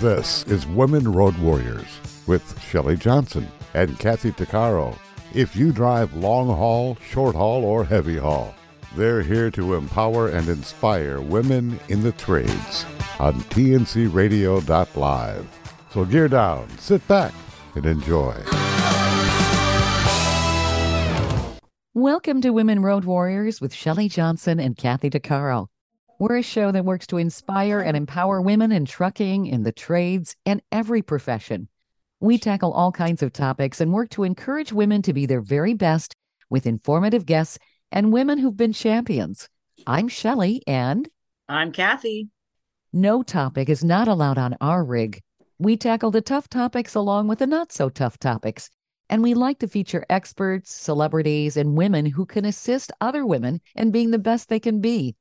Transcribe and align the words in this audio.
This 0.00 0.44
is 0.44 0.64
Women 0.64 1.10
Road 1.10 1.36
Warriors 1.38 1.98
with 2.28 2.62
Shelley 2.62 2.96
Johnson 2.96 3.48
and 3.74 3.98
Kathy 3.98 4.30
Tuccaro. 4.30 4.96
If 5.34 5.56
you 5.56 5.72
drive 5.72 6.14
long 6.14 6.46
haul, 6.46 6.96
short 7.04 7.34
haul, 7.34 7.64
or 7.64 7.84
heavy 7.84 8.16
haul, 8.16 8.54
they're 8.94 9.22
here 9.22 9.50
to 9.50 9.74
empower 9.74 10.28
and 10.28 10.48
inspire 10.48 11.20
women 11.20 11.80
in 11.88 12.04
the 12.04 12.12
trades 12.12 12.86
on 13.18 13.40
tncradio.live. 13.50 15.48
So 15.92 16.04
gear 16.04 16.28
down, 16.28 16.68
sit 16.78 17.08
back, 17.08 17.34
and 17.74 17.84
enjoy. 17.84 18.36
Welcome 21.94 22.40
to 22.42 22.50
Women 22.50 22.82
Road 22.82 23.04
Warriors 23.04 23.60
with 23.60 23.74
Shelley 23.74 24.08
Johnson 24.08 24.60
and 24.60 24.76
Kathy 24.76 25.10
Tuccaro. 25.10 25.66
We're 26.20 26.38
a 26.38 26.42
show 26.42 26.72
that 26.72 26.84
works 26.84 27.06
to 27.08 27.18
inspire 27.18 27.78
and 27.78 27.96
empower 27.96 28.42
women 28.42 28.72
in 28.72 28.86
trucking, 28.86 29.46
in 29.46 29.62
the 29.62 29.70
trades, 29.70 30.34
and 30.44 30.60
every 30.72 31.00
profession. 31.00 31.68
We 32.18 32.38
tackle 32.38 32.72
all 32.72 32.90
kinds 32.90 33.22
of 33.22 33.32
topics 33.32 33.80
and 33.80 33.92
work 33.92 34.10
to 34.10 34.24
encourage 34.24 34.72
women 34.72 35.00
to 35.02 35.12
be 35.12 35.26
their 35.26 35.40
very 35.40 35.74
best 35.74 36.16
with 36.50 36.66
informative 36.66 37.24
guests 37.24 37.56
and 37.92 38.12
women 38.12 38.38
who've 38.38 38.56
been 38.56 38.72
champions. 38.72 39.48
I'm 39.86 40.08
Shelley 40.08 40.60
and 40.66 41.08
I'm 41.48 41.70
Kathy. 41.70 42.30
No 42.92 43.22
topic 43.22 43.68
is 43.68 43.84
not 43.84 44.08
allowed 44.08 44.38
on 44.38 44.56
our 44.60 44.84
rig. 44.84 45.20
We 45.60 45.76
tackle 45.76 46.10
the 46.10 46.20
tough 46.20 46.48
topics 46.48 46.96
along 46.96 47.28
with 47.28 47.38
the 47.38 47.46
not 47.46 47.70
so 47.70 47.88
tough 47.88 48.18
topics. 48.18 48.70
And 49.08 49.22
we 49.22 49.34
like 49.34 49.60
to 49.60 49.68
feature 49.68 50.04
experts, 50.10 50.74
celebrities, 50.74 51.56
and 51.56 51.76
women 51.76 52.06
who 52.06 52.26
can 52.26 52.44
assist 52.44 52.90
other 53.00 53.24
women 53.24 53.60
in 53.76 53.92
being 53.92 54.10
the 54.10 54.18
best 54.18 54.48
they 54.48 54.58
can 54.58 54.80
be. 54.80 55.14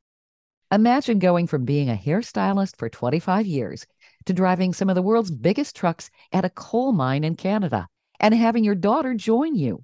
Imagine 0.69 1.17
going 1.19 1.47
from 1.47 1.63
being 1.63 1.89
a 1.89 1.95
hairstylist 1.95 2.75
for 2.75 2.89
25 2.89 3.47
years 3.47 3.87
to 4.25 4.33
driving 4.33 4.73
some 4.73 4.89
of 4.89 4.95
the 4.95 5.01
world's 5.01 5.31
biggest 5.31 5.77
trucks 5.77 6.09
at 6.33 6.43
a 6.43 6.49
coal 6.49 6.91
mine 6.91 7.23
in 7.23 7.37
Canada 7.37 7.87
and 8.19 8.33
having 8.33 8.65
your 8.65 8.75
daughter 8.75 9.13
join 9.13 9.55
you. 9.55 9.81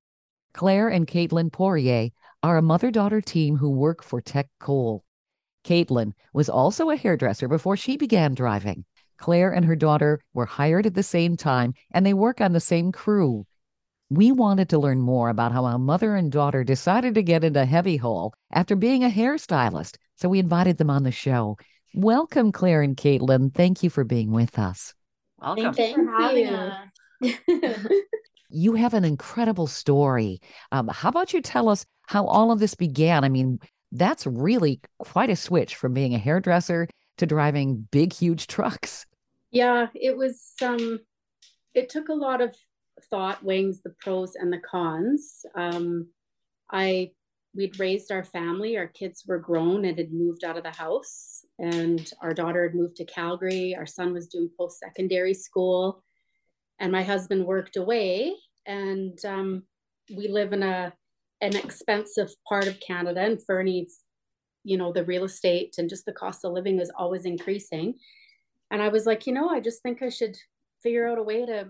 Claire 0.53 0.89
and 0.89 1.07
Kaitlyn 1.07 1.53
Poirier 1.53 2.09
are 2.44 2.57
a 2.57 2.61
mother 2.61 2.91
daughter 2.91 3.22
team 3.22 3.55
who 3.55 3.69
work 3.69 4.03
for 4.03 4.19
Teck 4.19 4.49
Coal. 4.59 5.05
Kaitlyn 5.63 6.11
was 6.33 6.49
also 6.49 6.89
a 6.89 6.97
hairdresser 6.97 7.47
before 7.47 7.77
she 7.77 7.95
began 7.95 8.33
driving. 8.33 8.83
Claire 9.17 9.53
and 9.53 9.63
her 9.63 9.77
daughter 9.77 10.19
were 10.33 10.45
hired 10.45 10.85
at 10.85 10.95
the 10.95 11.02
same 11.02 11.38
time 11.38 11.73
and 11.91 12.05
they 12.05 12.13
work 12.13 12.41
on 12.41 12.52
the 12.52 12.59
same 12.59 12.91
crew. 12.91 13.45
We 14.09 14.33
wanted 14.33 14.67
to 14.72 14.79
learn 14.79 15.00
more 15.00 15.29
about 15.29 15.53
how 15.53 15.63
a 15.63 15.79
mother 15.79 16.17
and 16.17 16.29
daughter 16.29 16.66
decided 16.66 17.16
to 17.16 17.23
get 17.23 17.45
into 17.45 17.63
heavy 17.63 17.95
haul 17.95 18.33
after 18.52 18.75
being 18.75 19.05
a 19.05 19.09
hairstylist 19.09 19.95
so 20.16 20.30
we 20.30 20.39
invited 20.39 20.78
them 20.78 20.89
on 20.89 21.03
the 21.03 21.11
show. 21.11 21.58
Welcome, 21.94 22.52
Claire 22.52 22.81
and 22.81 22.97
Kaitlyn. 22.97 23.53
Thank 23.53 23.83
you 23.83 23.89
for 23.89 24.03
being 24.03 24.31
with 24.31 24.58
us. 24.58 24.94
Welcome. 25.39 25.73
Thank 25.73 25.97
you 25.97 26.06
for 26.06 26.22
having 26.22 26.47
us. 26.50 26.88
You 28.56 28.75
have 28.75 28.94
an 28.94 29.03
incredible 29.03 29.66
story. 29.66 30.39
Um, 30.72 30.88
how 30.88 31.09
about 31.09 31.34
you 31.34 31.41
tell 31.41 31.69
us 31.69 31.86
how 32.08 32.28
all 32.28 32.52
of 32.52 32.59
this 32.59 32.75
began? 32.75 33.23
I 33.23 33.30
mean, 33.30 33.59
that's 33.91 34.28
really 34.28 34.80
quite 35.00 35.31
a 35.31 35.36
switch 35.36 35.75
from 35.75 35.94
being 35.94 36.14
a 36.14 36.19
hairdresser 36.19 36.88
to 37.17 37.25
driving 37.25 37.88
big, 37.91 38.14
huge 38.14 38.45
trucks. 38.47 39.08
yeah, 39.50 39.88
it 39.95 40.16
was 40.16 40.53
um 40.61 41.00
it 41.73 41.89
took 41.89 42.09
a 42.09 42.14
lot 42.14 42.41
of 42.41 42.56
thought 43.09 43.44
weighing 43.44 43.73
the 43.84 43.94
pros 44.02 44.36
and 44.36 44.53
the 44.53 44.59
cons. 44.59 45.45
Um 45.56 46.09
I 46.72 47.11
we'd 47.55 47.79
raised 47.79 48.11
our 48.11 48.23
family, 48.23 48.77
our 48.77 48.87
kids 48.87 49.23
were 49.27 49.39
grown 49.39 49.85
and 49.85 49.97
had 49.97 50.11
moved 50.11 50.43
out 50.43 50.57
of 50.57 50.63
the 50.63 50.71
house 50.71 51.45
and 51.59 52.11
our 52.21 52.33
daughter 52.33 52.63
had 52.63 52.75
moved 52.75 52.95
to 52.97 53.05
Calgary, 53.05 53.75
our 53.75 53.85
son 53.85 54.13
was 54.13 54.27
doing 54.27 54.49
post-secondary 54.57 55.33
school 55.33 56.03
and 56.79 56.91
my 56.91 57.03
husband 57.03 57.45
worked 57.45 57.75
away 57.75 58.33
and 58.65 59.23
um 59.25 59.63
we 60.15 60.27
live 60.27 60.53
in 60.53 60.63
a 60.63 60.93
an 61.41 61.55
expensive 61.55 62.29
part 62.47 62.67
of 62.67 62.79
Canada 62.79 63.22
and 63.22 63.44
Fernie's 63.45 63.99
you 64.63 64.78
know 64.78 64.91
the 64.91 65.03
real 65.03 65.25
estate 65.25 65.75
and 65.78 65.89
just 65.89 66.05
the 66.05 66.13
cost 66.13 66.45
of 66.45 66.53
living 66.53 66.79
is 66.79 66.91
always 66.97 67.25
increasing. 67.25 67.95
And 68.72 68.81
i 68.81 68.88
was 68.88 69.05
like 69.05 69.28
you 69.28 69.33
know 69.33 69.49
i 69.49 69.59
just 69.59 69.83
think 69.83 70.01
i 70.01 70.09
should 70.09 70.35
figure 70.81 71.07
out 71.07 71.19
a 71.19 71.23
way 71.23 71.45
to 71.45 71.69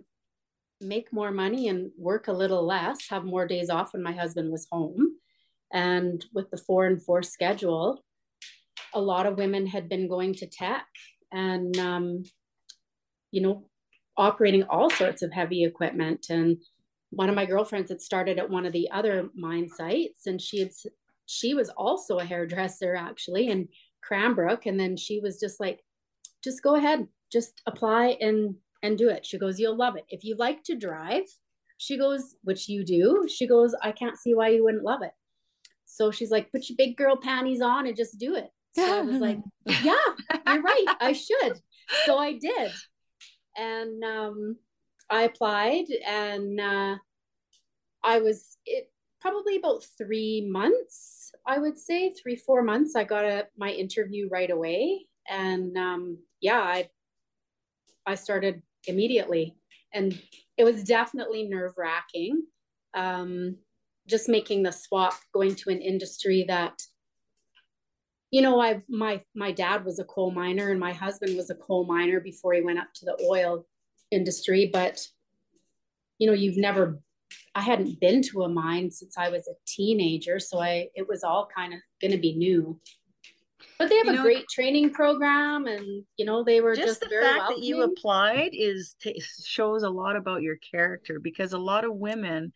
make 0.80 1.12
more 1.12 1.32
money 1.32 1.68
and 1.68 1.92
work 1.98 2.28
a 2.28 2.34
little 2.34 2.66
less 2.66 3.10
have 3.10 3.26
more 3.26 3.46
days 3.46 3.70
off 3.70 3.94
when 3.94 4.02
my 4.02 4.14
husband 4.14 4.52
was 4.52 4.68
home 4.72 5.18
and 5.74 6.26
with 6.34 6.50
the 6.52 6.58
four 6.58 6.86
and 6.86 7.02
four 7.04 7.22
schedule 7.22 8.04
a 8.94 9.02
lot 9.02 9.26
of 9.26 9.38
women 9.38 9.66
had 9.66 9.90
been 9.90 10.08
going 10.08 10.34
to 10.36 10.48
Teck 10.48 10.86
and 11.32 11.78
um, 11.80 12.24
you 13.32 13.42
know 13.42 13.66
operating 14.16 14.64
all 14.64 14.90
sorts 14.92 15.24
of 15.24 15.34
heavy 15.34 15.64
equipment 15.64 16.28
and 16.30 16.58
one 17.10 17.30
of 17.30 17.36
my 17.36 17.46
girlfriends 17.46 17.90
had 17.90 18.02
started 18.02 18.40
at 18.40 18.50
one 18.50 18.66
of 18.66 18.74
the 18.74 18.90
other 18.92 19.30
mine 19.36 19.70
sites 19.70 20.28
and 20.28 20.42
she 20.42 20.60
had 20.60 20.70
she 21.26 21.54
was 21.54 21.70
also 21.70 22.20
a 22.20 22.26
hairdresser 22.26 22.96
actually 22.96 23.48
in 23.48 23.68
Cranbrook. 24.04 24.66
And 24.66 24.80
then 24.80 24.98
she 24.98 25.20
was 25.20 25.40
just 25.40 25.60
like, 25.60 25.80
just 26.44 26.62
go 26.62 26.76
ahead, 26.76 27.08
just 27.32 27.62
apply 27.66 28.18
and 28.20 28.56
and 28.82 28.98
do 28.98 29.10
it. 29.10 29.26
She 29.26 29.38
goes, 29.38 29.60
you'll 29.60 29.78
love 29.78 29.96
it. 29.96 30.04
If 30.10 30.26
you 30.26 30.36
like 30.38 30.62
to 30.64 30.76
drive, 30.76 31.24
she 31.78 31.98
goes, 31.98 32.36
which 32.44 32.68
you 32.68 32.84
do, 32.84 33.26
she 33.34 33.48
goes, 33.48 33.74
I 33.82 33.94
can't 33.94 34.18
see 34.18 34.36
why 34.36 34.50
you 34.50 34.66
wouldn't 34.66 34.84
love 34.84 35.02
it. 35.04 35.14
So 35.94 36.10
she's 36.10 36.32
like, 36.32 36.52
put 36.52 36.68
your 36.70 36.76
big 36.76 36.98
girl 36.98 37.16
panties 37.16 37.62
on 37.62 37.86
and 37.86 37.96
just 37.96 38.18
do 38.18 38.36
it. 38.36 38.50
So 38.76 38.98
I 38.98 39.02
was 39.02 39.18
like, 39.18 39.38
yeah, 39.84 39.94
you're 40.48 40.62
right. 40.62 40.86
I 41.00 41.14
should. 41.14 41.60
So 42.06 42.18
I 42.18 42.34
did. 42.34 42.72
And 43.56 44.04
um, 44.04 44.58
I 45.12 45.24
applied 45.24 45.86
and 46.08 46.60
uh, 46.60 46.96
I 48.04 48.20
was, 48.20 48.58
it, 48.66 48.90
probably 49.22 49.58
about 49.58 49.86
three 49.96 50.50
months, 50.50 51.32
I 51.46 51.60
would 51.60 51.78
say 51.78 52.12
three, 52.12 52.38
four 52.38 52.64
months. 52.64 52.96
I 52.96 53.04
got 53.04 53.26
a, 53.26 53.48
my 53.56 53.70
interview 53.70 54.28
right 54.30 54.50
away. 54.50 55.06
And 55.30 55.78
um, 55.78 56.18
yeah, 56.42 56.60
I, 56.60 56.90
I 58.08 58.16
started 58.16 58.64
immediately. 58.88 59.56
And 59.94 60.20
it 60.58 60.64
was 60.64 60.84
definitely 60.84 61.44
nerve 61.44 61.74
wracking. 61.78 62.44
Um, 62.96 63.58
just 64.08 64.28
making 64.30 64.64
the 64.64 64.72
swap, 64.72 65.14
going 65.34 65.56
to 65.56 65.70
an 65.70 65.82
industry 65.82 66.46
that, 66.48 66.82
you 68.32 68.42
know, 68.42 68.60
I 68.60 68.82
my 68.90 69.22
my 69.36 69.52
dad 69.52 69.86
was 69.86 70.00
a 70.00 70.04
coal 70.06 70.32
miner 70.32 70.72
and 70.72 70.80
my 70.80 70.94
husband 70.94 71.38
was 71.38 71.50
a 71.50 71.56
coal 71.56 71.86
miner 71.86 72.20
before 72.20 72.54
he 72.54 72.62
went 72.62 72.80
up 72.80 72.88
to 72.96 73.06
the 73.06 73.18
oil 73.30 73.66
industry. 74.12 74.70
But 74.72 75.00
you 76.20 76.28
know, 76.28 76.34
you've 76.34 76.58
never 76.58 77.00
I 77.56 77.62
hadn't 77.62 78.00
been 78.00 78.22
to 78.24 78.44
a 78.44 78.50
mine 78.50 78.92
since 78.92 79.18
I 79.18 79.30
was 79.30 79.48
a 79.48 79.54
teenager, 79.66 80.40
so 80.40 80.60
I 80.60 80.90
it 80.96 81.08
was 81.08 81.24
all 81.24 81.48
kind 81.56 81.74
of 81.74 81.80
going 82.02 82.12
to 82.12 82.18
be 82.18 82.36
new. 82.36 82.80
But 83.80 83.90
they 83.90 83.98
have 83.98 84.06
You 84.06 84.12
a 84.12 84.16
know- 84.16 84.24
great 84.24 84.48
training 84.50 84.92
program, 84.92 85.66
and 85.68 86.04
you 86.18 86.26
know 86.26 86.44
they 86.44 86.62
were 86.62 86.76
Just, 86.76 86.88
just, 86.88 87.00
the 87.02 87.08
very 87.08 87.24
fact 87.26 87.50
that 87.50 87.60
you 87.60 87.82
applied 87.84 88.52
is 88.54 88.96
t- 89.02 89.22
shows 89.44 89.84
a 89.84 89.90
lot 89.90 90.16
about 90.16 90.42
your 90.42 90.58
character 90.58 91.20
because 91.20 91.54
a 91.54 91.58
lot 91.58 91.86
of 91.86 91.96
women 91.96 92.52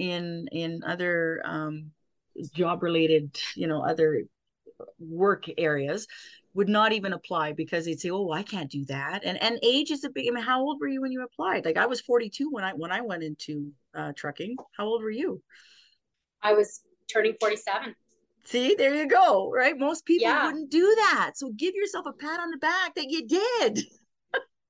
in 0.00 0.48
in 0.52 0.82
other 0.84 1.42
um, 1.44 1.92
job 2.54 2.82
related, 2.82 3.38
you 3.54 3.66
know, 3.66 3.84
other 3.84 4.24
work 4.98 5.44
areas 5.58 6.06
would 6.54 6.68
not 6.68 6.92
even 6.92 7.12
apply 7.12 7.52
because 7.52 7.84
they'd 7.84 8.00
say, 8.00 8.10
"Oh, 8.10 8.30
I 8.30 8.42
can't 8.42 8.70
do 8.70 8.84
that." 8.86 9.24
And 9.24 9.40
and 9.42 9.58
age 9.62 9.90
is 9.90 10.04
a 10.04 10.10
big. 10.10 10.26
I 10.28 10.30
mean, 10.34 10.42
how 10.44 10.60
old 10.62 10.80
were 10.80 10.88
you 10.88 11.00
when 11.02 11.12
you 11.12 11.22
applied? 11.22 11.64
Like 11.64 11.76
I 11.76 11.86
was 11.86 12.00
42 12.00 12.50
when 12.50 12.64
I 12.64 12.72
when 12.72 12.90
I 12.90 13.02
went 13.02 13.22
into 13.22 13.72
uh, 13.94 14.12
trucking. 14.16 14.56
How 14.76 14.86
old 14.86 15.02
were 15.02 15.10
you? 15.10 15.42
I 16.42 16.54
was 16.54 16.80
turning 17.12 17.34
forty-seven. 17.38 17.94
See, 18.44 18.74
there 18.74 18.94
you 18.94 19.06
go. 19.06 19.52
Right, 19.52 19.78
most 19.78 20.06
people 20.06 20.28
Yeah. 20.28 20.46
wouldn't 20.46 20.70
do 20.70 20.94
that. 20.96 21.32
So 21.36 21.50
give 21.56 21.74
yourself 21.74 22.06
a 22.06 22.12
pat 22.12 22.40
on 22.40 22.50
the 22.50 22.56
back 22.56 22.94
that 22.94 23.10
you 23.10 23.26
did. 23.26 23.84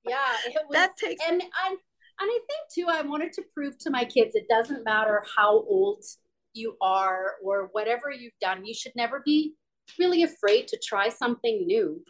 Yeah, 0.03 0.17
it 0.47 0.57
was. 0.67 0.73
That 0.73 0.97
takes 0.97 1.23
and 1.29 1.43
I 1.55 1.77
and 2.21 2.31
I 2.31 2.39
think 2.49 2.69
too, 2.73 2.87
I 2.89 3.03
wanted 3.03 3.33
to 3.35 3.43
prove 3.55 3.79
to 3.79 3.91
my 3.91 4.05
kids 4.05 4.35
it 4.35 4.47
doesn't 4.49 4.85
matter 4.85 5.25
how 5.37 5.65
old 5.69 6.05
you 6.53 6.77
are 6.83 7.35
or 7.43 7.71
whatever 7.73 8.11
you've 8.11 8.39
done. 8.41 8.65
You 8.65 8.75
should 8.75 8.93
never 8.95 9.23
be 9.25 9.55
really 9.99 10.23
afraid 10.23 10.69
to 10.69 10.79
try 10.85 11.09
something 11.09 11.67
new. 11.67 12.03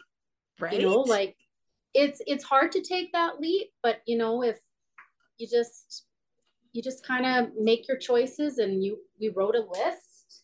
right. 0.59 0.73
You 0.73 0.87
know, 0.87 0.99
like 0.99 1.35
it's 1.93 2.21
it's 2.25 2.43
hard 2.43 2.71
to 2.73 2.81
take 2.81 3.11
that 3.13 3.39
leap, 3.39 3.69
but 3.83 4.01
you 4.05 4.17
know, 4.17 4.43
if 4.43 4.59
you 5.37 5.47
just 5.47 6.05
you 6.73 6.81
just 6.81 7.05
kind 7.05 7.25
of 7.25 7.51
make 7.59 7.87
your 7.87 7.97
choices 7.97 8.57
and 8.57 8.83
you 8.83 8.97
we 9.19 9.29
wrote 9.29 9.55
a 9.55 9.61
list 9.61 10.43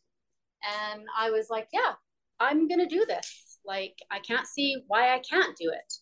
and 0.91 1.03
I 1.17 1.29
was 1.29 1.49
like, 1.49 1.67
yeah, 1.73 1.93
I'm 2.39 2.67
gonna 2.67 2.87
do 2.87 3.05
this. 3.05 3.59
Like 3.65 3.97
I 4.11 4.19
can't 4.19 4.47
see 4.47 4.83
why 4.87 5.13
I 5.13 5.19
can't 5.19 5.57
do 5.57 5.69
it. 5.69 5.93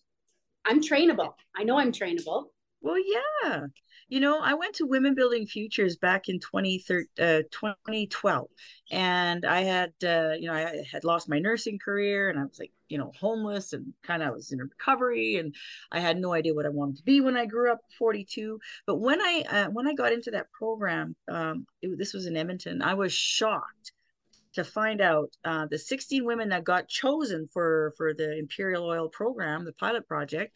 I'm 0.65 0.81
trainable. 0.81 1.33
I 1.55 1.63
know 1.63 1.77
I'm 1.79 1.91
trainable. 1.91 2.45
Well, 2.85 2.99
yeah. 2.99 3.61
You 4.09 4.19
know, 4.19 4.39
I 4.39 4.53
went 4.53 4.75
to 4.75 4.85
Women 4.85 5.15
Building 5.15 5.47
Futures 5.47 5.97
back 5.97 6.29
in 6.29 6.39
2013, 6.39 7.07
uh, 7.19 7.41
2012, 7.51 8.47
and 8.91 9.43
I 9.43 9.61
had, 9.61 9.91
uh, 10.03 10.33
you 10.39 10.47
know, 10.47 10.53
I 10.53 10.85
had 10.91 11.03
lost 11.03 11.27
my 11.27 11.39
nursing 11.39 11.79
career 11.79 12.29
and 12.29 12.37
I 12.37 12.43
was 12.43 12.59
like, 12.59 12.71
you 12.87 12.99
know, 12.99 13.11
homeless 13.19 13.73
and 13.73 13.91
kind 14.03 14.21
of 14.21 14.35
was 14.35 14.51
in 14.51 14.59
recovery 14.59 15.37
and 15.37 15.55
I 15.91 15.99
had 15.99 16.19
no 16.19 16.33
idea 16.33 16.53
what 16.53 16.67
I 16.67 16.69
wanted 16.69 16.97
to 16.97 17.03
be 17.03 17.21
when 17.21 17.35
I 17.35 17.47
grew 17.47 17.71
up 17.71 17.79
42. 17.97 18.59
But 18.85 18.97
when 18.97 19.19
I, 19.19 19.43
uh, 19.49 19.69
when 19.71 19.87
I 19.87 19.95
got 19.95 20.13
into 20.13 20.29
that 20.31 20.51
program, 20.51 21.15
um, 21.27 21.65
it, 21.81 21.97
this 21.97 22.13
was 22.13 22.27
in 22.27 22.37
Edmonton, 22.37 22.83
I 22.83 22.93
was 22.93 23.11
shocked 23.11 23.93
to 24.53 24.63
find 24.63 25.01
out 25.01 25.29
uh, 25.43 25.65
the 25.71 25.79
16 25.79 26.23
women 26.23 26.49
that 26.49 26.63
got 26.63 26.87
chosen 26.87 27.49
for 27.51 27.93
for 27.97 28.13
the 28.13 28.37
Imperial 28.37 28.85
Oil 28.85 29.09
program, 29.09 29.65
the 29.65 29.73
pilot 29.73 30.07
project, 30.07 30.55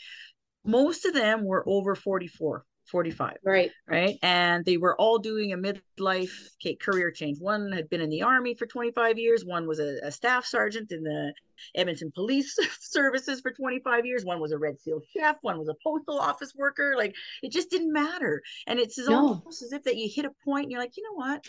most 0.65 1.06
of 1.06 1.13
them 1.13 1.45
were 1.45 1.63
over 1.67 1.95
44 1.95 2.65
45 2.89 3.38
right. 3.44 3.71
right? 3.88 4.17
And 4.23 4.65
they 4.65 4.77
were 4.77 5.00
all 5.00 5.19
doing 5.19 5.53
a 5.53 5.57
midlife 5.57 6.31
career 6.81 7.11
change. 7.11 7.38
One 7.39 7.71
had 7.71 7.89
been 7.89 8.01
in 8.01 8.09
the 8.09 8.23
army 8.23 8.56
for 8.56 8.65
25 8.65 9.17
years 9.17 9.45
one 9.45 9.67
was 9.67 9.79
a, 9.79 10.00
a 10.03 10.11
staff 10.11 10.45
sergeant 10.45 10.91
in 10.91 11.03
the 11.03 11.33
edmonton 11.75 12.11
police 12.13 12.57
services 12.79 13.41
for 13.41 13.51
25 13.51 14.06
years 14.06 14.23
one 14.23 14.39
was 14.39 14.53
a 14.53 14.57
red 14.57 14.79
seal 14.79 15.01
chef 15.15 15.35
one 15.41 15.59
was 15.59 15.67
a 15.67 15.75
postal 15.83 16.17
office 16.17 16.53
worker 16.56 16.95
like 16.97 17.13
it 17.44 17.51
just 17.51 17.69
didn't 17.69 17.94
matter. 17.94 18.41
And 18.67 18.79
it's 18.79 18.97
no. 18.97 19.15
almost 19.15 19.61
as 19.61 19.71
if 19.71 19.83
that 19.83 19.97
you 19.97 20.09
hit 20.13 20.25
a 20.25 20.31
point 20.44 20.63
and 20.63 20.71
you're 20.71 20.81
like 20.81 20.97
you 20.97 21.03
know 21.03 21.15
what? 21.15 21.45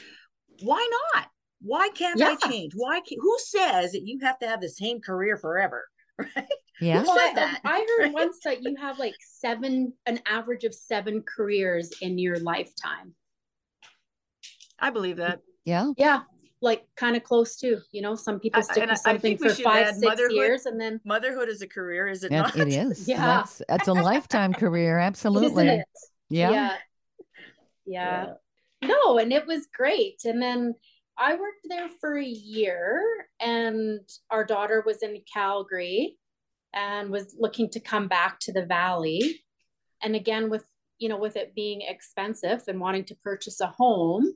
Why 0.63 0.87
not? 1.15 1.29
Why 1.63 1.89
can't 1.91 2.19
yeah. 2.19 2.37
i 2.43 2.49
change? 2.49 2.73
Why 2.75 3.01
can't, 3.01 3.21
who 3.21 3.37
says 3.39 3.93
that 3.93 4.03
you 4.05 4.19
have 4.23 4.39
to 4.41 4.49
have 4.49 4.61
the 4.61 4.69
same 4.69 5.01
career 5.01 5.37
forever? 5.37 5.85
Right? 6.37 6.45
Yeah. 6.81 7.03
Well, 7.03 7.19
I, 7.19 7.43
um, 7.43 7.57
I, 7.65 7.87
heard 7.99 8.13
once 8.15 8.39
that 8.45 8.63
you 8.63 8.75
have 8.77 8.99
like 8.99 9.15
seven, 9.21 9.93
an 10.07 10.21
average 10.27 10.65
of 10.65 10.75
seven 10.75 11.23
careers 11.23 11.93
in 12.01 12.19
your 12.19 12.39
lifetime. 12.39 13.15
I 14.79 14.91
believe 14.91 15.19
that. 15.19 15.41
Yeah. 15.65 15.93
Yeah. 15.97 16.23
Like 16.63 16.87
kind 16.97 17.17
of 17.17 17.23
close 17.23 17.57
to, 17.57 17.79
you 17.93 18.03
know, 18.03 18.15
some 18.15 18.39
people 18.39 18.63
stick 18.63 18.89
with 18.89 18.99
something 18.99 19.39
for 19.39 19.51
five, 19.51 19.95
six 19.95 20.21
years 20.31 20.67
and 20.67 20.81
then 20.81 21.01
motherhood 21.05 21.49
is 21.49 21.63
a 21.63 21.67
career, 21.67 22.09
is 22.09 22.23
it 22.25 22.33
yeah, 22.33 22.43
not? 22.43 22.57
It 22.57 22.69
is. 22.69 23.09
yeah. 23.09 23.27
That's, 23.27 23.63
that's 23.69 23.89
a 23.89 23.93
lifetime 23.93 24.53
career. 24.53 24.99
Absolutely. 24.99 25.83
Yeah. 26.29 26.51
yeah. 26.51 26.77
Yeah. 27.87 28.27
No, 28.83 29.19
and 29.19 29.33
it 29.33 29.47
was 29.47 29.67
great. 29.75 30.21
And 30.25 30.41
then 30.41 30.75
I 31.19 31.35
worked 31.35 31.67
there 31.69 31.89
for 32.01 32.17
a 32.17 32.25
year, 32.25 33.03
and 33.41 34.01
our 34.31 34.45
daughter 34.45 34.83
was 34.87 35.03
in 35.03 35.21
Calgary 35.33 36.17
and 36.73 37.11
was 37.11 37.35
looking 37.39 37.69
to 37.71 37.81
come 37.81 38.09
back 38.09 38.39
to 38.41 38.53
the 38.53 38.65
valley. 38.65 39.43
And 40.03 40.15
again, 40.15 40.51
with 40.51 40.65
you 40.99 41.09
know, 41.09 41.17
with 41.19 41.37
it 41.37 41.55
being 41.55 41.81
expensive 41.81 42.63
and 42.69 42.79
wanting 42.79 43.05
to 43.07 43.15
purchase 43.25 43.61
a 43.61 43.67
home, 43.67 44.35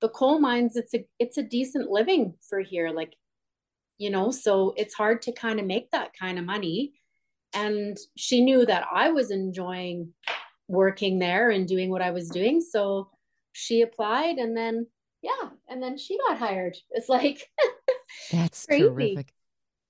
the 0.00 0.08
coal 0.08 0.38
mines 0.38 0.76
it's 0.76 0.94
a 0.94 1.04
it's 1.18 1.38
a 1.38 1.42
decent 1.42 1.90
living 1.90 2.34
for 2.48 2.60
here. 2.60 2.90
Like, 2.90 3.14
you 3.98 4.10
know, 4.10 4.30
so 4.30 4.74
it's 4.76 4.94
hard 4.94 5.22
to 5.22 5.32
kind 5.32 5.58
of 5.60 5.66
make 5.66 5.90
that 5.90 6.12
kind 6.18 6.38
of 6.38 6.44
money. 6.44 6.92
And 7.52 7.96
she 8.16 8.44
knew 8.44 8.66
that 8.66 8.86
I 8.92 9.10
was 9.10 9.30
enjoying 9.30 10.12
working 10.66 11.18
there 11.18 11.50
and 11.50 11.68
doing 11.68 11.90
what 11.90 12.02
I 12.02 12.10
was 12.10 12.28
doing. 12.30 12.60
So 12.60 13.10
she 13.54 13.82
applied 13.82 14.36
and 14.36 14.54
then 14.54 14.86
yeah 15.22 15.48
and 15.68 15.82
then 15.82 15.96
she 15.96 16.18
got 16.28 16.36
hired 16.36 16.76
it's 16.90 17.08
like 17.08 17.48
that's 18.32 18.66
crazy. 18.66 18.84
terrific 18.84 19.32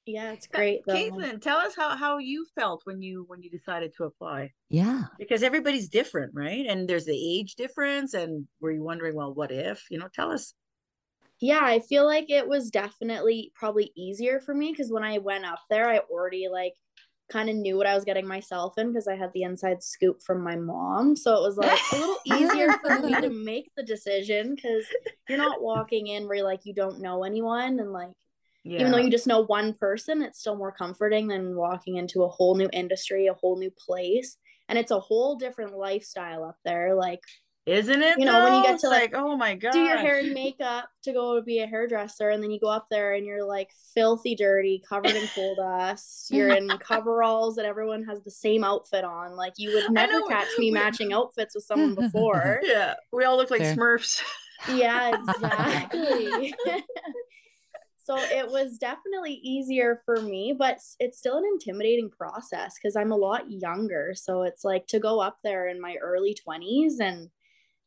yeah 0.06 0.32
it's 0.32 0.46
great 0.46 0.84
kaitlyn 0.86 1.40
tell 1.40 1.58
us 1.58 1.74
how, 1.76 1.96
how 1.96 2.18
you 2.18 2.46
felt 2.54 2.82
when 2.84 3.00
you 3.00 3.24
when 3.28 3.42
you 3.42 3.50
decided 3.50 3.92
to 3.96 4.04
apply. 4.04 4.50
Yeah. 4.70 5.04
Because 5.18 5.42
everybody's 5.42 5.88
different 5.88 6.32
right? 6.34 6.66
And 6.66 6.88
there's 6.88 7.06
the 7.06 7.38
age 7.38 7.54
difference 7.54 8.14
and 8.14 8.46
were 8.60 8.72
you 8.72 8.82
wondering 8.82 9.14
well 9.14 9.32
what 9.34 9.50
if? 9.50 9.84
You 9.90 9.98
know 9.98 10.08
tell 10.12 10.30
us. 10.30 10.54
Yeah 11.40 11.60
i 11.62 11.80
feel 11.80 12.06
like 12.06 12.30
it 12.30 12.46
was 12.48 12.70
definitely 12.70 13.52
probably 13.54 13.92
easier 13.96 14.40
for 14.40 14.54
me 14.54 14.70
because 14.70 14.92
when 14.92 15.02
i 15.02 15.18
went 15.18 15.44
up 15.44 15.60
there 15.68 15.88
i 15.88 15.98
already 15.98 16.46
like 16.50 16.74
kind 17.30 17.48
of 17.48 17.56
knew 17.56 17.76
what 17.76 17.86
I 17.86 17.94
was 17.94 18.04
getting 18.04 18.26
myself 18.26 18.74
in 18.76 18.88
because 18.88 19.08
I 19.08 19.16
had 19.16 19.30
the 19.32 19.42
inside 19.42 19.82
scoop 19.82 20.22
from 20.22 20.42
my 20.44 20.56
mom. 20.56 21.16
So 21.16 21.34
it 21.34 21.40
was 21.40 21.56
like 21.56 21.80
a 21.92 21.96
little 21.96 22.18
easier 22.26 22.72
for 22.72 22.98
me 23.00 23.14
to 23.20 23.30
make 23.44 23.70
the 23.76 23.82
decision 23.82 24.54
because 24.54 24.84
you're 25.28 25.38
not 25.38 25.62
walking 25.62 26.08
in 26.08 26.28
where 26.28 26.44
like 26.44 26.60
you 26.64 26.74
don't 26.74 27.00
know 27.00 27.24
anyone 27.24 27.80
and 27.80 27.92
like 27.92 28.12
yeah. 28.64 28.80
even 28.80 28.92
though 28.92 28.98
you 28.98 29.10
just 29.10 29.26
know 29.26 29.44
one 29.44 29.74
person, 29.74 30.22
it's 30.22 30.40
still 30.40 30.56
more 30.56 30.72
comforting 30.72 31.28
than 31.28 31.56
walking 31.56 31.96
into 31.96 32.22
a 32.22 32.28
whole 32.28 32.56
new 32.56 32.68
industry, 32.72 33.26
a 33.26 33.34
whole 33.34 33.58
new 33.58 33.70
place. 33.70 34.36
And 34.68 34.78
it's 34.78 34.90
a 34.90 35.00
whole 35.00 35.36
different 35.36 35.76
lifestyle 35.76 36.44
up 36.44 36.56
there. 36.64 36.94
Like 36.94 37.20
isn't 37.66 38.02
it? 38.02 38.18
You 38.18 38.26
know, 38.26 38.32
though? 38.32 38.44
when 38.44 38.54
you 38.54 38.62
get 38.62 38.78
to 38.80 38.88
like, 38.88 39.14
like, 39.14 39.22
oh 39.22 39.36
my 39.36 39.54
god, 39.54 39.72
do 39.72 39.80
your 39.80 39.96
hair 39.96 40.18
and 40.18 40.32
makeup 40.34 40.86
to 41.02 41.12
go 41.12 41.36
to 41.36 41.42
be 41.42 41.60
a 41.60 41.66
hairdresser, 41.66 42.28
and 42.28 42.42
then 42.42 42.50
you 42.50 42.60
go 42.60 42.68
up 42.68 42.88
there 42.90 43.14
and 43.14 43.24
you're 43.24 43.44
like 43.44 43.70
filthy 43.94 44.34
dirty, 44.34 44.82
covered 44.86 45.12
in 45.12 45.26
coal 45.28 45.54
dust. 45.54 46.30
You're 46.30 46.50
in 46.50 46.68
coveralls 46.80 47.56
that 47.56 47.64
everyone 47.64 48.04
has 48.04 48.22
the 48.22 48.30
same 48.30 48.64
outfit 48.64 49.04
on. 49.04 49.34
Like 49.34 49.54
you 49.56 49.72
would 49.74 49.92
never 49.92 50.20
catch 50.22 50.48
me 50.58 50.70
matching 50.70 51.12
outfits 51.14 51.54
with 51.54 51.64
someone 51.64 51.94
before. 51.94 52.60
Yeah, 52.64 52.94
we 53.12 53.24
all 53.24 53.36
look 53.36 53.50
like 53.50 53.62
Fair. 53.62 53.76
Smurfs. 53.76 54.22
Yeah, 54.72 55.18
exactly. 55.18 56.54
So 58.04 58.16
it 58.18 58.50
was 58.50 58.76
definitely 58.76 59.40
easier 59.42 60.02
for 60.04 60.20
me, 60.20 60.54
but 60.56 60.78
it's 61.00 61.18
still 61.18 61.38
an 61.38 61.44
intimidating 61.50 62.10
process 62.10 62.74
because 62.74 62.96
I'm 62.96 63.12
a 63.12 63.16
lot 63.16 63.50
younger. 63.50 64.12
So 64.14 64.42
it's 64.42 64.62
like 64.62 64.86
to 64.88 64.98
go 64.98 65.20
up 65.20 65.38
there 65.42 65.68
in 65.68 65.80
my 65.80 65.96
early 66.02 66.36
20s 66.46 67.00
and 67.00 67.30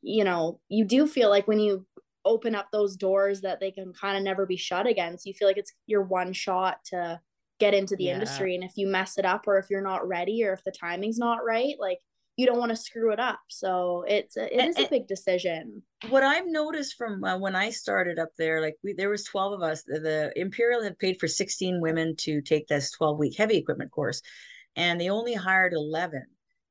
you 0.01 0.23
know, 0.23 0.59
you 0.69 0.85
do 0.85 1.07
feel 1.07 1.29
like 1.29 1.47
when 1.47 1.59
you 1.59 1.85
open 2.25 2.55
up 2.55 2.67
those 2.71 2.95
doors 2.95 3.41
that 3.41 3.59
they 3.59 3.71
can 3.71 3.93
kind 3.93 4.17
of 4.17 4.23
never 4.23 4.45
be 4.45 4.57
shut 4.57 4.87
again. 4.87 5.17
So 5.17 5.23
you 5.25 5.33
feel 5.33 5.47
like 5.47 5.57
it's 5.57 5.73
your 5.85 6.03
one 6.03 6.33
shot 6.33 6.83
to 6.85 7.19
get 7.59 7.73
into 7.73 7.95
the 7.95 8.05
yeah. 8.05 8.13
industry. 8.13 8.55
And 8.55 8.63
if 8.63 8.73
you 8.75 8.87
mess 8.87 9.17
it 9.17 9.25
up 9.25 9.47
or 9.47 9.57
if 9.57 9.69
you're 9.69 9.81
not 9.81 10.07
ready 10.07 10.43
or 10.43 10.53
if 10.53 10.63
the 10.63 10.71
timing's 10.71 11.17
not 11.17 11.45
right, 11.45 11.75
like 11.79 11.99
you 12.37 12.45
don't 12.45 12.59
want 12.59 12.69
to 12.69 12.75
screw 12.75 13.11
it 13.11 13.19
up. 13.19 13.39
So 13.49 14.05
it's 14.07 14.37
a, 14.37 14.45
it 14.53 14.59
and, 14.59 14.69
is 14.69 14.77
a 14.77 14.87
big 14.89 15.07
decision. 15.07 15.81
What 16.09 16.23
I've 16.23 16.47
noticed 16.47 16.95
from 16.95 17.23
uh, 17.23 17.37
when 17.37 17.55
I 17.55 17.71
started 17.71 18.19
up 18.19 18.29
there, 18.37 18.61
like 18.61 18.75
we, 18.83 18.93
there 18.93 19.09
was 19.09 19.23
12 19.25 19.53
of 19.53 19.61
us, 19.63 19.83
the, 19.83 19.99
the 19.99 20.31
Imperial 20.39 20.83
had 20.83 20.99
paid 20.99 21.19
for 21.19 21.27
16 21.27 21.81
women 21.81 22.15
to 22.19 22.41
take 22.41 22.67
this 22.67 22.91
12 22.91 23.17
week 23.17 23.37
heavy 23.37 23.57
equipment 23.57 23.91
course 23.91 24.21
and 24.75 25.01
they 25.01 25.09
only 25.09 25.33
hired 25.33 25.73
11 25.73 26.23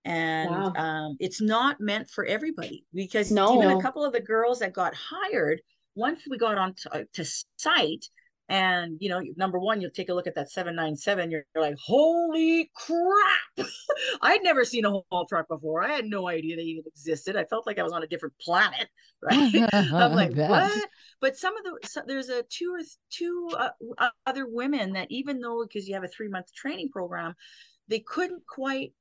and 0.05 0.51
wow. 0.51 0.73
um, 0.77 1.17
it's 1.19 1.41
not 1.41 1.81
meant 1.81 2.09
for 2.09 2.25
everybody 2.25 2.85
because 2.95 3.33
no. 3.33 3.57
even 3.57 3.77
a 3.77 3.83
couple 3.83 4.05
of 4.05 4.13
the 4.13 4.21
girls 4.21 4.61
that 4.61 4.73
got 4.73 4.95
hired 4.95 5.61
once 5.97 6.23
we 6.31 6.39
got 6.39 6.57
on 6.57 6.75
to, 6.75 6.95
uh, 6.95 7.05
to 7.15 7.25
site 7.57 8.07
and 8.49 8.97
you 9.01 9.09
know 9.09 9.21
number 9.37 9.59
one 9.59 9.81
you'll 9.81 9.91
take 9.91 10.09
a 10.09 10.15
look 10.15 10.27
at 10.27 10.35
that 10.37 10.51
797 10.51 11.31
you're, 11.31 11.45
you're 11.55 11.65
like 11.65 11.77
holy 11.83 12.71
crap. 12.75 13.67
I'd 14.23 14.43
never 14.43 14.65
seen 14.65 14.85
a 14.85 14.91
haul 14.91 15.27
truck 15.29 15.49
before. 15.49 15.83
I 15.83 15.93
had 15.93 16.05
no 16.05 16.29
idea 16.29 16.57
they 16.57 16.63
even 16.63 16.85
existed. 16.87 17.37
I 17.37 17.45
felt 17.45 17.67
like 17.67 17.79
i 17.79 17.83
was 17.83 17.93
on 17.93 18.03
a 18.03 18.07
different 18.07 18.35
planet 18.41 18.89
right? 19.23 19.69
I'm 19.73 20.13
like 20.13 20.35
what? 20.35 20.73
But 21.21 21.37
some 21.37 21.57
of 21.57 21.65
the 21.65 21.89
so 21.89 22.03
there's 22.07 22.29
a 22.29 22.43
two 22.45 22.75
or 22.75 22.85
two 23.11 23.51
uh, 23.59 24.11
other 24.27 24.47
women 24.47 24.93
that 24.93 25.09
even 25.11 25.41
though 25.41 25.65
because 25.67 25.89
you 25.89 25.95
have 25.95 26.05
a 26.05 26.09
three 26.09 26.29
month 26.29 26.53
training 26.55 26.91
program 26.91 27.35
they 27.89 28.01
couldn't 28.01 28.43
quite 28.47 28.93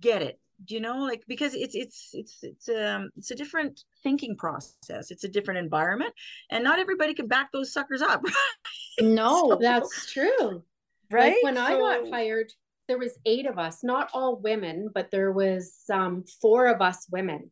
get 0.00 0.22
it 0.22 0.40
you 0.68 0.80
know 0.80 0.98
like 0.98 1.22
because 1.26 1.54
it's 1.54 1.74
it's 1.74 2.10
it's 2.12 2.38
it's 2.42 2.68
um 2.68 3.10
it's 3.16 3.30
a 3.30 3.34
different 3.34 3.80
thinking 4.02 4.36
process. 4.36 5.10
It's 5.10 5.24
a 5.24 5.28
different 5.28 5.58
environment 5.58 6.12
and 6.50 6.62
not 6.62 6.78
everybody 6.78 7.14
can 7.14 7.26
back 7.26 7.50
those 7.52 7.72
suckers 7.72 8.02
up 8.02 8.22
no 9.00 9.50
so, 9.50 9.58
that's 9.60 10.12
true. 10.12 10.62
Right? 11.10 11.34
like 11.34 11.42
when 11.42 11.56
so, 11.56 11.62
i 11.62 12.00
got 12.00 12.10
hired 12.10 12.50
there 12.88 12.98
was 12.98 13.18
eight 13.26 13.46
of 13.46 13.58
us 13.58 13.84
not 13.84 14.08
all 14.14 14.40
women 14.40 14.88
but 14.94 15.10
there 15.10 15.32
was 15.32 15.82
um 15.90 16.24
four 16.40 16.66
of 16.66 16.80
us 16.80 17.06
women. 17.10 17.50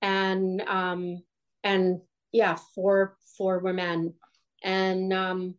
And 0.00 0.60
um 0.62 1.22
and 1.64 2.00
yeah 2.32 2.56
four 2.74 3.16
four 3.36 3.58
women. 3.60 4.14
And 4.62 5.12
um 5.12 5.54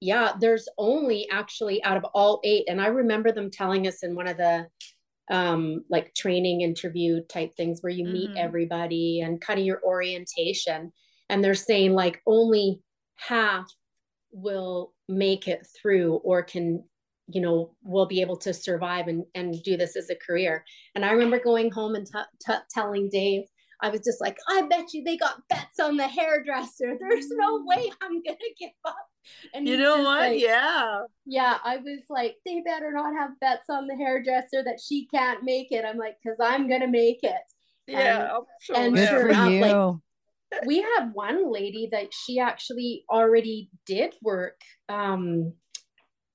yeah 0.00 0.32
there's 0.38 0.68
only 0.76 1.28
actually 1.30 1.82
out 1.82 1.96
of 1.96 2.04
all 2.14 2.40
eight 2.44 2.64
and 2.68 2.80
i 2.80 2.86
remember 2.88 3.32
them 3.32 3.50
telling 3.50 3.86
us 3.86 4.02
in 4.02 4.14
one 4.14 4.26
of 4.26 4.36
the 4.36 4.66
um, 5.30 5.84
like 5.88 6.14
training 6.14 6.60
interview 6.60 7.20
type 7.28 7.54
things 7.56 7.80
where 7.80 7.92
you 7.92 8.04
meet 8.04 8.30
mm-hmm. 8.30 8.38
everybody 8.38 9.20
and 9.20 9.40
kind 9.40 9.58
of 9.58 9.66
your 9.66 9.82
orientation. 9.82 10.92
And 11.28 11.42
they're 11.42 11.54
saying 11.54 11.94
like 11.94 12.20
only 12.26 12.80
half 13.16 13.66
will 14.32 14.92
make 15.08 15.48
it 15.48 15.66
through 15.80 16.14
or 16.16 16.42
can 16.42 16.82
you 17.28 17.40
know 17.40 17.74
will 17.82 18.06
be 18.06 18.20
able 18.20 18.36
to 18.36 18.52
survive 18.52 19.08
and, 19.08 19.24
and 19.34 19.62
do 19.62 19.76
this 19.76 19.96
as 19.96 20.10
a 20.10 20.16
career 20.16 20.64
and 20.94 21.04
i 21.04 21.10
remember 21.10 21.38
going 21.38 21.70
home 21.70 21.94
and 21.94 22.06
t- 22.06 22.18
t- 22.46 22.52
telling 22.70 23.08
dave 23.08 23.44
i 23.80 23.88
was 23.88 24.00
just 24.00 24.20
like 24.20 24.36
i 24.48 24.62
bet 24.62 24.92
you 24.92 25.02
they 25.04 25.16
got 25.16 25.40
bets 25.48 25.80
on 25.80 25.96
the 25.96 26.06
hairdresser 26.06 26.98
there's 27.00 27.30
no 27.30 27.62
way 27.64 27.90
i'm 28.02 28.22
gonna 28.22 28.36
give 28.58 28.70
up 28.84 29.08
And 29.54 29.68
You 29.68 29.76
know 29.76 29.98
what? 29.98 30.20
like- 30.20 30.40
yeah. 30.40 31.00
Yeah, 31.26 31.58
I 31.64 31.78
was 31.78 32.02
like, 32.08 32.36
they 32.44 32.60
better 32.60 32.92
not 32.92 33.14
have 33.14 33.38
bets 33.40 33.66
on 33.68 33.86
the 33.86 33.96
hairdresser 33.96 34.62
that 34.64 34.80
she 34.80 35.06
can't 35.06 35.42
make 35.42 35.72
it. 35.72 35.84
I'm 35.84 35.96
like, 35.98 36.16
because 36.22 36.38
I'm 36.40 36.68
gonna 36.68 36.88
make 36.88 37.22
it. 37.22 37.42
Yeah. 37.86 38.38
sure 38.60 38.76
and 38.76 38.96
sure 38.96 39.28
enough, 39.28 39.50
like, 39.50 39.94
we 40.66 40.80
had 40.80 41.10
one 41.12 41.52
lady 41.52 41.88
that 41.92 42.12
she 42.12 42.38
actually 42.38 43.04
already 43.10 43.70
did 43.86 44.14
work. 44.22 44.60
Um, 44.88 45.54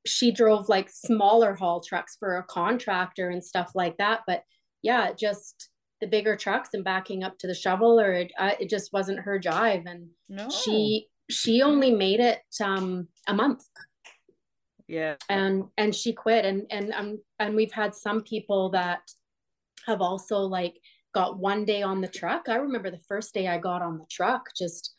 she 0.06 0.32
drove 0.32 0.70
like 0.70 0.90
smaller 0.90 1.54
haul 1.54 1.82
trucks 1.82 2.18
for 2.20 2.38
a 2.38 2.44
contractor 2.44 3.30
and 3.30 3.44
stuff 3.44 3.72
like 3.76 3.98
that. 3.98 4.22
But 4.26 4.44
yeah, 4.82 5.12
just 5.14 5.70
the 6.02 6.08
bigger 6.08 6.36
trucks 6.36 6.70
and 6.74 6.84
backing 6.84 7.24
up 7.24 7.38
to 7.40 7.48
the 7.48 7.54
shovel, 7.54 8.00
or 8.00 8.14
it, 8.14 8.32
uh, 8.38 8.52
it 8.60 8.70
just 8.70 8.94
wasn't 8.94 9.20
her 9.20 9.40
jive. 9.40 9.84
And 9.86 10.08
no. 10.30 10.50
she 10.50 11.08
she 11.30 11.62
only 11.62 11.92
made 11.92 12.20
it 12.20 12.42
um 12.64 13.08
a 13.28 13.34
month 13.34 13.64
yeah. 14.88 15.16
and 15.30 15.66
and 15.78 15.94
she 15.94 16.14
quit 16.14 16.46
and 16.46 16.66
and 16.72 16.92
um 16.94 17.20
and 17.38 17.56
we've 17.56 17.72
had 17.72 17.94
some 17.94 18.22
people 18.22 18.70
that 18.72 19.02
have 19.86 20.02
also 20.02 20.40
like 20.40 20.76
got 21.14 21.38
one 21.40 21.66
day 21.66 21.82
on 21.82 22.02
the 22.02 22.08
truck 22.08 22.50
i 22.50 22.56
remember 22.56 22.90
the 22.92 23.00
first 23.08 23.34
day 23.34 23.48
i 23.48 23.58
got 23.58 23.82
on 23.82 23.98
the 23.98 24.06
truck 24.10 24.50
just 24.58 24.94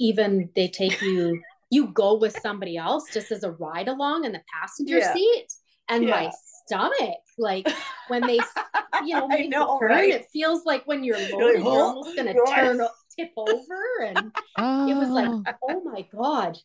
even 0.00 0.48
they 0.56 0.68
take 0.68 1.00
you 1.02 1.40
you 1.70 1.88
go 1.88 2.14
with 2.16 2.36
somebody 2.40 2.76
else 2.76 3.04
just 3.12 3.30
as 3.30 3.42
a 3.42 3.50
ride 3.52 3.88
along 3.88 4.24
in 4.24 4.32
the 4.32 4.42
passenger 4.52 4.98
Yeah. 4.98 5.12
seat 5.12 5.46
and 5.88 6.08
my 6.08 6.30
stomach 6.66 7.18
like 7.38 7.68
when 8.08 8.22
they 8.26 8.40
you 9.06 9.14
know 9.16 9.28
I 9.30 9.46
know, 9.46 9.78
turn 9.78 9.90
right? 9.90 10.10
it 10.14 10.26
feels 10.32 10.64
like 10.64 10.86
when 10.86 11.04
you're 11.04 11.18
like, 11.18 11.32
loaded 11.32 11.62
you're 11.62 11.82
"Oh, 11.82 11.86
almost 11.88 12.16
gonna 12.16 12.32
God." 12.34 12.54
turn 12.54 12.80
tip 13.16 13.30
over 13.36 13.80
and 14.04 14.32
Oh, 14.58 14.90
it 14.90 14.94
was 14.94 15.10
like 15.10 15.30
oh. 15.30 15.44
oh 15.62 15.82
my 15.84 16.06
god 16.14 16.58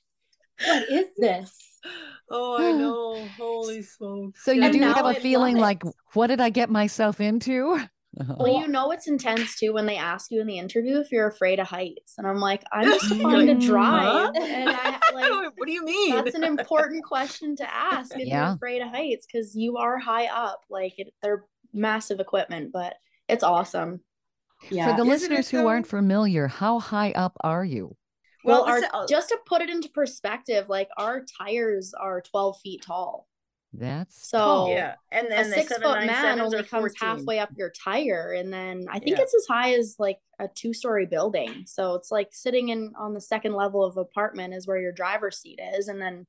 what 0.65 0.89
is 0.89 1.07
this 1.17 1.65
Oh, 2.31 2.57
I 2.59 2.71
know. 2.77 3.33
Holy 3.37 3.81
smokes. 3.81 4.43
so 4.43 4.51
you 4.51 4.61
And 4.63 4.73
do 4.73 4.81
have 4.81 4.97
I 4.97 5.01
a 5.01 5.03
love 5.05 5.17
feeling 5.17 5.57
like, 5.57 5.81
what 6.13 6.27
did 6.27 6.39
I 6.41 6.49
get 6.49 6.69
myself 6.69 7.19
into? 7.19 7.79
Well, 8.37 8.61
you 8.61 8.67
know 8.67 8.91
it's 8.91 9.07
intense 9.07 9.57
too 9.57 9.71
when 9.73 9.85
they 9.85 9.95
ask 9.97 10.31
you 10.31 10.41
in 10.41 10.47
the 10.47 10.57
interview 10.57 10.97
if 10.99 11.11
you're 11.11 11.27
afraid 11.27 11.59
of 11.59 11.67
heights, 11.67 12.15
and 12.17 12.25
I'm 12.27 12.39
like, 12.39 12.63
I'm 12.73 12.87
just 12.87 13.05
trying 13.21 13.47
to 13.47 13.65
drive, 13.65 14.29
and 14.35 14.69
I 14.75 14.99
like 15.13 15.29
what 15.57 15.65
do 15.65 15.71
you 15.71 15.85
mean? 15.85 16.15
that's 16.15 16.35
an 16.35 16.43
important 16.43 17.03
question 17.03 17.55
to 17.57 17.73
ask 17.73 18.11
if 18.15 18.27
Yeah. 18.27 18.45
you're 18.47 18.55
afraid 18.55 18.81
of 18.81 18.89
heights 18.89 19.25
because 19.31 19.55
you 19.55 19.77
are 19.77 19.97
high 19.99 20.25
up. 20.25 20.61
Like 20.69 20.95
it, 20.97 21.13
they're 21.21 21.45
massive 21.73 22.19
equipment, 22.19 22.71
but 22.73 22.95
it's 23.27 23.43
awesome. 23.43 24.01
Yeah 24.69 24.91
For 24.95 25.03
the 25.03 25.09
Isn't 25.09 25.31
it 25.31 25.35
listeners 25.37 25.49
who 25.49 25.67
aren't 25.67 25.87
familiar, 25.87 26.47
how 26.47 26.79
high 26.79 27.11
up 27.11 27.37
are 27.41 27.65
you? 27.65 27.95
Well, 28.43 28.65
Well, 28.65 28.83
our, 28.93 29.05
just 29.07 29.29
to 29.29 29.37
put 29.45 29.61
it 29.61 29.69
into 29.69 29.89
perspective, 29.89 30.69
like 30.69 30.89
our 30.97 31.23
tires 31.37 31.93
are 31.93 32.21
12 32.21 32.59
feet 32.61 32.81
tall. 32.85 33.27
That's 33.73 34.27
So 34.29 34.37
tall. 34.37 34.69
yeah, 34.71 34.95
and 35.11 35.27
a 35.27 35.29
then 35.29 35.49
the 35.51 35.55
six 35.57 35.73
foot 35.77 36.05
man 36.05 36.39
only 36.39 36.63
comes 36.63 36.95
14. 36.97 37.07
halfway 37.07 37.39
up 37.39 37.49
your 37.55 37.69
tire 37.69 38.33
and 38.35 38.51
then 38.51 38.85
i 38.89 38.97
think 38.97 39.17
Yeah. 39.17 39.21
it's 39.23 39.35
as 39.35 39.45
high 39.47 39.73
as 39.75 39.95
like 39.99 40.17
a 40.39 40.47
two 40.47 40.73
story 40.73 41.05
building 41.05 41.65
so 41.67 41.93
it's 41.93 42.09
like 42.09 42.29
sitting 42.31 42.69
in 42.69 42.93
on 42.97 43.13
the 43.13 43.21
second 43.21 43.53
level 43.53 43.83
of 43.85 43.97
apartment 43.97 44.55
is 44.55 44.65
where 44.65 44.79
your 44.79 44.91
driver's 44.91 45.37
seat 45.37 45.59
is 45.75 45.87
and 45.87 46.01
then 46.01 46.25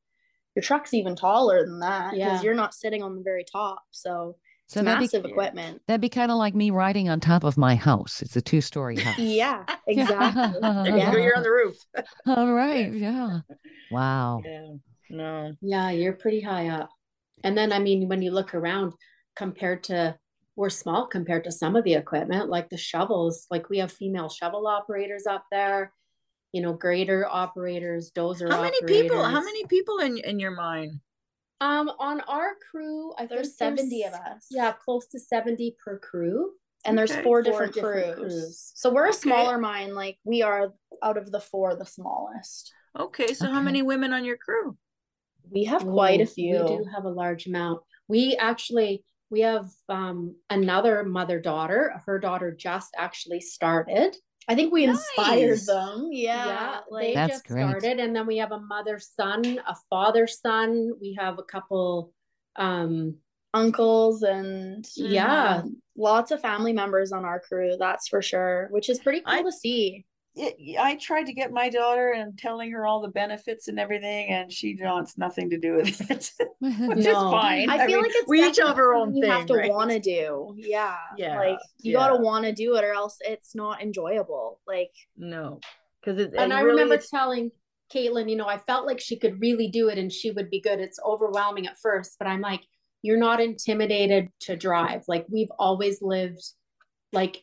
your 0.54 0.62
truck's 0.62 0.92
even 0.92 1.16
taller 1.16 1.64
than 1.64 1.80
that 1.80 2.10
because 2.10 2.18
Yeah. 2.18 2.42
you're 2.42 2.54
not 2.54 2.74
sitting 2.74 3.02
on 3.02 3.16
the 3.16 3.22
very 3.22 3.44
top 3.50 3.84
so 3.90 4.30
it's 4.30 4.38
So 4.70 4.82
that'd 4.82 4.98
be, 4.98 5.04
massive 5.04 5.24
equipment 5.24 5.82
that'd 5.86 6.00
be 6.00 6.08
kind 6.08 6.30
of 6.30 6.38
like 6.38 6.54
me 6.54 6.70
riding 6.70 7.08
on 7.08 7.18
top 7.18 7.42
of 7.42 7.56
my 7.56 7.74
house. 7.74 8.22
It's 8.22 8.36
a 8.36 8.40
two 8.40 8.60
story 8.60 8.96
house. 9.00 9.18
yeah 9.18 9.64
exactly 9.88 10.42
you 10.44 10.60
Yeah. 10.96 11.10
go, 11.10 11.18
you're 11.18 11.36
on 11.36 11.42
the 11.42 11.50
roof. 11.50 11.76
All 12.26 12.52
right. 12.52 12.92
Yeah. 12.92 13.40
Wow. 13.90 14.42
Yeah. 14.44 14.74
No. 15.10 15.52
Yeah, 15.60 15.90
you're 15.90 16.12
pretty 16.12 16.40
high 16.40 16.68
up. 16.68 16.90
And 17.42 17.58
then, 17.58 17.72
I 17.72 17.80
mean, 17.80 18.08
when 18.08 18.22
you 18.22 18.30
look 18.30 18.54
around 18.54 18.92
compared 19.34 19.82
to, 19.84 20.16
we're 20.54 20.70
small 20.70 21.06
compared 21.06 21.44
to 21.44 21.52
some 21.52 21.74
of 21.74 21.82
the 21.84 21.94
equipment, 21.94 22.48
like 22.48 22.68
the 22.68 22.76
shovels, 22.76 23.46
like 23.50 23.68
we 23.70 23.78
have 23.78 23.90
female 23.90 24.28
shovel 24.28 24.66
operators 24.68 25.26
up 25.26 25.44
there, 25.50 25.92
you 26.52 26.62
know, 26.62 26.74
grader 26.74 27.26
operators, 27.28 28.12
dozer 28.14 28.50
How 28.50 28.62
many 28.62 28.82
people? 28.82 29.24
How 29.24 29.42
many 29.42 29.64
people 29.66 29.98
in 29.98 30.18
in 30.18 30.38
your 30.38 30.52
mind? 30.52 31.00
Um, 31.60 31.90
on 31.98 32.20
our 32.22 32.52
crew, 32.70 33.12
I 33.18 33.26
there's 33.26 33.56
think 33.56 33.78
70 33.78 34.04
of 34.04 34.14
us 34.14 34.46
Yeah, 34.50 34.72
close 34.72 35.06
to 35.08 35.18
70 35.18 35.76
per 35.84 35.98
crew. 35.98 36.52
and 36.86 36.96
there's 36.96 37.14
four 37.14 37.42
Four 37.42 37.42
different, 37.42 37.74
different 37.74 38.16
crews. 38.16 38.34
crews. 38.34 38.72
so 38.74 38.90
we're 38.92 39.06
a 39.06 39.10
Okay. 39.10 39.20
smaller 39.20 39.58
mine 39.58 39.94
like 39.94 40.18
we 40.24 40.40
are 40.42 40.72
out 41.02 41.18
of 41.18 41.30
the 41.30 41.40
four 41.40 41.76
the 41.76 41.84
smallest 41.84 42.72
Okay, 42.98 43.34
so 43.34 43.46
how 43.52 43.60
many 43.60 43.82
women 43.82 44.12
on 44.12 44.24
your 44.24 44.36
crew? 44.38 44.76
we 45.50 45.64
have 45.64 45.82
quite 45.82 46.20
a 46.20 46.24
Oh, 46.24 46.26
few 46.26 46.58
We 46.64 46.76
do 46.78 46.84
have 46.94 47.04
a 47.04 47.10
large 47.10 47.46
amount. 47.46 47.82
We 48.08 48.36
actually 48.36 49.04
we 49.30 49.40
have 49.40 49.68
um 49.88 50.34
another 50.48 51.04
mother 51.04 51.40
daughter. 51.40 52.00
Her 52.06 52.18
daughter 52.18 52.50
just 52.52 52.90
actually 52.96 53.40
started. 53.40 54.16
I 54.50 54.54
think 54.56 54.72
we 54.72 54.82
inspired 54.84 55.50
Nice. 55.50 55.66
them. 55.66 56.08
Yeah. 56.10 56.46
Yeah, 56.46 56.80
like 56.90 57.06
they 57.08 57.14
That's 57.14 57.32
just 57.34 57.46
great. 57.46 57.68
started, 57.68 58.00
and 58.00 58.14
then 58.16 58.26
we 58.26 58.38
have 58.38 58.50
a 58.50 58.58
mother 58.60 58.98
son, 58.98 59.60
a 59.66 59.76
father 59.88 60.26
son. 60.26 60.92
We 61.00 61.16
have 61.18 61.38
a 61.38 61.44
couple. 61.44 62.12
Um, 62.56 63.16
uncles 63.52 64.22
and 64.22 64.86
yeah, 64.94 65.62
lots 65.96 66.30
of 66.30 66.40
family 66.40 66.72
members 66.72 67.10
on 67.10 67.24
our 67.24 67.40
crew, 67.40 67.74
that's 67.78 68.06
for 68.06 68.22
sure, 68.22 68.68
which 68.70 68.88
is 68.88 69.00
pretty 69.00 69.20
cool 69.20 69.34
I- 69.34 69.42
to 69.42 69.50
see. 69.52 70.04
It, 70.36 70.78
I 70.78 70.94
tried 70.94 71.24
to 71.26 71.32
get 71.32 71.52
my 71.52 71.68
daughter 71.68 72.12
and 72.12 72.38
telling 72.38 72.70
her 72.70 72.86
all 72.86 73.00
the 73.02 73.08
benefits 73.08 73.66
and 73.66 73.80
everything, 73.80 74.28
and 74.28 74.50
she 74.50 74.78
wants 74.80 75.18
nothing 75.18 75.50
to 75.50 75.58
do 75.58 75.74
with 75.74 76.00
it, 76.10 76.30
which 76.60 76.98
is 76.98 77.04
No. 77.06 77.30
fine. 77.32 77.68
I 77.68 77.78
feel 77.86 77.96
mean, 77.96 78.02
like 78.04 78.12
it's 78.14 78.28
we 78.28 78.44
each 78.46 78.58
have 78.58 78.76
our 78.78 78.94
own 78.94 79.08
something 79.08 79.22
thing. 79.22 79.30
you 79.30 79.36
have 79.36 79.46
to 79.46 79.54
right? 79.54 79.70
want 79.70 79.90
to 79.90 79.98
do. 79.98 80.54
Yeah. 80.56 80.96
Yeah, 81.16 81.36
Like 81.38 81.58
you 81.80 81.92
yeah. 81.92 81.98
gotta 81.98 82.22
want 82.22 82.44
to 82.44 82.52
do 82.52 82.76
it 82.76 82.84
or 82.84 82.92
else 82.92 83.16
it's 83.22 83.54
not 83.56 83.82
enjoyable. 83.82 84.60
Like 84.68 84.92
No, 85.16 85.58
because 86.00 86.18
it, 86.20 86.32
and 86.38 86.52
it 86.52 86.54
I 86.54 86.60
really 86.60 86.82
remember 86.82 87.02
is- 87.02 87.08
telling 87.10 87.50
Kaitlyn, 87.92 88.30
you 88.30 88.36
know, 88.36 88.46
I 88.46 88.58
felt 88.58 88.86
like 88.86 89.00
she 89.00 89.18
could 89.18 89.40
really 89.40 89.66
do 89.66 89.88
it 89.88 89.98
and 89.98 90.12
she 90.12 90.30
would 90.30 90.48
be 90.48 90.60
good. 90.60 90.78
It's 90.78 91.00
overwhelming 91.04 91.66
at 91.66 91.76
first, 91.80 92.14
but 92.20 92.28
I'm 92.28 92.40
like, 92.40 92.60
you're 93.02 93.18
not 93.18 93.40
intimidated 93.40 94.28
to 94.42 94.54
drive. 94.56 95.02
Like 95.08 95.26
we've 95.28 95.50
always 95.58 96.00
lived 96.00 96.44
like 97.12 97.42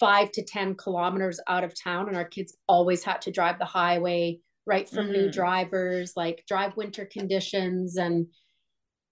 five 0.00 0.32
to 0.32 0.42
10 0.42 0.74
kilometers 0.74 1.38
out 1.46 1.62
of 1.62 1.80
town, 1.80 2.08
and 2.08 2.16
our 2.16 2.24
kids 2.24 2.56
always 2.66 3.04
had 3.04 3.20
to 3.22 3.30
drive 3.30 3.58
the 3.58 3.64
highway 3.66 4.40
right 4.66 4.88
from 4.88 5.12
new 5.12 5.28
Mhm. 5.28 5.32
drivers, 5.32 6.14
like 6.16 6.44
drive 6.48 6.76
winter 6.76 7.04
conditions. 7.04 7.96
And, 7.96 8.28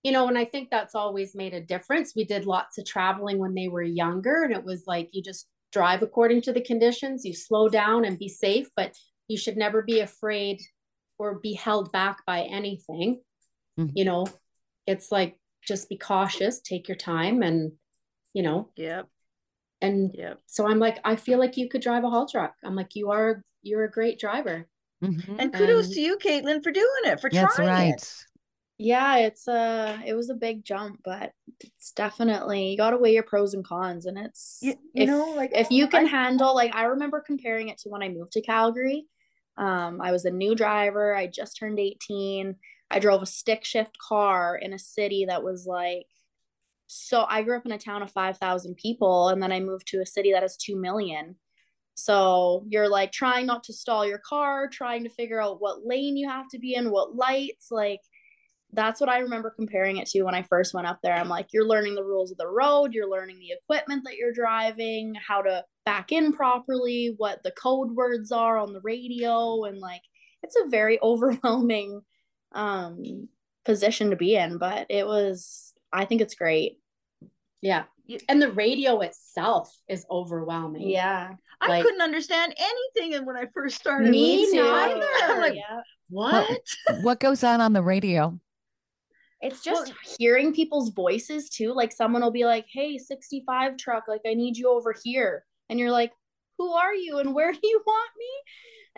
you 0.02 0.12
know, 0.12 0.28
and 0.28 0.38
I 0.38 0.45
think 0.45 0.71
that's 0.71 0.95
always 0.95 1.35
made 1.35 1.54
a 1.54 1.61
difference. 1.61 2.14
We 2.16 2.25
did 2.25 2.47
lots 2.47 2.78
of 2.78 2.87
traveling 2.87 3.38
when 3.38 3.54
they 3.54 3.68
were 3.68 3.83
younger, 3.83 4.45
and 4.45 4.52
it 4.52 4.64
was 4.64 4.87
like 4.87 5.11
you 5.12 5.23
just 5.23 5.47
drive 5.73 6.02
according 6.02 6.40
to 6.42 6.52
the 6.52 6.62
conditions, 6.62 7.25
you 7.25 7.35
slow 7.35 7.68
down 7.68 8.04
and 8.07 8.18
be 8.18 8.28
safe, 8.28 8.68
but 8.75 8.97
you 9.26 9.37
should 9.37 9.57
never 9.57 9.83
be 9.83 10.00
afraid 10.00 10.61
or 11.18 11.38
be 11.40 11.52
held 11.52 11.92
back 11.92 12.25
by 12.25 12.42
anything. 12.45 13.23
Mhm. 13.78 13.92
You 13.95 14.04
know, 14.07 14.26
it's 14.87 15.12
like 15.12 15.38
just 15.62 15.88
be 15.90 15.99
cautious, 15.99 16.61
take 16.61 16.88
your 16.88 16.97
time, 16.97 17.42
and, 17.42 17.73
you 18.33 18.42
know, 18.42 18.71
Yep, 18.76 19.09
and 19.80 20.14
yep. 20.16 20.40
so 20.47 20.66
I'm 20.66 20.78
like, 20.78 20.99
I 21.04 21.16
feel 21.16 21.38
like 21.38 21.56
you 21.56 21.68
could 21.68 21.82
drive 21.82 22.04
a 22.04 22.11
haul 22.11 22.26
truck. 22.28 22.54
I'm 22.64 22.75
like, 22.75 22.94
you 22.97 23.11
are, 23.11 23.42
you're 23.62 23.85
a 23.85 23.90
great 23.90 24.18
driver. 24.18 24.66
Mhm. 25.02 25.37
And 25.38 25.52
kudos 25.52 25.87
And- 25.87 25.94
to 25.94 26.00
you, 26.00 26.16
Kaitlyn, 26.18 26.62
for 26.62 26.73
doing 26.73 26.87
it, 27.04 27.20
for 27.20 27.30
That's 27.30 27.54
trying 27.56 27.68
right. 27.68 27.94
it. 27.94 28.14
yeah, 28.78 29.18
it's 29.18 29.47
a 29.49 30.00
it 30.06 30.14
was 30.14 30.30
a 30.30 30.35
big 30.35 30.64
jump, 30.64 31.00
but 31.04 31.32
it's 31.61 31.92
definitely 31.92 32.70
you 32.70 32.76
gotta 32.76 32.97
weigh 32.97 33.12
your 33.14 33.23
pros 33.23 33.54
and 33.54 33.64
cons 33.64 34.06
and 34.06 34.18
it's 34.18 34.58
You, 34.62 34.70
you 34.94 35.02
if, 35.04 35.08
know, 35.08 35.32
like 35.37 35.50
if 35.54 35.70
you 35.70 35.87
can 35.88 36.06
I- 36.06 36.08
handle 36.08 36.54
like 36.54 36.75
i 36.75 36.85
remember 36.85 37.20
comparing 37.20 37.68
it 37.68 37.78
to 37.78 37.88
when 37.88 38.02
i 38.02 38.08
moved 38.08 38.32
to 38.32 38.40
calgary 38.40 39.06
um, 39.56 40.00
i 40.00 40.12
was 40.12 40.25
a 40.25 40.30
new 40.30 40.54
driver 40.54 41.14
i 41.16 41.26
just 41.26 41.56
turned 41.56 41.80
18 41.80 42.54
i 42.92 42.99
drove 43.00 43.23
a 43.23 43.26
stick 43.26 43.64
shift 43.64 43.97
car 43.99 44.56
in 44.56 44.73
a 44.73 44.78
city 44.78 45.25
that 45.28 45.42
was 45.42 45.66
like 45.66 46.06
so 46.88 47.25
i 47.28 47.42
grew 47.42 47.57
up 47.57 47.66
in 47.66 47.73
a 47.73 47.78
town 47.78 48.02
of 48.02 48.11
5000 48.11 48.75
people 48.76 49.28
and 49.28 49.42
then 49.42 49.52
i 49.52 49.61
moved 49.61 49.87
to 49.88 50.00
a 50.00 50.07
city 50.07 50.33
that 50.33 50.42
has 50.42 50.57
2 50.57 50.75
million 50.75 51.37
so 51.95 52.64
you're 52.68 52.88
like 52.88 53.12
trying 53.12 53.47
not 53.47 53.62
to 53.64 53.73
stall 53.73 54.07
your 54.07 54.18
car 54.18 54.68
trying 54.68 55.04
to 55.04 55.11
figure 55.11 55.40
out 55.40 55.61
what 55.61 55.87
lane 55.87 56.16
you 56.16 56.28
have 56.28 56.49
to 56.49 56.59
be 56.59 56.75
in 56.75 56.90
what 56.90 57.14
lights 57.14 57.68
like 57.71 58.00
that's 58.73 59.00
what 59.00 59.09
I 59.09 59.18
remember 59.18 59.50
comparing 59.50 59.97
it 59.97 60.09
to 60.09 60.23
when 60.23 60.35
I 60.35 60.42
first 60.42 60.75
went 60.75 60.87
up 60.87 60.99
there. 61.02 61.14
I'm 61.14 61.28
like, 61.28 61.49
you're 61.52 61.66
learning 61.66 61.95
the 61.95 62.04
rules 62.04 62.30
of 62.30 62.37
the 62.37 62.47
road, 62.47 62.92
you're 62.92 63.11
learning 63.11 63.38
the 63.38 63.52
equipment 63.52 64.02
that 64.04 64.16
you're 64.16 64.33
driving, 64.33 65.14
how 65.14 65.42
to 65.42 65.64
back 65.87 66.12
in 66.12 66.33
properly, 66.33 67.14
what 67.16 67.42
the 67.42 67.50
code 67.52 67.92
words 67.92 68.30
are 68.30 68.59
on 68.59 68.73
the 68.73 68.80
radio, 68.83 69.64
and 69.64 69.78
like 69.78 70.02
it's 70.42 70.57
a 70.57 70.68
very 70.68 70.99
overwhelming 71.02 72.02
um 72.52 73.28
position 73.64 74.11
to 74.11 74.16
be 74.16 74.35
in, 74.35 74.59
but 74.59 74.87
it 74.90 75.07
was 75.07 75.73
I 75.92 76.04
think 76.04 76.21
it's 76.21 76.35
great. 76.35 76.78
Yeah. 77.61 77.85
And 78.28 78.40
the 78.40 78.52
radio 78.52 79.00
itself 79.00 79.75
is 79.88 80.07
overwhelming. 80.11 80.88
Yeah. 80.88 81.35
I 81.61 81.68
Like- 81.68 81.83
couldn't 81.85 82.00
understand 82.02 82.54
anything 82.57 83.14
and 83.14 83.26
when 83.26 83.37
I 83.37 83.47
first 83.52 83.76
started. 83.76 84.11
Me 84.11 84.50
neither. 84.50 85.04
I'm 85.25 85.40
like, 85.40 85.54
yeah. 85.57 85.80
what? 86.09 86.61
What 87.02 87.21
goes 87.21 87.42
on 87.45 87.61
on 87.61 87.73
the 87.73 87.83
radio? 87.83 88.38
It's 89.40 89.62
just 89.62 89.92
hearing 90.18 90.52
people's 90.52 90.90
voices 90.90 91.49
too. 91.49 91.73
Like 91.73 91.92
someone 91.92 92.23
will 92.23 92.33
be 92.33 92.45
like, 92.45 92.66
"Hey, 92.73 92.99
65 92.99 93.76
truck, 93.76 94.04
like 94.09 94.23
I 94.26 94.35
need 94.35 94.57
you 94.57 94.68
over 94.68 94.92
here." 95.04 95.45
And 95.68 95.78
you're 95.78 95.92
like, 95.92 96.12
"Who 96.59 96.73
are 96.73 96.92
you 96.92 97.18
and 97.18 97.33
where 97.35 97.52
do 97.52 97.61
you 97.62 97.80
want 97.87 98.11
me?" 98.18 98.26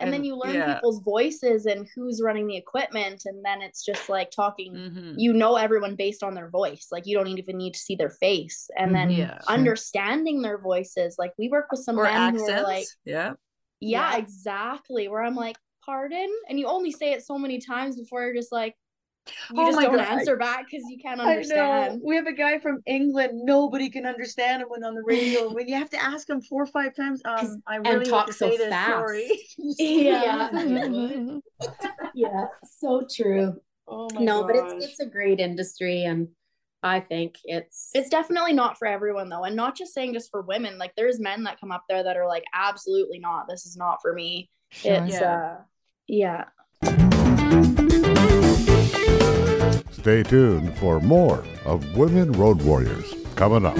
And, 0.01 0.13
then 0.13 0.23
you 0.23 0.35
learn 0.35 0.53
yeah. 0.55 0.73
people's 0.73 1.01
voices 1.03 1.65
and 1.65 1.87
who's 1.95 2.21
running 2.21 2.47
the 2.47 2.57
equipment 2.57 3.23
and 3.25 3.43
then 3.45 3.61
it's 3.61 3.83
just 3.85 4.09
like 4.09 4.31
talking 4.31 4.73
Mhm. 4.73 5.15
you 5.17 5.31
know 5.33 5.55
everyone 5.55 5.95
based 5.95 6.23
on 6.23 6.33
their 6.33 6.49
voice. 6.49 6.87
Like 6.91 7.05
you 7.05 7.15
don't 7.17 7.27
even 7.27 7.57
need 7.57 7.73
to 7.73 7.79
see 7.79 7.95
their 7.95 8.09
face. 8.09 8.69
And 8.77 8.93
then 8.95 9.09
Mhm. 9.09 9.17
Yeah. 9.17 9.39
Understanding 9.47 10.41
their 10.41 10.57
voices. 10.57 11.15
Like 11.17 11.33
we 11.37 11.47
work 11.49 11.67
with 11.71 11.81
some 11.81 11.97
Or 11.99 12.03
men 12.03 12.35
who 12.35 12.41
accents. 12.41 12.49
are 12.51 12.63
like, 12.63 12.87
yeah. 13.05 13.33
yeah, 13.79 14.11
Yeah. 14.11 14.17
exactly. 14.17 15.07
Where 15.07 15.23
I'm 15.23 15.35
like, 15.35 15.57
pardon? 15.85 16.29
And 16.49 16.59
you 16.59 16.67
only 16.67 16.91
say 16.91 17.13
it 17.13 17.25
so 17.25 17.37
many 17.37 17.59
times 17.59 17.95
before 17.95 18.23
you're 18.23 18.35
just 18.35 18.51
like, 18.51 18.75
you 19.53 19.61
Oh 19.61 19.67
just 19.67 19.75
my 19.77 19.83
don't 19.83 19.97
God. 19.97 20.07
answer 20.19 20.35
back 20.35 20.65
because 20.69 20.83
you 20.89 20.97
can't 20.97 21.19
I 21.21 21.25
know. 21.25 21.31
understand. 21.31 22.01
We 22.03 22.15
have 22.15 22.27
a 22.27 22.33
guy 22.33 22.59
from 22.59 22.79
England. 22.85 23.41
Nobody 23.45 23.89
can 23.89 24.05
understand 24.05 24.61
him 24.61 24.67
when 24.69 24.83
on 24.83 24.95
the 24.95 25.03
radio. 25.03 25.49
when 25.53 25.67
you 25.67 25.75
have 25.75 25.89
to 25.91 26.03
ask 26.03 26.29
him 26.29 26.41
four 26.41 26.63
or 26.63 26.67
five 26.67 26.95
times, 26.95 27.21
um, 27.25 27.61
I 27.67 27.75
really 27.77 28.09
talk 28.09 28.27
to 28.27 28.33
so 28.33 28.49
say 28.49 28.57
this. 28.57 28.69
Sorry. 28.73 29.29
Yeah. 29.77 30.49
yeah, 32.13 32.45
so 32.63 33.05
true. 33.13 33.55
oh 33.87 34.09
my 34.13 34.21
No, 34.21 34.43
but 34.43 34.55
it's 34.55 34.85
it's 34.85 34.99
a 34.99 35.05
great 35.05 35.39
industry 35.39 36.03
and 36.05 36.27
I 36.83 36.99
think 36.99 37.35
it's 37.43 37.91
It's 37.93 38.09
definitely 38.09 38.53
not 38.53 38.77
for 38.79 38.87
everyone 38.87 39.29
though. 39.29 39.43
And 39.43 39.55
not 39.55 39.77
just 39.77 39.93
saying 39.93 40.13
just 40.13 40.31
for 40.31 40.41
women. 40.41 40.79
Like 40.79 40.93
there's 40.95 41.19
men 41.19 41.43
that 41.43 41.59
come 41.59 41.71
up 41.71 41.83
there 41.87 42.03
that 42.03 42.17
are 42.17 42.27
like, 42.27 42.43
absolutely 42.55 43.19
not. 43.19 43.47
This 43.47 43.65
is 43.67 43.77
not 43.77 43.99
for 44.01 44.13
me. 44.13 44.49
Sure. 44.71 44.93
It's 45.05 45.13
Yeah. 45.13 45.33
uh 45.35 45.57
yeah. 46.07 46.45
Stay 49.91 50.23
tuned 50.23 50.75
for 50.77 50.99
more 50.99 51.43
of 51.65 51.97
Women 51.97 52.31
Road 52.31 52.61
Warriors 52.61 53.13
coming 53.35 53.65
up. 53.65 53.77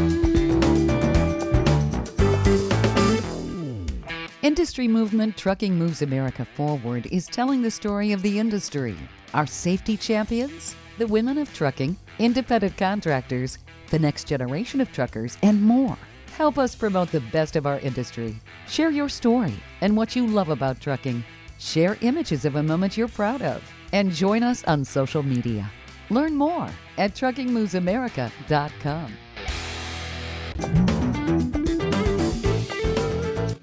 Industry 4.41 4.87
movement 4.87 5.37
Trucking 5.37 5.75
Moves 5.75 6.01
America 6.01 6.45
Forward 6.55 7.05
is 7.07 7.27
telling 7.27 7.61
the 7.61 7.71
story 7.71 8.11
of 8.11 8.21
the 8.21 8.39
industry. 8.39 8.97
Our 9.33 9.47
safety 9.47 9.95
champions, 9.95 10.75
the 10.97 11.07
women 11.07 11.37
of 11.37 11.53
trucking, 11.53 11.95
independent 12.19 12.75
contractors, 12.75 13.57
the 13.89 13.99
next 13.99 14.27
generation 14.27 14.81
of 14.81 14.91
truckers, 14.91 15.37
and 15.41 15.61
more. 15.61 15.97
Help 16.35 16.57
us 16.57 16.75
promote 16.75 17.11
the 17.11 17.21
best 17.31 17.55
of 17.55 17.65
our 17.65 17.79
industry. 17.79 18.39
Share 18.67 18.91
your 18.91 19.09
story 19.09 19.53
and 19.79 19.95
what 19.95 20.15
you 20.15 20.27
love 20.27 20.49
about 20.49 20.81
trucking. 20.81 21.23
Share 21.57 21.97
images 22.01 22.43
of 22.45 22.55
a 22.55 22.63
moment 22.63 22.97
you're 22.97 23.07
proud 23.07 23.41
of. 23.41 23.63
And 23.93 24.11
join 24.11 24.41
us 24.41 24.63
on 24.65 24.85
social 24.85 25.21
media. 25.23 25.69
Learn 26.11 26.35
more 26.35 26.69
at 26.97 27.15
truckingmovesamerica.com. 27.15 29.13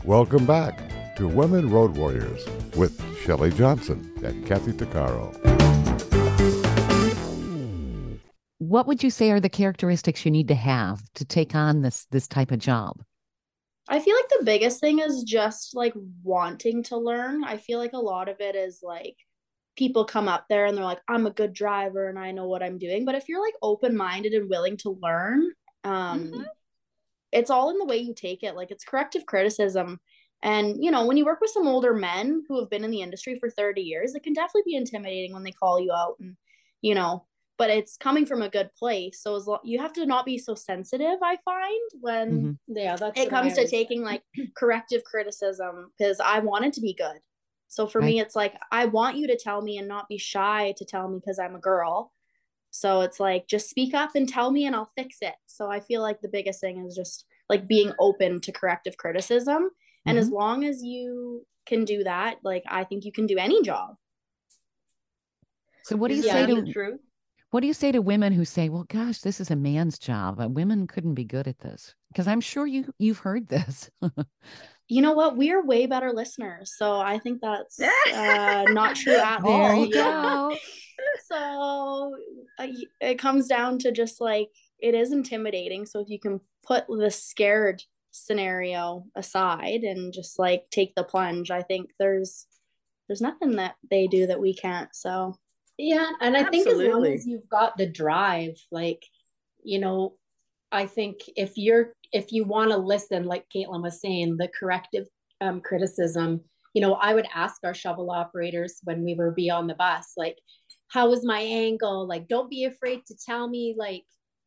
Welcome 0.03 0.47
back 0.47 1.17
to 1.17 1.29
Women 1.29 1.69
Road 1.69 1.95
Warriors 1.99 2.49
with 2.75 2.99
Shelley 3.19 3.51
Johnson 3.51 4.11
and 4.25 4.47
Kathy 4.47 4.73
Tuccaro. 4.73 5.35
What 8.57 8.87
would 8.87 9.03
you 9.03 9.11
say 9.11 9.31
are 9.31 9.41
the 9.41 9.51
characteristics 9.51 10.25
you 10.25 10.31
need 10.31 10.49
to 10.49 10.55
have 10.55 11.03
to 11.17 11.27
take 11.27 11.55
on 11.55 11.83
this 11.83 12.07
this 12.11 12.27
type 12.27 12.51
of 12.51 12.61
job? 12.61 13.03
I 13.91 14.01
feel 14.01 14.17
like 14.17 14.29
the 14.39 14.45
biggest 14.47 14.81
thing 14.81 15.01
is 15.01 15.23
just 15.23 15.77
like 15.77 15.93
wanting 16.23 16.83
to 16.85 16.97
learn. 16.97 17.45
I 17.45 17.59
feel 17.59 17.79
like 17.79 17.93
a 17.93 17.99
lot 17.99 18.31
of 18.31 18.41
it 18.41 18.55
is 18.55 18.81
like 18.83 19.17
people 19.79 20.05
come 20.05 20.29
up 20.29 20.47
there 20.49 20.67
and 20.67 20.77
they're 20.77 20.85
like, 20.85 21.01
I'm 21.09 21.27
a 21.27 21.31
good 21.31 21.53
driver 21.53 22.09
and 22.09 22.19
I 22.19 22.33
know 22.33 22.47
what 22.47 22.63
I'm 22.63 22.79
doing. 22.79 23.05
But 23.05 23.15
if 23.15 23.29
you're 23.29 23.41
like 23.43 23.55
open 23.63 23.97
minded 23.97 24.33
and 24.35 24.51
willing 24.51 24.77
to 24.79 24.99
learn, 25.01 25.53
um, 25.85 26.33
Mhm. 26.33 26.45
it's 27.33 27.51
all 27.51 27.71
in 27.71 27.79
the 27.79 27.85
way 27.85 27.99
you 27.99 28.15
take 28.15 28.43
it. 28.43 28.57
Like 28.57 28.71
it's 28.71 28.85
corrective 28.85 29.25
criticism. 29.27 30.01
And 30.43 30.83
you 30.83 30.91
know, 30.91 31.07
when 31.07 31.17
you 31.17 31.25
work 31.25 31.41
with 31.41 31.51
some 31.51 31.67
older 31.69 31.95
men 31.95 32.45
who 32.49 32.59
have 32.61 32.71
been 32.71 32.85
in 32.85 32.91
the 32.91 33.03
industry 33.03 33.37
for 33.39 33.51
30 33.51 33.83
years, 33.83 34.15
it 34.15 34.23
can 34.23 34.33
definitely 34.33 34.63
be 34.67 34.77
intimidating 34.77 35.33
when 35.33 35.43
they 35.45 35.53
call 35.53 35.81
you 35.81 35.93
out 35.93 36.17
and 36.21 36.37
you 36.81 36.95
know, 36.95 37.27
but 37.57 37.71
it's 37.71 37.97
coming 37.97 38.25
from 38.25 38.41
a 38.43 38.49
good 38.49 38.71
place. 38.79 39.21
So 39.21 39.35
as 39.37 39.47
lo- 39.49 39.61
you 39.65 39.81
have 39.81 39.93
to 39.95 40.07
not 40.07 40.25
be 40.25 40.39
so 40.39 40.55
sensitive, 40.55 41.19
I 41.23 41.37
find, 41.45 41.91
when 42.01 42.31
Mhm. 42.31 42.59
yeah, 42.69 42.97
that's 42.97 43.19
it 43.21 43.31
comes 43.31 43.55
to 43.55 43.67
taking 43.67 44.03
like 44.03 44.23
corrective 44.57 45.03
criticism 45.05 45.93
because 45.99 46.21
I 46.21 46.39
want 46.39 46.67
it 46.67 46.73
to 46.75 46.81
be 46.81 46.95
good. 46.95 47.21
So 47.69 47.87
for 47.87 48.01
me, 48.01 48.19
it's 48.19 48.35
like 48.35 48.55
I 48.73 48.87
want 48.87 49.17
you 49.17 49.27
to 49.27 49.37
tell 49.37 49.61
me 49.61 49.77
and 49.77 49.87
not 49.87 50.09
be 50.09 50.19
shy 50.19 50.75
to 50.79 50.85
tell 50.85 51.09
me 51.09 51.19
because 51.19 51.39
I'm 51.39 51.55
a 51.55 51.61
girl. 51.61 52.13
So 52.71 53.03
it's 53.03 53.21
like 53.21 53.47
just 53.47 53.69
speak 53.71 53.95
up 53.95 54.15
and 54.15 54.29
tell 54.29 54.51
me 54.51 54.67
and 54.67 54.75
I'll 54.75 54.91
fix 54.97 55.19
it. 55.21 55.35
So 55.47 55.71
I 55.71 55.81
feel 55.81 56.03
like 56.03 56.21
the 56.21 56.29
biggest 56.29 56.61
thing 56.61 56.85
is 56.87 56.95
just 56.95 57.27
like 57.49 57.69
being 57.69 57.93
open 57.99 58.41
to 58.41 58.53
corrective 58.53 58.97
criticism. 58.97 59.71
And 60.07 60.19
as 60.19 60.27
mm-hmm. 60.27 60.37
long 60.37 60.65
as 60.65 60.83
you 60.83 61.47
can 61.67 61.85
do 61.85 62.05
that, 62.05 62.39
like 62.43 62.65
I 62.67 62.85
think 62.85 63.05
you 63.05 63.13
can 63.13 63.27
do 63.27 63.39
any 63.39 63.63
job. 63.63 63.97
So 65.83 65.97
what 65.97 66.09
do 66.09 66.15
you 66.15 66.23
Is 66.23 66.31
say 66.31 66.47
to 66.47 66.63
the 66.63 66.73
truth? 66.73 67.01
What 67.51 67.61
do 67.61 67.67
you 67.67 67.73
say 67.75 67.93
to 67.93 68.01
women 68.03 68.33
who 68.33 68.45
say, 68.45 68.69
"Well, 68.69 68.85
gosh, 68.89 69.21
this 69.21 69.41
is 69.41 69.51
a 69.51 69.57
man's 69.57 69.99
job. 69.99 70.41
Uh, 70.41 70.49
Women 70.49 70.87
couldn't 70.87 71.15
be 71.15 71.25
good 71.25 71.49
at 71.49 71.59
this." 71.59 71.95
Because 72.13 72.27
I'm 72.29 72.41
sure 72.41 72.67
you 72.67 72.93
you've 72.99 73.19
heard 73.19 73.49
this. 73.49 73.91
You 74.91 75.03
know 75.03 75.13
what? 75.13 75.37
We're 75.37 75.63
way 75.63 75.85
better 75.85 76.15
listeners. 76.15 76.73
So 76.79 76.99
I 76.99 77.19
think 77.19 77.43
that's 77.43 77.79
uh, 77.79 78.65
not 78.71 78.97
true 78.97 79.13
at 79.19 79.43
there 79.43 79.53
all. 79.53 79.85
you 79.85 79.93
go. 79.93 80.57
so 81.27 82.17
uh, 82.59 82.67
it 82.99 83.19
comes 83.19 83.49
down 83.49 83.79
to 83.81 83.93
just 83.93 84.19
like 84.19 84.49
it 84.79 84.95
is 84.95 85.13
intimidating 85.13 85.85
so 85.85 86.01
if 86.01 86.09
you 86.09 86.19
can 86.19 86.41
put 86.67 86.87
the 86.89 87.11
scared 87.11 87.83
scenario 88.13 89.05
aside 89.15 89.83
and 89.83 90.13
just 90.15 90.39
like 90.39 90.65
take 90.71 90.95
the 90.95 91.05
plunge 91.05 91.51
i 91.51 91.63
think 91.63 91.91
there's 91.99 92.47
there's 93.09 93.21
nothing 93.21 93.57
that 93.57 93.75
they 93.91 94.07
do 94.07 94.27
that 94.27 94.41
we 94.41 94.55
can't 94.55 94.95
so 94.95 95.37
Yeah, 95.79 96.11
and 96.21 96.37
I 96.37 96.45
think 96.51 96.67
as 96.67 96.79
long 96.79 97.07
as 97.07 97.25
you've 97.25 97.49
got 97.49 97.77
the 97.77 97.87
drive, 97.87 98.57
like, 98.73 99.05
you 99.63 99.79
know, 99.79 100.17
I 100.73 100.87
think 100.87 101.19
if 101.37 101.53
you're 101.57 101.93
if 102.13 102.33
you 102.33 102.45
want 102.45 102.73
to 102.73 102.77
listen, 102.77 103.25
like 103.27 103.47
Kaitlyn 103.55 103.83
was 103.83 104.01
saying, 104.01 104.37
the 104.39 104.49
corrective 104.59 105.07
um, 105.41 105.61
criticism, 105.61 106.41
you 106.75 106.83
know, 106.83 106.95
I 106.95 107.15
would 107.15 107.29
ask 107.33 107.57
our 107.65 107.75
shovel 107.75 108.11
operators 108.11 108.81
when 108.83 109.05
we 109.05 109.15
were 109.15 109.31
beyond 109.31 109.71
the 109.71 109.75
bus, 109.75 110.15
like, 110.17 110.37
how 110.89 111.09
was 111.09 111.25
my 111.25 111.41
angle? 111.41 112.09
Like, 112.09 112.27
don't 112.27 112.51
be 112.51 112.65
afraid 112.65 113.07
to 113.07 113.15
tell 113.25 113.49
me, 113.49 113.75
like, 113.79 114.05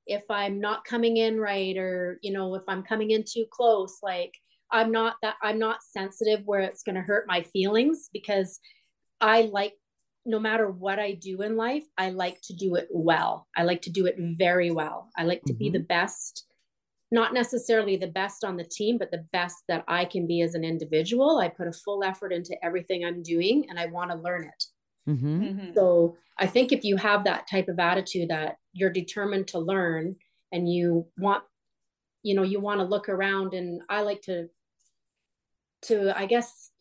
if 0.08 0.24
I'm 0.30 0.60
not 0.60 0.84
coming 0.84 1.16
in 1.18 1.40
right, 1.40 1.78
or 1.78 2.20
you 2.22 2.34
know, 2.34 2.56
if 2.56 2.64
I'm 2.68 2.84
coming 2.84 3.12
in 3.12 3.24
too 3.24 3.46
close, 3.52 4.00
like. 4.04 4.34
I'm 4.74 4.90
not 4.90 5.18
that 5.22 5.36
I'm 5.44 5.60
not 5.60 5.84
sensitive 5.84 6.44
where 6.46 6.62
it's 6.62 6.84
going 6.84 6.96
to 6.96 7.02
hurt 7.02 7.28
my 7.28 7.42
feelings 7.42 8.10
because 8.14 8.58
I 9.20 9.50
like 9.52 9.74
no 10.26 10.40
matter 10.40 10.70
what 10.70 11.00
I 11.00 11.14
do 11.14 11.42
in 11.42 11.56
life, 11.58 11.86
I 11.98 12.12
like 12.12 12.42
to 12.44 12.54
do 12.54 12.76
it 12.76 12.88
well. 12.92 13.48
I 13.56 13.64
like 13.64 13.82
to 13.84 13.90
do 13.90 14.06
it 14.06 14.16
very 14.20 14.72
well. 14.72 15.10
I 15.18 15.24
like 15.24 15.44
to 15.46 15.54
be 15.54 15.70
Mhm. 15.70 15.74
the 15.74 15.80
best, 15.80 16.46
not 17.12 17.34
necessarily 17.34 17.98
the 17.98 18.08
best 18.08 18.44
on 18.44 18.58
the 18.58 18.64
team, 18.64 18.98
but 18.98 19.12
the 19.12 19.26
best 19.32 19.64
that 19.68 19.84
I 19.88 20.06
can 20.06 20.28
be 20.28 20.42
as 20.42 20.56
an 20.56 20.64
individual. 20.64 21.40
I 21.40 21.50
put 21.50 21.68
a 21.68 21.74
full 21.74 22.04
effort 22.04 22.32
into 22.34 22.58
everything 22.64 23.04
I'm 23.04 23.24
doing 23.24 23.70
and 23.70 23.80
I 23.80 23.88
want 23.88 24.12
to 24.12 24.18
learn 24.18 24.46
it. 24.46 24.66
hmm 25.06 25.42
Mhm. 25.44 25.74
So 25.74 26.18
I 26.38 26.48
think 26.48 26.72
if 26.72 26.84
you 26.84 26.98
have 26.98 27.24
that 27.24 27.48
type 27.48 27.68
of 27.68 27.80
attitude 27.80 28.30
that 28.30 28.58
you're 28.74 28.92
determined 28.92 29.48
to 29.50 29.60
learn 29.60 30.18
and 30.52 30.72
you 30.72 31.08
want, 31.18 31.44
you 32.24 32.36
know, 32.36 32.44
you 32.44 32.60
want 32.60 32.80
to 32.80 32.86
look 32.86 33.10
around 33.10 33.54
and 33.54 33.82
I 33.90 34.02
like 34.02 34.22
to, 34.24 34.50
to, 35.84 36.18
I 36.18 36.26
guess, 36.26 36.72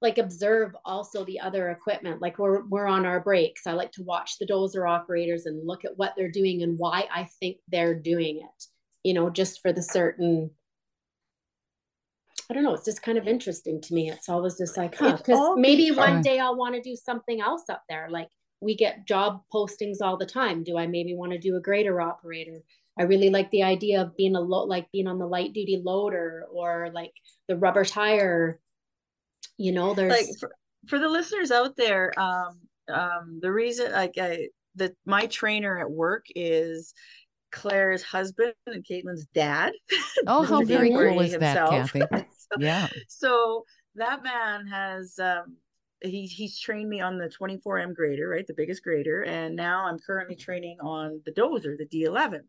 like 0.00 0.18
observe 0.18 0.76
also 0.84 1.24
the 1.24 1.40
other 1.40 1.70
equipment. 1.70 2.22
Like 2.22 2.38
we're, 2.38 2.64
we're 2.66 2.86
on 2.86 3.04
our 3.04 3.20
breaks. 3.20 3.66
I 3.66 3.72
like 3.72 3.92
to 3.92 4.02
watch 4.02 4.38
the 4.38 4.46
dozer 4.46 4.88
operators 4.88 5.46
and 5.46 5.66
look 5.66 5.84
at 5.84 5.96
what 5.96 6.14
they're 6.16 6.30
doing 6.30 6.62
and 6.62 6.78
why 6.78 7.08
I 7.12 7.28
think 7.40 7.56
they're 7.68 7.94
doing 7.94 8.38
it, 8.38 8.64
you 9.02 9.12
know, 9.12 9.28
just 9.28 9.60
for 9.60 9.72
the 9.72 9.82
certain, 9.82 10.50
I 12.48 12.54
don't 12.54 12.62
know. 12.62 12.74
It's 12.74 12.84
just 12.84 13.02
kind 13.02 13.18
of 13.18 13.26
interesting 13.26 13.80
to 13.82 13.94
me. 13.94 14.10
It's 14.10 14.28
always 14.28 14.56
just 14.56 14.76
like, 14.76 14.96
huh, 14.96 15.16
because 15.16 15.56
maybe 15.58 15.90
one 15.90 16.22
day 16.22 16.38
I'll 16.38 16.56
want 16.56 16.76
to 16.76 16.80
do 16.80 16.94
something 16.94 17.40
else 17.40 17.64
up 17.68 17.82
there. 17.88 18.08
Like 18.08 18.28
we 18.60 18.76
get 18.76 19.06
job 19.06 19.42
postings 19.52 19.98
all 20.00 20.16
the 20.16 20.26
time. 20.26 20.62
Do 20.62 20.78
I 20.78 20.86
maybe 20.86 21.14
want 21.14 21.32
to 21.32 21.38
do 21.38 21.56
a 21.56 21.60
grader 21.60 22.00
operator? 22.00 22.62
I 22.98 23.02
really 23.02 23.30
like 23.30 23.50
the 23.50 23.64
idea 23.64 24.00
of 24.00 24.16
being 24.16 24.34
a 24.34 24.40
lo- 24.40 24.64
like 24.64 24.90
being 24.92 25.06
on 25.06 25.18
the 25.18 25.26
light 25.26 25.52
duty 25.52 25.80
loader 25.84 26.46
or 26.52 26.90
like 26.92 27.12
the 27.48 27.56
rubber 27.56 27.84
tire. 27.84 28.60
You 29.58 29.72
know, 29.72 29.92
there's 29.92 30.12
like 30.12 30.38
for, 30.38 30.54
for 30.86 30.98
the 30.98 31.08
listeners 31.08 31.50
out 31.50 31.76
there 31.76 32.18
um 32.18 32.60
um 32.88 33.38
the 33.42 33.52
reason 33.52 33.92
like 33.92 34.14
i 34.18 34.48
that 34.76 34.94
my 35.04 35.26
trainer 35.26 35.78
at 35.78 35.90
work 35.90 36.26
is 36.34 36.94
Claire's 37.50 38.02
husband 38.02 38.54
and 38.66 38.84
Kaitlyn's 38.84 39.26
dad. 39.34 39.72
Oh, 40.26 40.42
how 40.44 40.62
very 40.62 40.90
cool 40.90 41.20
is 41.20 41.36
that. 41.38 41.68
Kathy? 41.68 42.02
so, 42.12 42.58
Yeah. 42.58 42.88
so 43.08 43.64
that 43.94 44.22
man 44.22 44.66
has 44.66 45.18
um 45.18 45.56
he 46.00 46.26
he's 46.26 46.58
trained 46.58 46.88
me 46.88 47.00
on 47.00 47.18
the 47.18 47.28
24M 47.28 47.94
grader, 47.94 48.28
right? 48.28 48.46
The 48.46 48.54
biggest 48.54 48.84
grader. 48.84 49.22
And 49.24 49.56
now 49.56 49.86
I'm 49.86 49.98
currently 49.98 50.36
training 50.36 50.78
on 50.80 51.20
the 51.24 51.32
dozer, 51.32 51.76
the 51.76 51.86
D11. 51.86 52.40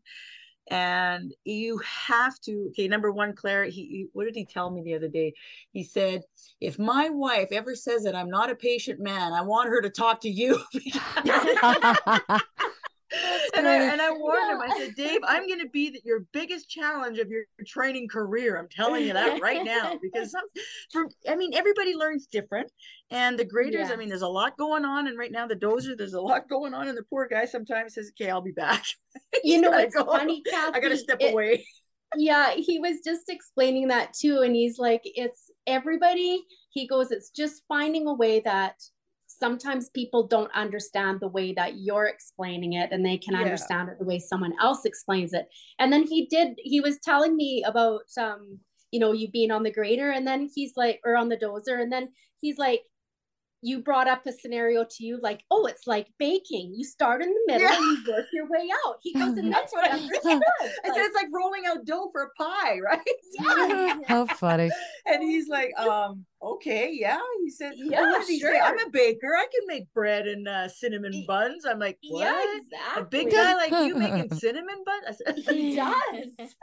And 0.70 1.34
you 1.44 1.78
have 1.78 2.38
to, 2.42 2.66
okay, 2.68 2.86
number 2.86 3.10
one, 3.10 3.34
Claire, 3.34 3.64
he, 3.64 3.84
he 3.86 4.06
what 4.12 4.24
did 4.24 4.36
he 4.36 4.44
tell 4.44 4.70
me 4.70 4.82
the 4.82 4.94
other 4.94 5.08
day? 5.08 5.34
He 5.72 5.82
said, 5.82 6.22
if 6.60 6.78
my 6.78 7.08
wife 7.08 7.48
ever 7.50 7.74
says 7.74 8.04
that 8.04 8.14
I'm 8.14 8.30
not 8.30 8.50
a 8.50 8.54
patient 8.54 9.00
man, 9.00 9.32
I 9.32 9.42
want 9.42 9.68
her 9.68 9.80
to 9.82 9.90
talk 9.90 10.20
to 10.20 10.30
you. 10.30 10.62
and 13.60 13.82
I 13.82 13.92
and 13.92 14.00
I 14.02 14.10
warned 14.12 14.50
him. 14.50 14.60
I 14.60 14.78
said, 14.78 14.94
Dave, 14.96 15.20
I'm 15.24 15.46
going 15.46 15.60
to 15.60 15.68
be 15.68 15.90
the, 15.90 16.00
your 16.04 16.20
biggest 16.32 16.68
challenge 16.68 17.18
of 17.18 17.28
your 17.28 17.44
training 17.66 18.08
career. 18.08 18.58
I'm 18.58 18.68
telling 18.68 19.06
you 19.06 19.12
that 19.12 19.40
right 19.40 19.64
now 19.64 19.98
because 20.02 20.30
some, 20.32 20.44
for 20.92 21.06
I 21.28 21.36
mean, 21.36 21.54
everybody 21.54 21.94
learns 21.94 22.26
different, 22.26 22.70
and 23.10 23.38
the 23.38 23.44
graders. 23.44 23.90
I 23.90 23.96
mean, 23.96 24.08
there's 24.08 24.22
a 24.22 24.28
lot 24.28 24.56
going 24.58 24.84
on, 24.84 25.06
and 25.08 25.18
right 25.18 25.32
now 25.32 25.46
the 25.46 25.56
dozer, 25.56 25.96
there's 25.96 26.14
a 26.14 26.20
lot 26.20 26.48
going 26.48 26.74
on, 26.74 26.88
and 26.88 26.96
the 26.96 27.04
poor 27.04 27.28
guy 27.28 27.44
sometimes 27.44 27.94
says, 27.94 28.10
"Okay, 28.20 28.30
I'll 28.30 28.40
be 28.42 28.52
back." 28.52 28.84
You 29.44 29.60
know 29.60 29.70
what's 29.70 29.94
go. 29.94 30.04
funny, 30.04 30.42
Kathy? 30.48 30.76
I 30.76 30.80
got 30.80 30.88
to 30.90 30.96
step 30.96 31.18
It- 31.20 31.32
away. 31.32 31.64
yeah 32.16 32.54
he 32.56 32.78
was 32.80 32.96
just 33.04 33.28
explaining 33.28 33.86
that 33.88 34.12
too 34.12 34.40
and 34.40 34.54
he's 34.56 34.78
like 34.80 35.00
it's 35.04 35.48
everybody 35.68 36.42
he 36.72 36.84
goes 36.88 37.12
it's 37.12 37.30
just 37.30 37.62
finding 37.68 38.08
a 38.08 38.12
way 38.12 38.40
that 38.40 38.74
sometimes 39.40 39.88
people 39.90 40.26
don't 40.26 40.52
understand 40.54 41.18
the 41.20 41.28
way 41.28 41.52
that 41.54 41.78
you're 41.78 42.06
explaining 42.06 42.74
it 42.74 42.90
and 42.92 43.04
they 43.04 43.18
can 43.18 43.34
Yeah. 43.34 43.40
understand 43.40 43.88
it 43.88 43.98
the 43.98 44.04
way 44.04 44.18
someone 44.18 44.54
else 44.60 44.84
explains 44.84 45.32
it 45.32 45.46
and 45.78 45.92
then 45.92 46.04
he 46.06 46.26
did 46.26 46.48
he 46.58 46.80
was 46.80 46.98
telling 47.00 47.34
me 47.36 47.64
about 47.66 48.02
um 48.18 48.58
you 48.92 49.00
know 49.00 49.12
you 49.12 49.30
being 49.30 49.50
on 49.50 49.62
the 49.62 49.72
grader 49.72 50.10
and 50.10 50.26
then 50.26 50.48
he's 50.54 50.72
like 50.76 51.00
or 51.04 51.16
on 51.16 51.28
the 51.30 51.36
dozer 51.36 51.80
and 51.82 51.92
then 51.92 52.08
he's 52.40 52.58
like 52.58 52.82
you 53.62 53.80
brought 53.80 54.08
up 54.08 54.24
a 54.26 54.32
scenario 54.32 54.84
to 54.88 55.04
you 55.04 55.18
like 55.22 55.42
oh 55.50 55.66
it's 55.66 55.86
like 55.86 56.06
baking 56.18 56.72
you 56.74 56.82
start 56.84 57.22
in 57.22 57.28
the 57.28 57.40
middle 57.46 57.68
Yeah. 57.68 57.76
and 57.76 57.84
you 58.06 58.12
work 58.12 58.26
your 58.32 58.48
way 58.48 58.68
out 58.86 58.96
he 59.02 59.12
goes 59.12 59.36
and 59.36 59.52
That's 59.52 59.72
that's 59.72 59.74
what 59.74 59.82
what 59.82 59.92
I- 59.92 60.02
understood 60.02 60.42
I 60.84 60.88
said 60.88 61.04
it's 61.04 61.14
like 61.14 61.26
rolling 61.32 61.62
out 61.66 61.84
dough 61.84 62.08
for 62.12 62.22
a 62.22 62.30
pie, 62.42 62.78
right? 62.84 63.00
yeah 63.38 63.98
How 64.06 64.24
funny. 64.26 64.70
And 65.06 65.22
he's 65.22 65.48
like, 65.48 65.78
um, 65.78 66.24
okay, 66.42 66.90
yeah. 66.92 67.18
He 67.42 67.50
said, 67.50 67.72
Yeah, 67.76 68.00
"Well, 68.02 68.10
what 68.12 68.26
did 68.26 68.26
say? 68.26 68.38
sure. 68.40 68.60
I'm 68.62 68.78
a 68.78 68.90
baker. 68.90 69.34
I 69.36 69.46
can 69.52 69.66
make 69.66 69.92
bread 69.92 70.26
and 70.26 70.46
uh, 70.48 70.68
cinnamon 70.68 71.24
buns. 71.26 71.64
I'm 71.64 71.78
like, 71.78 71.98
what? 72.08 72.22
Yeah, 72.72 73.00
A 73.00 73.04
big 73.04 73.30
guy 73.30 73.54
like 73.54 73.72
you 73.86 73.94
making 73.96 74.32
cinnamon 74.38 74.82
buns? 74.84 75.20
I 75.26 75.32
said, 75.32 75.38
He 75.54 75.76
does. 75.76 76.54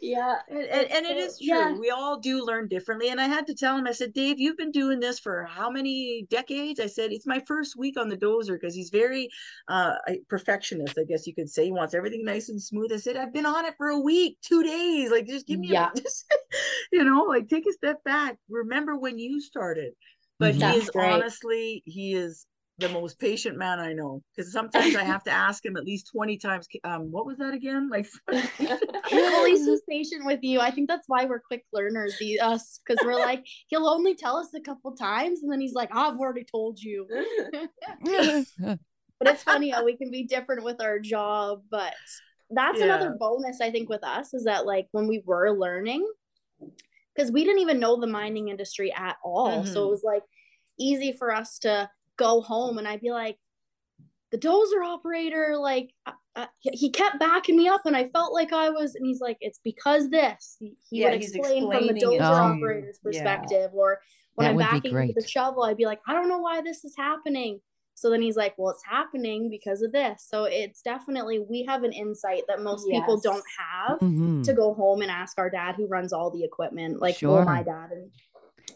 yeah. 0.00 0.36
and, 0.48 0.58
and, 0.58 0.90
and 0.92 1.06
it 1.06 1.16
It's 1.18 1.38
true. 1.38 1.46
yeah. 1.48 1.72
We 1.72 1.90
all 1.90 2.18
do 2.18 2.44
learn 2.44 2.68
differently. 2.68 3.08
And 3.08 3.20
I 3.20 3.26
had 3.26 3.46
to 3.48 3.54
tell 3.54 3.76
him, 3.76 3.86
I 3.86 3.92
said, 3.92 4.12
Dave, 4.12 4.38
you've 4.38 4.56
been 4.58 4.70
doing 4.72 4.93
this 5.00 5.18
for 5.18 5.44
how 5.44 5.70
many 5.70 6.26
decades? 6.30 6.80
I 6.80 6.86
said, 6.86 7.12
it's 7.12 7.26
my 7.26 7.40
first 7.46 7.76
week 7.76 7.98
on 7.98 8.08
the 8.08 8.16
dozer 8.16 8.58
because 8.60 8.74
he's 8.74 8.90
very 8.90 9.28
uh, 9.68 9.94
perfectionist, 10.28 10.98
I 10.98 11.04
guess 11.04 11.26
you 11.26 11.34
could 11.34 11.48
say. 11.50 11.66
He 11.66 11.72
wants 11.72 11.94
everything 11.94 12.24
nice 12.24 12.48
and 12.48 12.62
smooth. 12.62 12.92
I 12.92 12.96
said, 12.96 13.16
I've 13.16 13.32
been 13.32 13.46
on 13.46 13.64
it 13.64 13.74
for 13.76 13.88
a 13.88 13.98
week, 13.98 14.38
two 14.42 14.62
days. 14.62 15.10
Like, 15.10 15.26
just 15.26 15.46
give 15.46 15.60
me, 15.60 15.70
Yeah. 15.72 15.90
a, 15.94 16.00
just, 16.00 16.24
you 16.92 17.04
know, 17.04 17.22
like 17.22 17.48
take 17.48 17.66
a 17.68 17.72
step 17.72 18.02
back. 18.04 18.36
Remember 18.48 18.96
when 18.96 19.18
you 19.18 19.40
started. 19.40 19.92
But 20.38 20.54
Mhm. 20.54 20.72
he 20.72 20.78
is 20.78 20.90
great. 20.90 21.12
honestly, 21.12 21.82
he 21.86 22.14
is 22.14 22.46
the 22.78 22.88
most 22.88 23.18
patient 23.18 23.56
man 23.56 23.78
I 23.78 23.92
know. 23.92 24.22
Because 24.34 24.52
sometimes 24.52 24.96
I 24.96 25.04
have 25.04 25.24
to 25.24 25.30
ask 25.30 25.64
him 25.64 25.76
at 25.76 25.84
least 25.84 26.10
20 26.12 26.38
times, 26.38 26.66
um, 26.84 27.10
what 27.10 27.26
was 27.26 27.38
that 27.38 27.54
again? 27.54 27.88
Like, 27.90 28.06
well, 28.30 29.44
he's 29.46 29.66
just 29.66 29.86
patient 29.88 30.24
with 30.24 30.40
you. 30.42 30.60
I 30.60 30.70
think 30.70 30.88
that's 30.88 31.08
why 31.08 31.24
we're 31.24 31.40
quick 31.40 31.64
learners, 31.72 32.14
the 32.18 32.40
us, 32.40 32.80
because 32.84 33.02
we're 33.04 33.18
like, 33.18 33.44
he'll 33.68 33.86
only 33.86 34.14
tell 34.14 34.36
us 34.36 34.48
a 34.54 34.60
couple 34.60 34.92
times, 34.92 35.42
and 35.42 35.52
then 35.52 35.60
he's 35.60 35.74
like, 35.74 35.90
I've 35.94 36.18
already 36.18 36.44
told 36.44 36.80
you. 36.80 37.06
But 39.20 39.28
it's 39.28 39.44
funny 39.44 39.70
how 39.70 39.84
we 39.84 39.96
can 39.96 40.10
be 40.10 40.24
different 40.24 40.64
with 40.64 40.82
our 40.82 40.98
job. 40.98 41.62
But 41.70 41.94
that's 42.50 42.80
Yeah. 42.80 42.86
another 42.86 43.16
bonus, 43.18 43.60
I 43.60 43.70
think, 43.70 43.88
with 43.88 44.02
us 44.04 44.34
is 44.34 44.44
that 44.44 44.66
like 44.66 44.88
when 44.90 45.06
we 45.06 45.22
were 45.24 45.56
learning, 45.56 46.06
because 47.14 47.30
we 47.30 47.44
didn't 47.44 47.60
even 47.60 47.78
know 47.78 47.98
the 47.98 48.08
mining 48.08 48.48
industry 48.48 48.92
at 48.92 49.16
all. 49.24 49.64
So 49.64 49.82
Mhm. 49.82 49.86
it 49.86 49.90
was 49.90 50.02
like 50.04 50.24
easy 50.78 51.12
for 51.12 51.32
us 51.32 51.58
to 51.60 51.88
go 52.16 52.40
home 52.40 52.78
and 52.78 52.86
I'd 52.86 53.00
be 53.00 53.10
like, 53.10 53.38
the 54.30 54.38
dozer 54.38 54.84
operator, 54.84 55.56
like, 55.56 55.90
he- 56.58 56.70
he 56.76 56.90
kept 56.90 57.20
backing 57.20 57.56
me 57.56 57.68
up 57.68 57.82
and 57.86 57.96
I 57.96 58.08
felt 58.08 58.32
like 58.32 58.52
I 58.52 58.70
was, 58.70 58.94
and 58.96 59.06
he's 59.06 59.20
like, 59.20 59.36
it's 59.40 59.60
because 59.62 60.10
this. 60.10 60.56
He, 60.58 60.76
he 60.90 61.00
Yeah, 61.00 61.10
would 61.10 61.14
explain 61.22 61.70
from 61.70 61.86
the 61.86 61.90
explaining 61.90 61.96
it 61.96 62.20
dozer 62.20 62.28
to 62.28 62.34
you. 62.34 62.64
operator's 62.64 62.98
Yeah. 63.04 63.10
perspective. 63.10 63.70
Or 63.74 64.00
when 64.34 64.46
That 64.46 64.50
I'm 64.50 64.58
backing 64.58 64.98
into 64.98 65.12
the 65.14 65.26
shovel, 65.26 65.62
I'd 65.62 65.76
be 65.76 65.86
like, 65.86 66.00
I 66.08 66.12
don't 66.12 66.28
know 66.28 66.38
why 66.38 66.60
this 66.62 66.84
is 66.84 66.94
happening. 66.96 67.60
So 67.96 68.10
then 68.10 68.20
he's 68.22 68.36
like, 68.36 68.54
well, 68.58 68.72
it's 68.72 68.84
happening 68.84 69.48
because 69.48 69.80
of 69.82 69.92
this. 69.92 70.26
So 70.28 70.44
it's 70.44 70.82
definitely, 70.82 71.38
we 71.38 71.62
have 71.68 71.84
an 71.84 71.92
insight 71.92 72.42
that 72.48 72.60
most 72.60 72.88
people 72.90 73.20
don't 73.20 73.44
have 73.56 74.00
Mhm. 74.00 74.42
to 74.42 74.52
go 74.52 74.74
home 74.74 75.00
and 75.02 75.12
ask 75.12 75.38
our 75.38 75.48
dad 75.48 75.76
who 75.76 75.86
runs 75.86 76.12
all 76.12 76.30
the 76.32 76.42
equipment, 76.42 77.00
like 77.00 77.14
Sure. 77.14 77.36
well, 77.36 77.44
my 77.44 77.62
dad. 77.62 77.92
And 77.92 78.10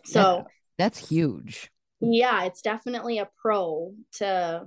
so 0.05 0.47
That's 0.77 1.09
huge. 1.09 1.73
Yeah, 2.01 2.45
it's 2.45 2.63
definitely 2.63 3.19
a 3.19 3.29
pro 3.41 3.95
to 4.15 4.67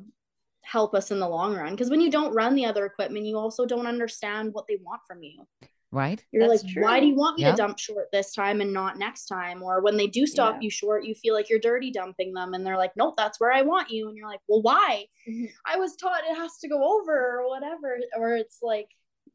help 0.63 0.93
us 0.93 1.11
in 1.11 1.19
the 1.19 1.27
long 1.27 1.55
run. 1.55 1.71
Because 1.71 1.89
when 1.89 2.01
you 2.01 2.11
don't 2.11 2.33
run 2.33 2.55
the 2.55 2.65
other 2.65 2.85
equipment, 2.85 3.25
you 3.25 3.37
also 3.37 3.65
don't 3.65 3.87
understand 3.87 4.53
what 4.53 4.67
they 4.67 4.77
want 4.83 5.01
from 5.07 5.23
you. 5.23 5.47
Right? 5.93 6.23
You're 6.31 6.47
That's 6.47 6.63
like, 6.63 6.75
why 6.77 6.99
do 7.01 7.07
you 7.07 7.15
want 7.15 7.37
me 7.37 7.43
Yeah. 7.43 7.51
to 7.51 7.57
dump 7.57 7.77
short 7.77 8.07
this 8.13 8.33
time 8.33 8.61
and 8.61 8.71
not 8.71 8.97
next 8.97 9.25
time? 9.25 9.61
Or 9.61 9.81
when 9.81 9.97
they 9.97 10.07
do 10.07 10.25
stop 10.25 10.55
Yeah. 10.55 10.61
you 10.61 10.69
short, 10.69 11.03
you 11.03 11.13
feel 11.13 11.33
like 11.33 11.49
you're 11.49 11.59
dirty 11.59 11.91
dumping 11.91 12.33
them, 12.33 12.53
and 12.53 12.65
they're 12.65 12.77
like, 12.77 12.95
nope, 12.95 13.15
that's 13.17 13.41
where 13.41 13.51
I 13.51 13.61
want 13.63 13.89
you. 13.89 14.07
And 14.07 14.15
you're 14.15 14.29
like, 14.29 14.39
well, 14.47 14.61
why? 14.61 15.07
Mm-hmm. 15.27 15.45
Mhm. 15.45 15.51
I 15.65 15.77
was 15.77 15.97
taught 15.97 16.23
it 16.23 16.35
has 16.35 16.57
to 16.59 16.69
go 16.69 16.97
over 16.97 17.39
or 17.41 17.49
whatever. 17.49 17.99
Or 18.15 18.35
it's 18.35 18.59
like, 18.61 18.87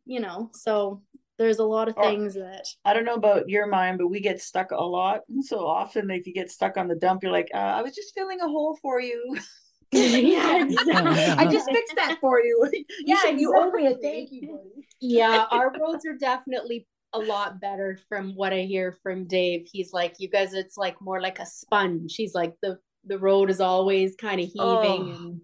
you 0.07 0.21
know, 0.21 0.51
so 0.55 1.03
there's 1.39 1.59
a 1.59 1.65
lot 1.65 1.89
of 1.89 1.97
Or- 1.97 2.05
things 2.05 2.35
that 2.35 2.67
I 2.85 2.95
don't 2.95 3.05
know 3.05 3.15
about 3.15 3.49
your 3.49 3.67
mind, 3.67 3.99
but 3.99 4.09
we 4.09 4.21
get 4.21 4.41
stuck 4.41 4.71
a 4.71 4.77
lot. 4.77 5.21
So 5.43 5.67
often, 5.67 6.11
if 6.11 6.27
you 6.27 6.33
get 6.35 6.51
stuck 6.51 6.77
on 6.77 6.89
the 6.89 6.95
dump, 6.95 7.23
you're 7.23 7.33
like, 7.33 7.49
uh, 7.55 7.59
I 7.59 7.83
was 7.83 7.95
just 7.95 8.15
filling 8.15 8.41
a 8.41 8.49
hole 8.49 8.79
for 8.83 9.01
you. 9.01 9.37
yeah, 9.93 10.65
exactly. 10.65 11.23
I 11.23 11.47
just 11.51 11.71
fixed 11.71 11.95
that 11.95 12.19
for 12.21 12.41
you. 12.43 12.69
you 12.73 12.85
Yeah, 13.07 13.17
should, 13.21 13.41
you 13.41 13.55
owe 13.57 13.71
me 13.71 13.87
a 13.87 13.95
thank 13.97 14.31
you, 14.33 14.59
yeah, 15.01 15.45
our 15.53 15.73
roads 15.81 16.05
are 16.05 16.17
definitely 16.19 16.89
a 17.13 17.21
lot 17.21 17.61
better 17.61 17.97
from 18.09 18.35
what 18.35 18.53
I 18.53 18.63
hear 18.63 18.99
from 19.03 19.27
Dave. 19.29 19.69
He's 19.73 19.93
like, 19.93 20.17
you 20.19 20.29
guys, 20.29 20.55
it's 20.55 20.77
like 20.77 21.01
more 21.01 21.21
like 21.21 21.39
a 21.39 21.47
sponge. 21.47 22.15
He's 22.17 22.35
like 22.35 22.55
the 22.63 22.79
the 23.05 23.19
road 23.19 23.49
is 23.49 23.61
always 23.61 24.17
kind 24.17 24.41
of 24.41 24.47
heaving 24.49 24.59
Oh, 24.61 25.15
and 25.21 25.41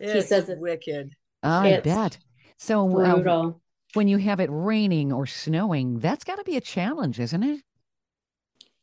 It's 0.00 0.28
says 0.28 0.44
it's- 0.48 0.58
wicked. 0.60 1.14
I 1.44 1.68
It's 1.68 1.84
bet. 1.84 2.18
So 2.58 2.88
uh, 3.00 3.14
brutal. 3.14 3.60
When 3.94 4.08
you 4.08 4.18
have 4.18 4.40
it 4.40 4.50
raining 4.52 5.12
or 5.12 5.26
snowing, 5.26 5.98
that's 6.00 6.24
got 6.24 6.36
to 6.36 6.44
be 6.44 6.56
a 6.56 6.60
challenge, 6.60 7.18
isn't 7.20 7.42
it? 7.42 7.60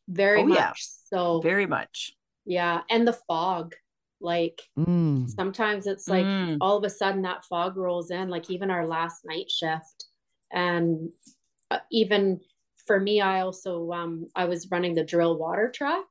Very 0.07 0.41
Oh, 0.41 0.47
much 0.47 0.57
yeah. 0.57 0.73
so. 0.75 1.41
Very 1.41 1.65
much. 1.65 2.13
yeah, 2.45 2.81
and 2.89 3.07
the 3.07 3.13
fog. 3.13 3.75
Like 4.19 4.61
Mm. 4.77 5.27
sometimes 5.29 5.87
it's 5.87 6.07
like 6.07 6.25
Mm. 6.25 6.57
all 6.61 6.77
of 6.77 6.83
a 6.83 6.89
sudden 6.89 7.23
that 7.23 7.43
fog 7.45 7.75
rolls 7.77 8.11
in 8.11 8.29
like 8.29 8.49
even 8.51 8.69
our 8.69 8.85
last 8.85 9.25
night 9.25 9.49
shift 9.49 10.05
and 10.51 11.09
uh, 11.71 11.79
even 11.91 12.39
for 12.85 12.99
me 12.99 13.19
i 13.21 13.41
also 13.41 13.91
um 13.91 14.27
i 14.35 14.45
was 14.45 14.69
running 14.69 14.93
the 14.93 15.03
drill 15.03 15.37
water 15.39 15.71
truck 15.73 16.05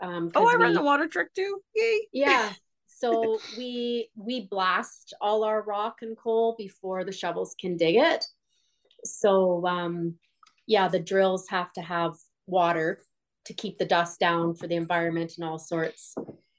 um 0.00 0.30
Oh, 0.34 0.40
'cause 0.44 0.54
I 0.54 0.62
run 0.62 0.74
the 0.74 0.82
water 0.82 1.08
truck 1.08 1.28
too. 1.34 1.60
Yay. 1.74 2.08
yeah 2.12 2.52
so 3.00 3.40
we 3.56 4.10
we 4.14 4.46
blast 4.46 5.14
all 5.20 5.42
our 5.42 5.62
rock 5.62 5.98
and 6.02 6.16
coal 6.16 6.54
before 6.58 7.02
the 7.02 7.12
shovels 7.12 7.56
can 7.58 7.76
dig 7.76 7.96
it. 7.96 8.26
So 9.04 9.66
um 9.66 10.16
yeah 10.66 10.88
the 10.88 11.00
drills 11.00 11.48
have 11.48 11.72
to 11.74 11.80
have 11.80 12.16
water 12.46 13.00
to 13.46 13.54
keep 13.54 13.78
the 13.78 13.86
dust 13.86 14.20
down 14.20 14.54
for 14.54 14.66
the 14.66 14.76
environment 14.76 15.32
and 15.36 15.48
all 15.48 15.58
sorts. 15.58 16.14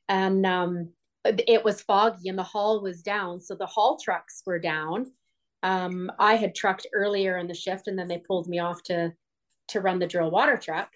And 0.09 0.45
um 0.45 0.89
it 1.23 1.63
was 1.63 1.83
foggy 1.83 2.29
and 2.29 2.37
the 2.37 2.43
haul 2.43 2.81
was 2.81 3.03
down. 3.03 3.39
So 3.39 3.53
the 3.53 3.67
haul 3.67 3.99
trucks 4.03 4.41
were 4.45 4.59
down. 4.59 5.11
Um 5.61 6.11
i 6.17 6.35
had 6.35 6.55
trucked 6.55 6.87
earlier 6.93 7.37
in 7.37 7.47
the 7.47 7.53
shift 7.53 7.87
and 7.87 7.97
then 7.99 8.07
they 8.07 8.17
pulled 8.17 8.47
me 8.47 8.57
off 8.57 8.81
to 8.83 9.13
to 9.67 9.79
run 9.79 9.99
the 9.99 10.07
drill 10.07 10.31
water 10.31 10.57
truck. 10.57 10.89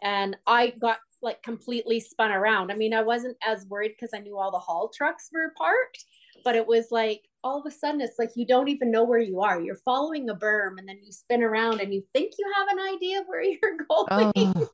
And 0.00 0.36
i 0.46 0.70
got 0.70 0.98
like 1.26 1.42
completely 1.42 2.00
spun 2.00 2.30
around. 2.32 2.70
I 2.72 2.76
mean, 2.76 2.94
I 2.94 3.02
wasn't 3.02 3.36
as 3.46 3.66
worried 3.66 3.92
because 3.98 4.14
I 4.14 4.20
knew 4.20 4.38
all 4.38 4.50
the 4.50 4.58
haul 4.58 4.88
trucks 4.88 5.28
were 5.32 5.52
parked, 5.58 6.04
but 6.44 6.54
it 6.54 6.66
was 6.66 6.86
like 6.90 7.22
all 7.44 7.60
of 7.60 7.66
a 7.66 7.70
sudden 7.70 8.00
it's 8.00 8.18
like 8.18 8.30
you 8.36 8.46
don't 8.46 8.68
even 8.68 8.90
know 8.90 9.04
where 9.04 9.18
you 9.18 9.40
are. 9.42 9.60
You're 9.60 9.76
following 9.84 10.30
a 10.30 10.34
berm 10.34 10.78
and 10.78 10.88
then 10.88 11.00
you 11.04 11.12
spin 11.12 11.42
around 11.42 11.80
and 11.80 11.92
you 11.92 12.02
think 12.14 12.32
you 12.38 12.50
have 12.56 12.68
an 12.68 12.94
idea 12.94 13.20
of 13.20 13.26
where 13.26 13.42
you're 13.44 13.76
going. 13.76 14.32
Oh, 14.56 14.70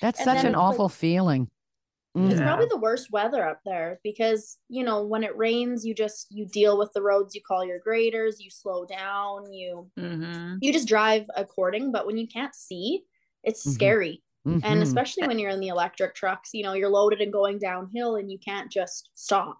that's 0.00 0.22
such 0.24 0.38
an 0.38 0.46
it's 0.46 0.56
like- 0.56 0.56
awful 0.56 0.88
feeling. 0.88 1.48
It's 2.20 2.40
probably 2.40 2.66
the 2.68 2.78
worst 2.78 3.12
weather 3.12 3.46
up 3.48 3.60
there 3.64 4.00
because, 4.02 4.58
you 4.68 4.82
know, 4.82 5.04
when 5.04 5.22
it 5.22 5.36
rains, 5.36 5.84
you 5.86 5.94
just 5.94 6.26
you 6.30 6.46
deal 6.46 6.76
with 6.76 6.90
the 6.92 7.00
roads, 7.02 7.32
you 7.32 7.40
call 7.46 7.64
your 7.64 7.78
graders, 7.78 8.40
you 8.40 8.50
slow 8.50 8.84
down, 8.86 9.52
you 9.52 9.88
Mm-hmm. 9.96 10.56
you 10.60 10.72
just 10.72 10.88
drive 10.88 11.26
according, 11.36 11.92
but 11.92 12.06
when 12.06 12.16
you 12.18 12.26
can't 12.26 12.56
see, 12.56 13.04
it's 13.44 13.64
Mhm. 13.64 13.70
scary. 13.74 14.22
And 14.64 14.64
Mhm. 14.64 14.82
especially 14.82 15.26
when 15.26 15.38
you're 15.38 15.50
in 15.50 15.60
the 15.60 15.68
electric 15.68 16.14
trucks, 16.14 16.50
you 16.52 16.62
know, 16.62 16.72
you're 16.72 16.88
loaded 16.88 17.20
and 17.20 17.32
going 17.32 17.58
downhill 17.58 18.16
and 18.16 18.30
you 18.30 18.38
can't 18.38 18.70
just 18.70 19.10
stop. 19.14 19.58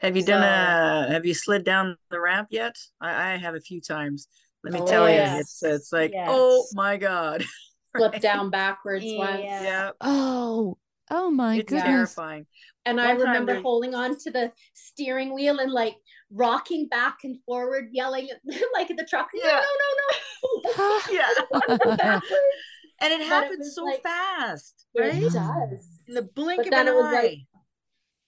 Have 0.00 0.16
you 0.16 0.22
done 0.22 0.42
a? 0.44 1.10
Have 1.12 1.26
you 1.26 1.34
slid 1.34 1.64
down 1.64 1.96
the 2.10 2.20
ramp 2.20 2.48
yet? 2.50 2.76
I, 3.00 3.32
I 3.32 3.36
have 3.36 3.54
a 3.56 3.60
few 3.60 3.80
times. 3.80 4.28
Let 4.62 4.72
me 4.72 4.80
Oh, 4.80 4.86
tell 4.86 5.08
you, 5.10 5.16
it's 5.16 5.62
it's 5.62 5.92
like, 5.92 6.12
oh 6.16 6.66
my 6.74 6.96
god, 6.96 7.44
Flipped 7.96 8.20
down 8.20 8.50
backwards 8.50 9.04
once. 9.08 9.40
Yeah. 9.42 9.62
yeah, 9.62 9.90
oh, 10.00 10.78
oh 11.10 11.30
my 11.30 11.56
it's 11.56 11.70
goodness. 11.70 11.84
terrifying. 11.84 12.46
And 12.86 13.00
I 13.00 13.08
One 13.08 13.16
time 13.18 13.26
remember 13.26 13.52
there- 13.54 13.62
holding 13.62 13.94
on 13.94 14.16
to 14.18 14.30
the 14.30 14.52
steering 14.74 15.34
wheel 15.34 15.58
and 15.58 15.70
like 15.72 15.96
rocking 16.30 16.86
back 16.88 17.18
and 17.24 17.36
forward, 17.44 17.88
yelling 17.92 18.28
like 18.74 18.90
at 18.90 18.96
the 18.96 19.04
truck, 19.04 19.28
Yeah. 19.34 19.60
no, 19.60 19.60
no, 19.82 20.78
no. 20.78 21.00
Yeah, 21.10 21.28
backwards. 21.96 22.57
And 23.00 23.12
it 23.12 23.18
But 23.18 23.24
it 23.24 23.28
happens 23.28 23.74
so 23.74 23.84
like- 23.84 24.02
fast, 24.02 24.86
It 24.94 25.32
does. 25.32 26.00
In 26.08 26.14
the 26.14 26.22
blink 26.34 26.58
But 26.64 26.72
of 26.74 26.80
an 26.80 26.88
it 26.88 26.94
was 26.94 27.04
eye. 27.06 27.22
like- 27.22 27.38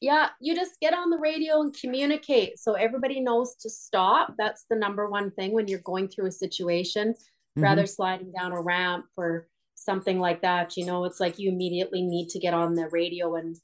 Yeah, 0.01 0.31
you 0.41 0.55
just 0.55 0.81
get 0.81 0.95
on 0.95 1.11
the 1.11 1.19
radio 1.19 1.61
and 1.61 1.75
communicate 1.79 2.59
so 2.59 2.73
everybody 2.73 3.21
knows 3.21 3.55
to 3.57 3.69
stop. 3.69 4.35
That's 4.39 4.65
the 4.71 4.77
number 4.77 5.11
one 5.11 5.31
thing 5.31 5.53
when 5.53 5.69
you're 5.69 5.81
going 5.81 6.09
through 6.09 6.27
a 6.27 6.33
situation, 6.33 7.15
Mhm. 7.59 7.63
rather 7.63 7.87
sliding 7.87 8.33
down 8.33 8.53
a 8.53 8.63
ramp 8.63 9.07
or 9.17 9.49
something 9.75 10.19
like 10.19 10.41
that. 10.43 10.77
You 10.77 10.87
know, 10.87 11.05
it's 11.05 11.21
like 11.21 11.39
you 11.39 11.51
immediately 11.51 12.01
need 12.03 12.29
to 12.31 12.39
get 12.39 12.55
on 12.55 12.75
the 12.75 12.89
radio 12.89 13.35
and 13.37 13.57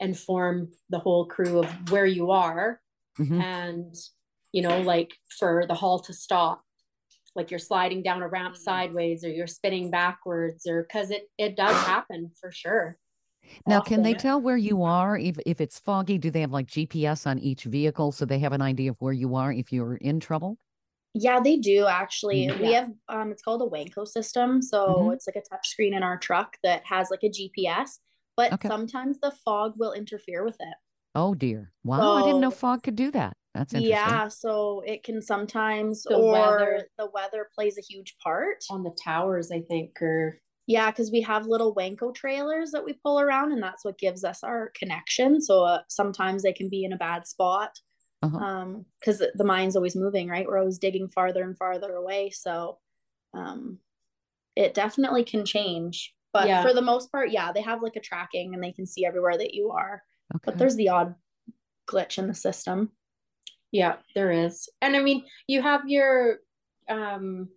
inform 0.00 0.70
the 0.88 0.98
whole 0.98 1.26
crew 1.26 1.58
of 1.60 1.90
where 1.90 2.06
you 2.06 2.30
are 2.30 2.80
Mhm. 3.18 3.42
and 3.42 3.94
you 4.52 4.62
know 4.62 4.80
like 4.80 5.12
for 5.38 5.66
the 5.66 5.74
haul 5.74 5.98
to 5.98 6.12
stop 6.12 6.62
like 7.38 7.50
you're 7.50 7.60
sliding 7.60 8.02
down 8.04 8.22
a 8.22 8.28
ramp 8.28 8.56
Mhm. 8.58 8.58
sideways 8.58 9.24
or 9.24 9.30
you're 9.30 9.48
spinning 9.48 9.90
backwards 9.90 10.66
or 10.66 10.84
because 10.84 11.10
it 11.12 11.30
it 11.38 11.56
does 11.56 11.80
happen 11.84 12.32
for 12.40 12.52
sure 12.52 12.98
Now, 13.66 13.80
can 13.80 14.02
they 14.02 14.14
tell 14.16 14.40
where 14.40 14.56
you 14.56 14.82
are 14.82 15.16
if, 15.16 15.38
if 15.46 15.60
it's 15.60 15.78
foggy? 15.78 16.18
Do 16.18 16.28
they 16.30 16.40
have 16.40 16.50
like 16.50 16.66
GPS 16.66 17.24
on 17.26 17.38
each 17.38 17.64
vehicle 17.64 18.10
so 18.12 18.24
they 18.24 18.40
have 18.40 18.52
an 18.52 18.62
idea 18.62 18.90
of 18.90 18.96
where 19.00 19.12
you 19.12 19.34
are 19.36 19.52
if 19.52 19.72
you're 19.72 19.94
in 19.96 20.18
trouble? 20.20 20.58
Yeah, 21.14 21.40
they 21.40 21.56
do 21.56 21.86
actually. 21.86 22.50
Mhm. 22.50 22.58
We 22.60 22.72
have 22.72 22.90
um 23.08 23.32
it's 23.32 23.42
called 23.42 23.62
a 23.62 23.66
Wenco 23.66 24.06
system. 24.06 24.62
So 24.62 25.10
Mhm. 25.10 25.10
it's 25.10 25.26
like 25.26 25.36
a 25.36 25.40
touch 25.48 25.68
screen 25.68 25.94
in 25.94 26.02
our 26.02 26.18
truck 26.18 26.58
that 26.62 26.84
has 26.86 27.10
like 27.10 27.22
a 27.24 27.28
GPS, 27.30 28.00
but 28.36 28.52
Okay. 28.52 28.70
sometimes 28.70 29.18
the 29.20 29.32
fog 29.44 29.74
will 29.76 29.92
interfere 29.92 30.44
with 30.44 30.56
it. 30.60 30.74
Oh 31.14 31.34
dear. 31.34 31.74
Wow, 31.84 32.12
I 32.12 32.22
didn't 32.22 32.40
know 32.40 32.50
fog 32.50 32.82
could 32.82 32.96
do 32.96 33.10
that. 33.10 33.36
That's 33.58 33.74
interesting. 33.74 33.96
Yeah, 33.96 34.28
so 34.28 34.82
it 34.86 35.02
can 35.02 35.20
sometimes 35.20 36.04
The 36.04 36.16
or 36.16 36.30
weather. 36.32 36.88
the 36.96 37.10
weather 37.12 37.48
plays 37.54 37.76
a 37.76 37.80
huge 37.82 38.16
part. 38.22 38.64
on 38.70 38.84
the 38.84 38.96
towers 39.04 39.50
i 39.50 39.60
think 39.60 40.00
or 40.00 40.40
Yeah, 40.66 40.90
because 40.90 41.10
we 41.10 41.22
have 41.22 41.46
little 41.46 41.74
Wenco 41.74 42.14
trailers 42.14 42.70
that 42.70 42.84
we 42.84 42.92
pull 43.04 43.18
around, 43.20 43.52
and 43.52 43.62
that's 43.62 43.84
what 43.84 43.98
gives 43.98 44.22
us 44.22 44.44
our 44.44 44.70
connection. 44.78 45.40
So 45.40 45.64
uh, 45.64 45.80
sometimes 45.88 46.42
they 46.42 46.52
can 46.52 46.68
be 46.68 46.84
in 46.84 46.92
a 46.92 46.96
bad 46.98 47.26
spot, 47.26 47.72
Uh-huh. 48.22 48.38
um, 48.38 48.84
because 49.00 49.18
the, 49.18 49.32
the 49.34 49.44
mine's 49.44 49.74
always 49.76 49.96
moving, 49.96 50.28
right? 50.28 50.46
We're 50.46 50.58
always 50.58 50.78
digging 50.78 51.08
farther 51.08 51.42
and 51.42 51.56
farther 51.56 51.94
away, 51.94 52.30
so 52.30 52.78
um, 53.34 53.78
it 54.54 54.72
definitely 54.74 55.24
can 55.24 55.44
change. 55.44 56.14
But 56.32 56.46
Yeah. 56.46 56.62
for 56.62 56.74
the 56.74 56.82
most 56.82 57.10
part, 57.10 57.30
yeah, 57.30 57.50
they 57.52 57.62
have 57.62 57.82
like 57.82 57.96
a 57.96 58.00
tracking, 58.00 58.54
and 58.54 58.62
they 58.62 58.72
can 58.72 58.86
see 58.86 59.04
everywhere 59.04 59.36
that 59.38 59.54
you 59.54 59.70
are. 59.70 60.02
Okay. 60.34 60.42
But 60.44 60.58
there's 60.58 60.76
the 60.76 60.90
odd 60.90 61.14
glitch 61.90 62.18
in 62.18 62.26
the 62.28 62.34
system. 62.34 62.92
Yeah 63.72 63.96
there 64.14 64.30
is. 64.30 64.68
And 64.82 64.96
i 64.96 65.02
mean 65.02 65.24
you 65.46 65.62
have 65.62 65.88
your 65.88 66.38
um 66.88 67.48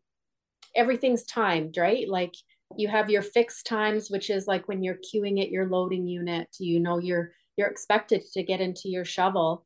everything's 0.75 1.23
timed 1.23 1.77
right? 1.77 2.07
Like 2.07 2.33
you 2.77 2.87
have 2.87 3.09
your 3.09 3.21
fixed 3.21 3.65
times 3.65 4.09
which 4.09 4.29
is 4.29 4.47
like 4.47 4.67
when 4.67 4.83
you're 4.83 4.97
queuing 5.13 5.41
at 5.41 5.49
your 5.49 5.67
loading 5.67 6.07
unit 6.07 6.47
you 6.59 6.79
know 6.79 6.99
you're 6.99 7.31
you're 7.57 7.67
expected 7.67 8.21
to 8.33 8.43
get 8.43 8.61
into 8.61 8.87
your 8.89 9.03
shovel 9.03 9.65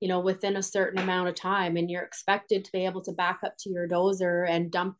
you 0.00 0.08
know 0.08 0.18
within 0.20 0.56
a 0.56 0.62
certain 0.62 0.98
amount 1.00 1.28
of 1.28 1.36
time 1.36 1.76
and 1.76 1.88
you're 1.90 2.02
expected 2.02 2.64
to 2.64 2.72
be 2.72 2.84
able 2.84 3.00
to 3.00 3.12
back 3.12 3.38
up 3.46 3.54
to 3.58 3.70
your 3.70 3.88
dozer 3.88 4.48
and 4.48 4.72
dump 4.72 4.96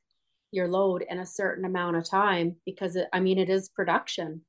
your 0.53 0.69
load 0.69 1.05
in 1.11 1.19
a 1.19 1.27
certain 1.27 1.65
amount 1.65 1.97
of 1.97 2.09
time 2.09 2.55
because 2.65 2.95
it, 2.95 3.09
i 3.13 3.19
mean 3.19 3.39
it 3.39 3.51
is 3.51 3.71
production. 3.71 4.43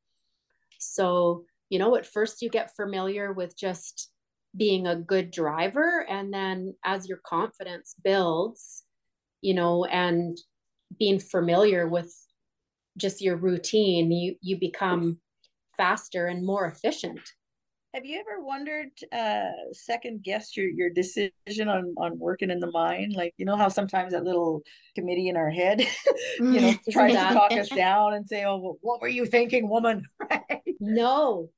So 0.78 1.46
you 1.70 1.80
know 1.80 1.96
at 1.96 2.06
first 2.06 2.42
you 2.42 2.50
get 2.50 2.76
familiar 2.76 3.34
with 3.34 3.58
just 3.58 4.12
being 4.56 4.88
a 4.88 4.96
good 4.96 5.32
driver 5.32 6.06
and 6.10 6.34
then 6.34 6.76
as 6.86 7.08
your 7.08 7.20
confidence 7.26 7.96
builds 8.04 8.84
you 9.42 9.54
know 9.54 9.86
and 9.86 10.38
being 11.00 11.20
familiar 11.20 11.88
with 11.88 12.14
just 12.98 13.22
your 13.22 13.36
routine 13.38 14.12
you 14.12 14.36
you 14.42 14.60
become 14.60 15.18
faster 15.78 16.28
and 16.28 16.46
more 16.46 16.66
efficient 16.68 17.20
Have 17.94 18.06
you 18.06 18.20
ever 18.20 18.44
wondered, 18.44 18.90
uh, 19.12 19.52
second 19.72 20.24
guessed 20.24 20.58
your 20.58 20.68
your 20.68 20.90
decision 20.90 21.68
on 21.70 21.94
on 21.98 22.18
working 22.18 22.50
in 22.50 22.60
the 22.60 22.72
mine? 22.72 23.12
Like, 23.16 23.34
you 23.38 23.46
know 23.46 23.56
how 23.56 23.70
sometimes 23.70 24.14
that 24.14 24.24
little 24.24 24.62
committee 24.96 25.30
in 25.30 25.38
our 25.38 25.52
head, 25.52 25.82
you 26.40 26.60
know, 26.62 26.74
Isn't 26.74 26.82
tries 26.92 27.14
to 27.14 27.34
talk 27.34 27.52
us 27.52 27.70
down 27.70 28.16
and 28.16 28.28
say, 28.28 28.46
"Oh, 28.46 28.58
well, 28.58 28.78
what 28.82 29.00
were 29.02 29.08
you 29.20 29.26
thinking, 29.28 29.70
woman?" 29.70 30.04
Right? 30.30 30.64
no 30.80 31.50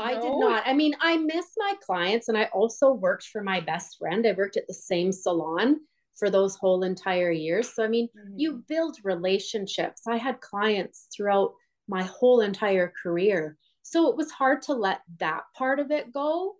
i 0.00 0.14
did 0.14 0.32
not 0.38 0.62
i 0.66 0.72
mean 0.72 0.94
i 1.00 1.16
miss 1.16 1.46
my 1.56 1.74
clients 1.84 2.28
and 2.28 2.36
i 2.38 2.44
also 2.52 2.92
worked 2.92 3.24
for 3.24 3.42
my 3.42 3.60
best 3.60 3.96
friend 3.98 4.26
i 4.26 4.32
worked 4.32 4.56
at 4.56 4.66
the 4.66 4.74
same 4.74 5.12
salon 5.12 5.76
for 6.18 6.30
those 6.30 6.56
whole 6.56 6.82
entire 6.82 7.30
years 7.30 7.72
so 7.74 7.84
i 7.84 7.88
mean 7.88 8.08
you 8.36 8.62
build 8.68 8.96
relationships. 9.04 10.02
I 10.06 10.16
had 10.16 10.40
clients 10.40 11.08
throughout 11.14 11.52
my 11.88 12.02
whole 12.04 12.40
entire 12.40 12.92
career. 13.02 13.56
So 13.82 14.08
it 14.10 14.16
was 14.16 14.30
hard 14.30 14.62
to 14.62 14.72
let 14.74 15.00
that 15.18 15.42
part 15.56 15.80
of 15.80 15.90
it 15.90 16.12
go, 16.12 16.56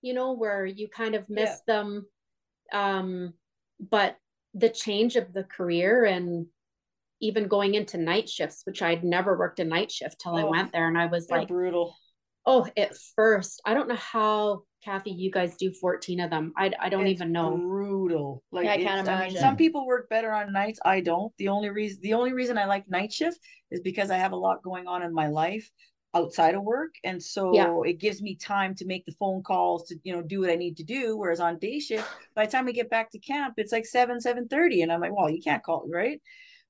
you 0.00 0.14
know, 0.14 0.32
where 0.32 0.64
you 0.64 0.88
kind 0.88 1.14
of 1.14 1.28
miss 1.28 1.60
them. 1.66 2.06
Um, 2.72 3.34
but 3.78 4.16
the 4.54 4.70
change 4.70 5.16
of 5.16 5.32
the 5.32 5.44
career 5.44 6.04
and 6.04 6.46
even 7.20 7.46
going 7.48 7.74
into 7.74 7.98
night 7.98 8.28
shifts, 8.28 8.62
which 8.64 8.82
I'd 8.82 9.04
never 9.04 9.38
worked 9.38 9.60
a 9.60 9.64
night 9.64 9.92
shift 9.92 10.20
till 10.20 10.34
I 10.34 10.42
Oh, 10.42 10.50
went 10.50 10.72
there 10.72 10.88
and 10.88 10.98
I 10.98 11.06
was 11.06 11.30
like, 11.30 11.48
brutal. 11.48 11.94
Oh, 12.46 12.66
at 12.76 12.96
first, 13.16 13.60
I 13.64 13.74
don't 13.74 13.88
know 13.88 13.94
how 13.96 14.62
Kathy, 14.84 15.12
you 15.12 15.30
guys 15.30 15.54
do 15.56 15.72
14 15.80 16.20
of 16.20 16.30
them. 16.30 16.52
I, 16.56 16.72
I 16.80 16.88
don't 16.88 17.06
It's 17.06 17.12
even 17.20 17.30
know. 17.32 17.56
Brutal. 17.56 18.42
Like 18.50 18.66
I 18.68 18.76
can't 18.78 19.00
it's- 19.00 19.08
I 19.08 19.12
mean, 19.12 19.20
imagine. 19.20 19.40
some 19.40 19.56
people 19.56 19.86
work 19.86 20.08
better 20.08 20.32
on 20.32 20.52
nights. 20.52 20.80
I 20.84 21.00
don't. 21.00 21.32
The 21.38 21.48
only 21.48 21.70
reason 21.70 22.00
the 22.02 22.14
only 22.14 22.32
reason 22.32 22.58
I 22.58 22.64
like 22.64 22.88
night 22.88 23.12
shift 23.12 23.38
is 23.70 23.80
because 23.80 24.10
I 24.10 24.16
have 24.16 24.32
a 24.32 24.36
lot 24.36 24.62
going 24.62 24.88
on 24.88 25.02
in 25.02 25.14
my 25.14 25.28
life 25.28 25.70
outside 26.14 26.54
of 26.54 26.62
work. 26.62 26.94
And 27.04 27.22
so 27.22 27.54
Yeah. 27.54 27.80
it 27.86 27.98
gives 28.00 28.20
me 28.20 28.34
time 28.34 28.74
to 28.74 28.84
make 28.84 29.06
the 29.06 29.14
phone 29.20 29.42
calls 29.42 29.86
to, 29.88 29.96
you 30.02 30.12
know, 30.14 30.20
do 30.20 30.40
what 30.40 30.50
I 30.50 30.56
need 30.56 30.76
to 30.78 30.84
do. 30.84 31.16
Whereas 31.16 31.40
on 31.40 31.58
day 31.58 31.78
shift, 31.78 32.06
by 32.34 32.44
the 32.44 32.52
time 32.52 32.66
we 32.66 32.72
get 32.74 32.90
back 32.90 33.10
to 33.12 33.18
camp, 33.18 33.54
it's 33.56 33.72
like 33.72 33.86
seven, 33.86 34.20
seven 34.20 34.48
thirty. 34.48 34.82
And 34.82 34.92
I'm 34.92 35.00
like, 35.00 35.14
well, 35.16 35.30
you 35.30 35.40
can't 35.40 35.62
call 35.62 35.84
it, 35.86 35.94
right? 35.94 36.20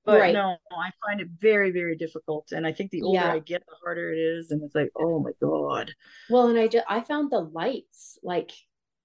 But 0.04 0.14
Right. 0.18 0.32
no, 0.32 0.56
I 0.72 0.90
find 1.06 1.20
it 1.20 1.28
very, 1.40 1.70
very 1.70 1.96
difficult. 1.96 2.50
And 2.52 2.66
I 2.66 2.72
think 2.72 2.90
the 2.90 3.02
older 3.02 3.30
Yeah. 3.30 3.32
I 3.32 3.38
get, 3.38 3.64
the 3.66 3.76
harder 3.84 4.12
it 4.12 4.18
is. 4.18 4.50
And 4.50 4.62
it's 4.62 4.74
like, 4.74 4.90
oh 4.96 5.20
my 5.20 5.32
God. 5.40 5.94
Well, 6.28 6.48
and 6.48 6.58
I 6.58 6.68
just 6.68 6.86
I 6.88 7.00
found 7.00 7.30
the 7.30 7.40
lights 7.40 8.18
like 8.22 8.52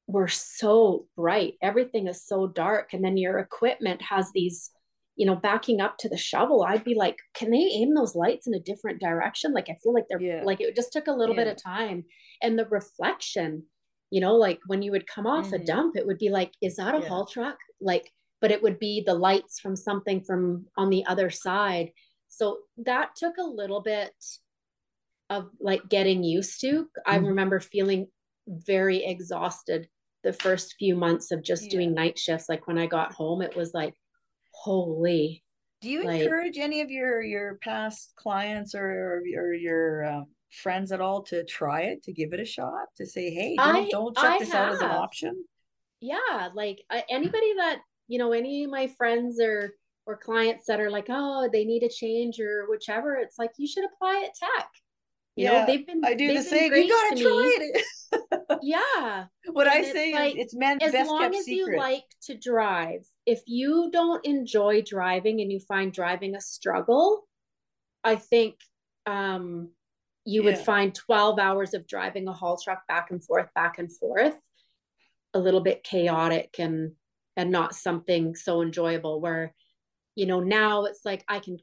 were 0.07 0.27
so 0.27 1.07
bright. 1.15 1.55
Everything 1.61 2.07
is 2.07 2.25
so 2.25 2.47
dark, 2.47 2.93
and 2.93 3.03
then 3.03 3.17
your 3.17 3.39
equipment 3.39 4.01
has 4.01 4.31
these, 4.33 4.71
you 5.15 5.25
know, 5.25 5.35
backing 5.35 5.81
up 5.81 5.97
to 5.99 6.09
the 6.09 6.17
shovel. 6.17 6.63
I'd 6.63 6.83
be 6.83 6.95
like, 6.95 7.17
can 7.33 7.51
they 7.51 7.57
aim 7.57 7.93
those 7.95 8.15
lights 8.15 8.47
in 8.47 8.53
a 8.53 8.59
different 8.59 9.01
direction? 9.01 9.53
Like 9.53 9.69
I 9.69 9.77
feel 9.83 9.93
like 9.93 10.05
they're 10.09 10.21
Yeah. 10.21 10.43
like 10.43 10.61
it 10.61 10.75
just 10.75 10.93
took 10.93 11.07
a 11.07 11.11
little 11.13 11.35
bit 11.35 11.47
of 11.47 11.57
time, 11.61 12.05
and 12.41 12.57
the 12.57 12.65
reflection, 12.67 13.65
you 14.11 14.21
know, 14.21 14.35
like 14.35 14.59
when 14.67 14.81
you 14.81 14.91
would 14.91 15.07
come 15.07 15.27
off 15.27 15.51
a 15.51 15.57
Mhm. 15.57 15.65
dump, 15.65 15.95
it 15.97 16.05
would 16.07 16.19
be 16.19 16.29
like, 16.29 16.53
is 16.61 16.75
that 16.77 16.95
a 16.95 16.99
Yeah. 16.99 17.07
haul 17.07 17.25
truck? 17.25 17.57
Like, 17.81 18.13
but 18.41 18.51
it 18.51 18.61
would 18.61 18.79
be 18.79 19.01
the 19.05 19.13
lights 19.13 19.59
from 19.59 19.75
something 19.75 20.21
from 20.23 20.65
on 20.77 20.89
the 20.89 21.05
other 21.05 21.29
side. 21.29 21.91
So 22.29 22.59
that 22.77 23.15
took 23.15 23.37
a 23.37 23.43
little 23.43 23.81
bit 23.81 24.13
of 25.29 25.49
like 25.59 25.87
getting 25.89 26.23
used 26.23 26.61
to. 26.61 26.89
I 27.05 27.17
Mhm. 27.19 27.27
remember 27.27 27.59
feeling 27.59 28.11
very 28.47 29.03
exhausted 29.03 29.89
the 30.23 30.33
first 30.33 30.75
few 30.77 30.95
months 30.95 31.31
of 31.31 31.43
just 31.43 31.69
doing 31.69 31.93
night 31.93 32.17
shifts. 32.17 32.47
Like 32.49 32.67
when 32.67 32.77
I 32.77 32.87
got 32.87 33.13
home, 33.13 33.41
it 33.41 33.55
was 33.55 33.73
like, 33.73 33.93
holy. 34.51 35.43
Do 35.81 35.89
you 35.89 36.03
Like- 36.03 36.21
encourage 36.21 36.57
any 36.57 36.81
of 36.81 36.89
your 36.89 37.21
your 37.21 37.55
past 37.61 38.13
clients 38.15 38.73
or 38.73 38.89
or, 38.89 39.23
or 39.37 39.53
your 39.53 40.05
um, 40.05 40.25
friends 40.49 40.91
at 40.91 41.01
all 41.01 41.21
to 41.23 41.43
try 41.45 41.83
it, 41.83 42.03
to 42.03 42.13
give 42.13 42.33
it 42.33 42.39
a 42.39 42.45
shot, 42.45 42.87
to 42.95 43.05
say, 43.05 43.29
hey, 43.29 43.55
don't, 43.57 43.75
I- 43.75 43.89
don't 43.89 44.17
shut 44.17 44.31
I 44.31 44.39
this 44.39 44.53
out 44.53 44.71
as 44.73 44.81
an 44.81 44.89
option? 44.91 45.45
Yeah, 45.99 46.49
like 46.53 46.83
I, 46.89 47.03
anybody 47.09 47.53
that, 47.57 47.79
you 48.07 48.17
know, 48.19 48.31
any 48.31 48.63
of 48.63 48.71
my 48.71 48.87
friends 48.87 49.39
or 49.39 49.73
or 50.05 50.17
clients 50.17 50.65
that 50.67 50.79
are 50.79 50.89
like, 50.89 51.07
oh, 51.09 51.49
they 51.51 51.65
need 51.65 51.83
a 51.83 51.89
change 51.89 52.39
or 52.39 52.65
whichever, 52.69 53.15
it's 53.15 53.37
like 53.37 53.51
you 53.57 53.67
should 53.67 53.83
apply 53.83 54.23
at 54.25 54.35
Teck. 54.35 54.69
You 55.35 55.45
know, 55.49 55.65
they've 55.67 55.85
been 55.85 56.01
I 56.03 56.15
do 56.15 56.33
the 56.33 56.41
same. 56.41 56.73
You 56.73 56.89
gotta 56.89 57.15
to 57.15 57.21
try 57.21 57.31
me. 57.31 57.65
it. 57.65 57.85
Yeah. 58.63 59.25
what 59.51 59.67
And 59.67 59.85
I 59.85 59.91
say 59.91 60.13
like, 60.13 60.35
is 60.35 60.45
it's 60.45 60.55
man's 60.55 60.81
as 60.83 60.91
best 60.93 61.09
long 61.09 61.35
as 61.35 61.45
secret. 61.45 61.73
you 61.73 61.77
like 61.77 62.05
to 62.23 62.35
drive 62.35 63.05
if 63.25 63.41
you 63.45 63.89
don't 63.91 64.25
enjoy 64.25 64.81
driving 64.81 65.41
and 65.41 65.51
you 65.51 65.59
find 65.59 65.93
driving 65.93 66.35
a 66.35 66.41
struggle 66.41 67.27
i 68.03 68.15
think 68.15 68.55
um 69.05 69.69
you 70.25 70.43
would 70.43 70.57
find 70.57 70.95
12 70.95 71.39
hours 71.39 71.73
of 71.73 71.87
driving 71.87 72.27
a 72.27 72.33
haul 72.33 72.57
truck 72.57 72.85
back 72.87 73.11
and 73.11 73.23
forth 73.23 73.47
back 73.53 73.77
and 73.77 73.95
forth 73.95 74.37
a 75.33 75.39
little 75.39 75.61
bit 75.61 75.83
chaotic 75.83 76.55
and 76.59 76.91
and 77.37 77.51
not 77.51 77.73
something 77.75 78.35
so 78.35 78.61
enjoyable 78.61 79.21
where 79.21 79.53
you 80.15 80.25
know 80.25 80.39
now 80.41 80.83
it's 80.85 81.05
like 81.05 81.23
i 81.29 81.39
can 81.39 81.57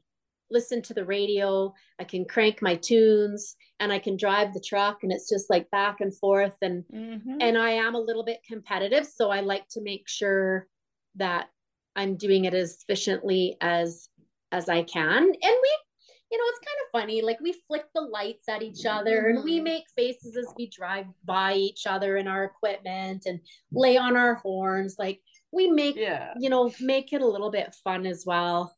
listen 0.49 0.81
to 0.81 0.93
the 0.93 1.05
radio 1.05 1.73
i 1.99 2.03
can 2.03 2.23
crank 2.25 2.61
my 2.61 2.75
tunes 2.75 3.55
and 3.79 3.91
i 3.91 3.99
can 3.99 4.15
drive 4.15 4.53
the 4.53 4.63
truck 4.65 5.03
and 5.03 5.11
it's 5.11 5.29
just 5.29 5.49
like 5.49 5.69
back 5.71 6.01
and 6.01 6.17
forth 6.17 6.55
and 6.61 6.83
Mhm. 6.91 7.37
and 7.41 7.57
I 7.57 7.71
am 7.71 7.95
a 7.95 7.99
little 7.99 8.23
bit 8.23 8.39
competitive. 8.47 9.05
So 9.05 9.29
I 9.29 9.41
like 9.41 9.67
to 9.69 9.81
make 9.81 10.07
sure 10.07 10.67
that 11.15 11.49
I'm 11.95 12.15
doing 12.15 12.45
it 12.45 12.53
as 12.53 12.77
efficiently 12.81 13.57
as 13.59 14.07
as 14.53 14.69
I 14.69 14.83
can. 14.83 15.23
And 15.23 15.33
we, 15.65 15.71
you 16.31 16.37
know, 16.37 16.43
it's 16.47 16.59
kind 16.59 16.79
of 16.85 16.91
funny. 17.01 17.21
Like 17.21 17.39
we 17.41 17.53
flick 17.67 17.85
the 17.93 18.01
lights 18.01 18.47
at 18.47 18.61
each 18.61 18.85
other 18.85 19.27
and 19.27 19.43
we 19.43 19.59
Mhm. 19.59 19.63
make 19.63 19.89
faces 19.95 20.37
as 20.37 20.53
we 20.57 20.67
drive 20.67 21.07
by 21.25 21.55
each 21.55 21.85
other 21.87 22.15
in 22.15 22.27
our 22.27 22.43
equipment 22.45 23.25
and 23.25 23.41
lay 23.73 23.97
on 23.97 24.15
our 24.15 24.35
horns. 24.35 24.97
Like 24.97 25.21
we 25.55 25.69
make, 25.71 25.95
yeah. 25.95 26.33
you 26.39 26.49
know, 26.49 26.71
make 26.81 27.13
it 27.13 27.21
a 27.21 27.27
little 27.27 27.49
bit 27.49 27.73
fun 27.83 28.05
as 28.05 28.25
well. 28.25 28.75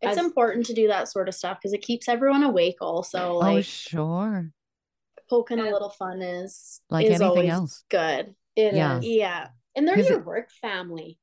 It's 0.00 0.16
As- 0.18 0.24
important 0.24 0.66
to 0.66 0.74
do 0.74 0.88
that 0.88 1.08
sort 1.08 1.28
of 1.28 1.34
stuff 1.34 1.58
because 1.58 1.72
it 1.72 1.82
keeps 1.82 2.08
everyone 2.08 2.42
awake. 2.42 2.76
Also, 2.80 3.38
oh, 3.42 3.60
sure. 3.60 4.50
poking 5.28 5.60
a 5.60 5.64
little 5.70 5.90
fun 5.90 6.22
is 6.22 6.80
Like 6.88 7.06
is 7.06 7.20
anything 7.20 7.50
else. 7.50 7.84
good. 7.90 8.34
It 8.56 8.72
is, 8.72 8.74
Yeah. 8.76 9.00
Yeah, 9.02 9.48
And 9.76 9.86
they're 9.86 9.98
your 9.98 10.20
it- 10.20 10.24
work 10.24 10.50
family. 10.50 11.18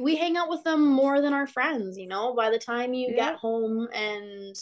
we 0.00 0.16
hang 0.16 0.36
out 0.36 0.48
with 0.48 0.62
them 0.64 0.86
more 0.88 1.20
than 1.20 1.34
our 1.34 1.46
friends. 1.48 1.98
You 1.98 2.06
know, 2.06 2.32
by 2.34 2.50
the 2.50 2.58
time 2.58 2.94
you 2.94 3.08
Yeah. 3.10 3.30
get 3.30 3.34
home 3.40 3.88
and 3.92 4.56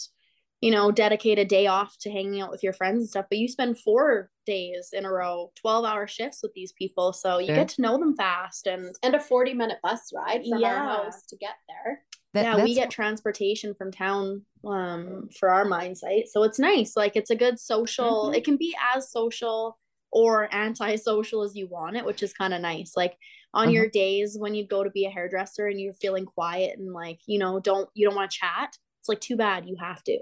you 0.61 0.71
know 0.71 0.91
dedicate 0.91 1.39
a 1.39 1.45
day 1.45 1.67
off 1.67 1.95
to 1.99 2.11
hanging 2.11 2.41
out 2.41 2.51
with 2.51 2.63
your 2.63 2.73
friends 2.73 2.97
and 2.99 3.09
stuff, 3.09 3.27
but 3.29 3.37
you 3.37 3.47
spend 3.47 3.79
four 3.79 4.29
days 4.49 4.89
in 4.93 5.05
a 5.05 5.11
row, 5.11 5.51
twelve 5.55 5.85
hour 5.85 6.07
shifts 6.07 6.39
with 6.43 6.53
these 6.53 6.73
people, 6.73 7.13
so 7.13 7.37
you 7.37 7.47
Sure. 7.47 7.55
get 7.55 7.69
to 7.69 7.81
know 7.81 7.97
them 7.97 8.15
fast 8.15 8.67
and. 8.67 8.95
And 9.03 9.15
a 9.15 9.19
40 9.19 9.53
minute 9.53 9.79
bus 9.83 10.11
ride 10.13 10.43
from 10.49 10.59
Yeah. 10.59 10.73
our 10.73 10.87
house 11.03 11.25
to 11.27 11.37
get 11.37 11.55
there. 11.69 12.03
That- 12.33 12.43
yeah, 12.43 12.63
we 12.63 12.73
get 12.75 12.91
transportation 12.91 13.73
from 13.73 13.91
town 13.91 14.45
um 14.67 15.29
for 15.39 15.49
our 15.49 15.65
mine 15.65 15.95
site. 15.95 16.27
So 16.27 16.43
it's 16.43 16.59
nice. 16.59 16.97
Like 16.97 17.15
it's 17.15 17.29
a 17.31 17.35
good 17.35 17.57
social. 17.59 18.29
Mhm. 18.31 18.35
It 18.37 18.43
can 18.45 18.57
be 18.57 18.75
as 18.93 19.09
social 19.11 19.79
or 20.11 20.53
anti-social 20.53 21.43
as 21.43 21.55
you 21.55 21.67
want 21.67 21.95
it, 21.95 22.03
which 22.05 22.21
is 22.23 22.33
kind 22.33 22.53
of 22.53 22.61
nice. 22.61 22.93
Like 22.97 23.15
on 23.53 23.63
Uh-huh. 23.65 23.71
your 23.71 23.89
days 23.89 24.37
when 24.37 24.53
you 24.55 24.65
go 24.67 24.83
to 24.83 24.89
be 24.89 25.05
a 25.05 25.09
hairdresser 25.09 25.67
and 25.67 25.79
you're 25.79 25.93
feeling 25.93 26.25
quiet 26.25 26.77
and 26.77 26.93
like, 26.93 27.19
you 27.25 27.39
know, 27.39 27.59
don't 27.59 27.89
you 27.93 28.05
don't 28.07 28.15
want 28.15 28.29
to 28.31 28.37
chat. 28.37 28.75
It's 28.99 29.09
like 29.09 29.21
too 29.21 29.37
bad 29.37 29.67
you 29.67 29.77
have 29.79 30.03
to. 30.03 30.17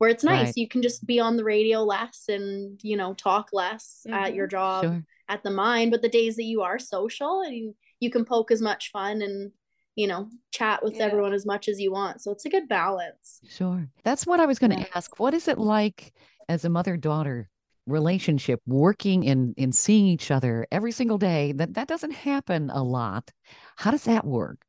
Where 0.00 0.08
it's 0.08 0.24
nice, 0.24 0.46
Right. 0.46 0.56
you 0.56 0.66
can 0.66 0.80
just 0.80 1.06
be 1.06 1.20
on 1.20 1.36
the 1.36 1.44
radio 1.44 1.82
less 1.84 2.24
and, 2.28 2.80
you 2.82 2.96
know, 2.96 3.12
talk 3.12 3.50
less 3.52 4.06
at 4.08 4.32
Mhm. 4.32 4.34
your 4.36 4.46
job 4.46 4.84
sure. 4.84 5.04
at 5.28 5.42
the 5.42 5.50
mine. 5.50 5.90
But 5.90 6.00
the 6.00 6.08
days 6.08 6.36
that 6.36 6.44
you 6.44 6.62
are 6.62 6.78
social 6.78 7.42
and 7.42 7.54
you, 7.54 7.76
you 8.00 8.10
can 8.10 8.24
poke 8.24 8.50
as 8.50 8.62
much 8.62 8.90
fun 8.90 9.20
and 9.22 9.52
you 9.96 10.06
know 10.06 10.30
chat 10.52 10.82
with 10.82 10.94
Yeah. 10.96 11.02
everyone 11.04 11.34
as 11.34 11.44
much 11.44 11.68
as 11.68 11.78
you 11.80 11.90
want 11.92 12.22
so 12.22 12.30
it's 12.30 12.44
a 12.46 12.48
good 12.48 12.68
balance 12.68 13.40
Sure. 13.50 13.88
That's 14.04 14.24
what 14.24 14.40
I 14.40 14.46
was 14.46 14.58
going 14.58 14.70
to 14.70 14.78
Yeah. 14.78 14.86
ask. 14.94 15.18
What 15.18 15.34
is 15.34 15.48
it 15.48 15.58
like 15.58 16.14
as 16.48 16.64
a 16.64 16.70
mother 16.70 16.96
daughter 16.96 17.50
relationship 17.86 18.60
working 18.66 19.26
and 19.28 19.52
in 19.58 19.72
seeing 19.72 20.06
each 20.06 20.30
other 20.30 20.66
every 20.70 20.92
single 20.92 21.18
day? 21.18 21.52
That 21.52 21.74
that 21.74 21.88
doesn't 21.88 22.12
happen 22.12 22.70
a 22.70 22.82
lot. 22.82 23.30
How 23.76 23.90
does 23.90 24.04
that 24.04 24.24
work? 24.24 24.64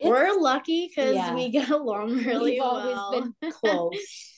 we're 0.00 0.40
lucky 0.40 0.88
because 0.88 1.14
yeah. 1.14 1.32
we 1.34 1.48
get 1.48 1.68
along 1.70 2.16
really 2.24 2.52
we've 2.52 2.60
well 2.60 2.98
always 2.98 3.22
been 3.40 3.52
close 3.60 4.31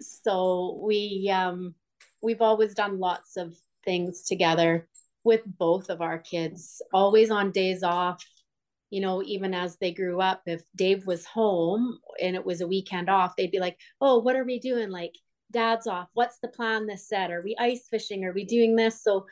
so 0.00 0.80
we 0.82 1.30
um 1.32 1.74
we've 2.22 2.42
always 2.42 2.74
done 2.74 2.98
lots 2.98 3.36
of 3.36 3.54
things 3.84 4.22
together 4.22 4.88
with 5.24 5.42
both 5.46 5.90
of 5.90 6.00
our 6.00 6.18
kids 6.18 6.82
always 6.92 7.30
on 7.30 7.50
days 7.50 7.82
off 7.82 8.24
you 8.90 9.00
know 9.00 9.22
even 9.22 9.54
as 9.54 9.76
they 9.78 9.92
grew 9.92 10.20
up 10.20 10.42
if 10.46 10.62
dave 10.76 11.06
was 11.06 11.24
home 11.26 11.98
and 12.22 12.34
it 12.34 12.44
was 12.44 12.60
a 12.60 12.66
weekend 12.66 13.08
off 13.08 13.36
they'd 13.36 13.50
be 13.50 13.60
like 13.60 13.78
oh 14.00 14.18
what 14.18 14.36
are 14.36 14.44
we 14.44 14.58
doing? 14.58 14.90
Like 14.90 15.14
dad's 15.50 15.86
off. 15.86 16.08
What's 16.12 16.38
the 16.40 16.48
plan 16.48 16.86
this 16.86 17.08
set? 17.08 17.30
Are 17.30 17.40
we 17.42 17.56
ice 17.58 17.86
fishing? 17.90 18.24
Are 18.24 18.34
we 18.34 18.44
doing 18.44 18.76
this? 18.76 19.02
So 19.02 19.26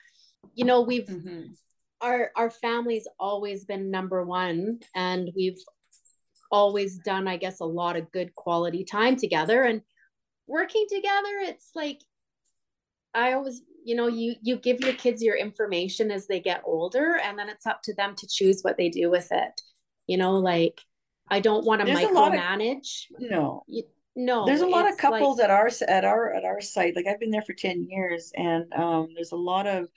you 0.54 0.64
know 0.64 0.80
we've 0.80 1.06
Mhm. 1.08 1.56
our 2.00 2.30
our 2.36 2.50
family's 2.50 3.06
always 3.18 3.64
been 3.64 3.90
number 3.90 4.24
one 4.24 4.80
and 4.94 5.30
we've 5.36 5.58
always 6.52 6.98
done 6.98 7.26
i 7.26 7.36
guess 7.36 7.58
a 7.60 7.64
lot 7.64 7.96
of 7.96 8.10
good 8.12 8.34
quality 8.34 8.84
time 8.84 9.16
together. 9.16 9.62
And 9.64 9.82
working 10.46 10.86
together 10.88 11.38
it's 11.40 11.70
like 11.74 12.00
i 13.14 13.32
always 13.32 13.62
you 13.84 13.94
know 13.94 14.06
you 14.06 14.34
you 14.42 14.56
give 14.56 14.80
your 14.80 14.92
kids 14.94 15.22
your 15.22 15.36
information 15.36 16.10
as 16.10 16.26
they 16.26 16.40
get 16.40 16.62
older 16.64 17.18
and 17.22 17.38
then 17.38 17.48
it's 17.48 17.66
up 17.66 17.82
to 17.82 17.94
them 17.94 18.14
to 18.16 18.26
choose 18.28 18.62
what 18.62 18.76
they 18.76 18.88
do 18.88 19.10
with 19.10 19.28
it 19.32 19.60
you 20.06 20.16
know 20.16 20.34
like 20.34 20.80
i 21.30 21.40
don't 21.40 21.64
want 21.64 21.80
to 21.84 21.92
lot 21.92 22.34
of- 22.34 22.40
micromanage 22.40 23.06
No. 23.18 23.62
You- 23.66 23.84
no 24.18 24.46
there's 24.46 24.62
a 24.62 24.66
lot 24.66 24.86
of 24.86 24.94
it's 24.94 25.02
like- 25.04 25.12
couples 25.20 25.40
at 25.40 25.50
our 25.50 25.68
at 25.88 26.04
our 26.04 26.32
at 26.32 26.42
our 26.44 26.60
site. 26.62 26.96
Like 26.96 27.06
I've 27.06 27.20
been 27.20 27.30
there 27.30 27.42
for 27.42 27.52
10 27.52 27.82
years 27.84 28.32
and 28.34 28.72
um 28.72 29.08
there's 29.14 29.32
a 29.32 29.36
lot 29.36 29.66
of 29.66 29.88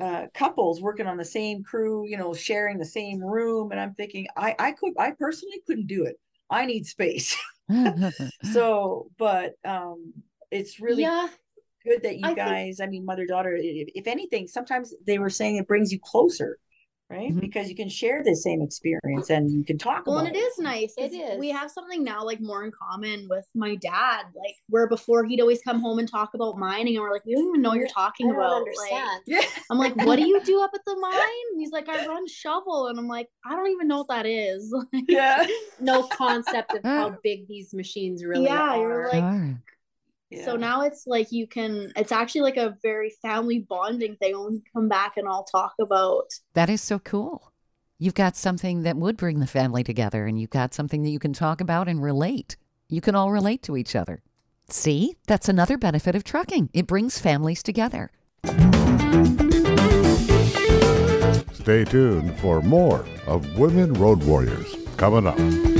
uh 0.00 0.28
couples 0.32 0.80
working 0.80 1.06
on 1.06 1.18
the 1.18 1.24
same 1.26 1.62
crew, 1.62 2.06
you 2.08 2.16
know, 2.16 2.32
sharing 2.32 2.78
the 2.78 2.86
same 2.86 3.22
room. 3.22 3.70
And 3.70 3.78
I'm 3.78 3.92
thinking, 3.92 4.26
I 4.34 4.56
I 4.58 4.72
could 4.72 4.94
I 4.98 5.10
personally 5.10 5.60
couldn't 5.66 5.88
do 5.88 6.04
it. 6.04 6.18
I 6.48 6.64
need 6.64 6.86
space. 6.86 7.36
so 8.52 9.10
but 9.18 9.54
um 9.64 10.12
it's 10.50 10.80
really 10.80 11.02
yeah. 11.02 11.28
good 11.84 12.02
that 12.02 12.16
you 12.16 12.22
I 12.24 12.28
think- 12.28 12.38
guys, 12.38 12.80
I 12.80 12.86
mean, 12.86 13.04
mother 13.04 13.24
daughter, 13.26 13.56
if, 13.56 13.88
if 13.94 14.06
anything, 14.06 14.48
sometimes 14.48 14.94
they 15.06 15.18
were 15.18 15.30
saying 15.30 15.56
it 15.56 15.68
brings 15.68 15.92
you 15.92 16.00
closer, 16.02 16.58
right? 17.10 17.32
Mhm. 17.34 17.40
Because 17.40 17.68
you 17.68 17.74
can 17.74 17.88
share 17.88 18.22
the 18.22 18.34
same 18.36 18.62
experience 18.62 19.30
and 19.30 19.50
you 19.50 19.64
can 19.64 19.76
talk 19.78 20.06
well 20.06 20.18
about 20.18 20.28
and 20.28 20.36
it 20.36 20.38
is 20.38 20.58
nice 20.58 20.94
It 20.96 21.10
'cause 21.10 21.32
is. 21.34 21.38
we 21.40 21.48
have 21.50 21.70
something 21.70 22.04
now 22.04 22.24
like 22.24 22.40
more 22.40 22.64
in 22.64 22.70
common 22.70 23.26
with 23.28 23.46
my 23.54 23.74
dad 23.74 24.26
like 24.36 24.54
where 24.68 24.86
before 24.86 25.24
he'd 25.24 25.40
always 25.40 25.60
come 25.62 25.80
home 25.80 25.98
and 25.98 26.08
talk 26.08 26.34
about 26.34 26.56
mining 26.56 26.96
and 26.96 27.02
we're 27.02 27.10
like 27.12 27.24
we 27.26 27.34
don't 27.34 27.48
even 27.48 27.62
know 27.62 27.70
what 27.70 27.78
you're 27.78 27.88
talking 27.88 28.26
I 28.28 28.32
don't 28.32 28.38
about 28.38 28.56
understand. 28.58 29.22
Yeah. 29.26 29.38
like 29.38 29.48
i'm 29.70 29.78
like 29.78 29.96
what 30.06 30.16
do 30.16 30.26
you 30.26 30.40
do 30.44 30.60
up 30.62 30.70
at 30.72 30.80
the 30.86 30.96
mine 31.00 31.12
and 31.50 31.60
he's 31.60 31.72
like 31.72 31.88
i 31.88 32.06
run 32.06 32.26
shovel 32.28 32.86
and 32.86 32.98
i'm 32.98 33.08
like 33.08 33.28
i 33.44 33.56
don't 33.56 33.68
even 33.70 33.88
know 33.88 33.98
what 33.98 34.08
that 34.08 34.26
is 34.26 34.72
Like, 34.92 35.04
Yeah. 35.08 35.46
no 35.80 36.04
concept 36.04 36.74
of 36.74 36.82
how 36.84 37.16
big 37.24 37.48
these 37.48 37.74
machines 37.74 38.24
really 38.24 38.44
Yeah, 38.44 38.70
are. 38.74 38.78
you're 38.78 39.08
like- 39.12 39.56
Sure. 40.32 40.44
So 40.44 40.56
now 40.56 40.82
it's 40.82 41.06
like 41.06 41.32
you 41.32 41.46
can, 41.46 41.92
it's 41.96 42.12
actually 42.12 42.42
like 42.42 42.56
a 42.56 42.76
very 42.82 43.12
family 43.20 43.66
bonding 43.68 44.16
thing 44.16 44.38
when 44.38 44.52
we 44.52 44.62
come 44.72 44.88
back 44.88 45.16
and 45.16 45.26
all 45.26 45.42
talk 45.42 45.74
about. 45.80 46.30
That 46.54 46.70
is 46.70 46.80
so 46.80 47.00
cool. 47.00 47.52
You've 47.98 48.14
got 48.14 48.36
something 48.36 48.82
that 48.84 48.96
would 48.96 49.16
bring 49.16 49.40
the 49.40 49.46
family 49.46 49.84
together, 49.84 50.24
and 50.24 50.40
you've 50.40 50.50
got 50.50 50.72
something 50.72 51.02
that 51.02 51.10
you 51.10 51.18
can 51.18 51.32
talk 51.32 51.60
about 51.60 51.88
and 51.88 52.02
relate. 52.02 52.56
You 52.88 53.00
can 53.00 53.14
all 53.14 53.30
relate 53.30 53.62
to 53.64 53.76
each 53.76 53.94
other. 53.94 54.22
See, 54.68 55.16
that's 55.26 55.48
another 55.48 55.76
benefit 55.76 56.14
of 56.14 56.24
trucking. 56.24 56.70
It 56.72 56.86
brings 56.86 57.18
families 57.18 57.62
together. 57.62 58.10
Stay 61.52 61.84
tuned 61.84 62.38
for 62.38 62.62
more 62.62 63.04
of 63.26 63.58
Women 63.58 63.92
Road 63.94 64.22
Warriors 64.22 64.76
coming 64.96 65.26
up. 65.26 65.79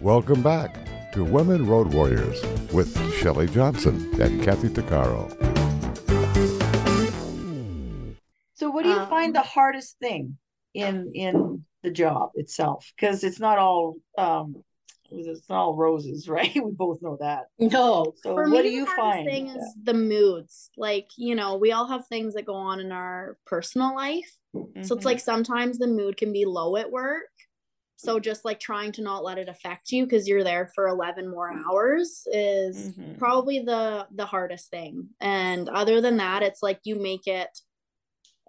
Welcome 0.00 0.42
back 0.42 0.76
to 1.12 1.22
Women 1.24 1.66
Road 1.66 1.92
Warriors 1.92 2.42
with 2.72 2.96
Shelley 3.14 3.46
Johnson 3.48 4.08
and 4.20 4.42
Kathy 4.42 4.68
Tuccaro. 4.68 5.30
So 8.54 8.70
what 8.70 8.84
do 8.84 8.88
you 8.90 9.06
find 9.06 9.34
the 9.34 9.40
Um, 9.40 9.46
hardest 9.46 9.98
thing 9.98 10.38
in 10.74 11.12
in 11.14 11.64
the 11.82 11.90
job 11.90 12.30
itself 12.34 12.90
because 12.96 13.24
it's 13.24 13.40
not 13.40 13.58
all 13.58 13.96
um 14.16 14.64
it's 15.10 15.48
not 15.48 15.58
all 15.58 15.76
roses, 15.76 16.28
right? 16.36 16.54
We 16.54 16.70
both 16.72 17.02
know 17.02 17.18
that. 17.20 17.46
No. 17.58 18.14
So 18.22 18.34
For 18.34 18.48
what 18.48 18.64
me, 18.64 18.70
do 18.70 18.70
you 18.70 18.86
the 18.86 18.92
find? 18.92 19.26
thing 19.26 19.48
is 19.48 19.74
the 19.82 19.94
moods. 19.94 20.70
Like, 20.76 21.08
you 21.18 21.34
know, 21.34 21.56
we 21.56 21.72
all 21.72 21.86
have 21.88 22.06
things 22.06 22.34
that 22.34 22.46
go 22.46 22.54
on 22.54 22.80
in 22.80 22.92
our 22.92 23.36
personal 23.46 23.94
life. 23.94 24.30
So 24.80 24.94
it's 24.96 25.04
like 25.04 25.20
sometimes 25.20 25.78
the 25.78 25.86
mood 25.86 26.16
can 26.16 26.32
be 26.32 26.44
low 26.44 26.76
at 26.76 26.90
work. 26.90 27.28
So 27.96 28.18
just 28.18 28.44
like 28.44 28.60
trying 28.60 28.92
to 28.92 29.02
not 29.02 29.24
let 29.24 29.38
it 29.38 29.48
affect 29.48 29.92
you 29.92 30.04
because 30.04 30.28
you're 30.28 30.44
there 30.44 30.70
for 30.74 30.88
11 30.88 31.30
more 31.30 31.52
hours 31.68 32.22
is 32.32 32.92
Mhm. 32.98 33.18
probably 33.18 33.60
the 33.60 34.08
the 34.14 34.26
hardest 34.26 34.70
thing. 34.70 35.10
And 35.20 35.68
other 35.68 36.00
than 36.00 36.16
that, 36.18 36.42
it's 36.42 36.62
like 36.62 36.80
you 36.84 36.96
make 36.96 37.26
it 37.26 37.50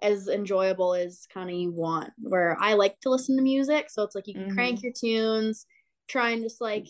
as 0.02 0.28
enjoyable 0.28 0.94
as 0.94 1.26
kind 1.32 1.50
of 1.50 1.56
you 1.56 1.72
want. 1.72 2.12
Where 2.22 2.56
I 2.60 2.74
like 2.74 3.00
to 3.00 3.10
listen 3.10 3.36
to 3.36 3.42
music, 3.42 3.90
so 3.90 4.02
it's 4.02 4.14
like 4.14 4.26
you 4.26 4.36
can 4.36 4.48
crank 4.48 4.82
your 4.82 4.92
tunes, 4.92 5.66
try 6.08 6.30
and 6.30 6.42
just 6.42 6.60
like, 6.60 6.86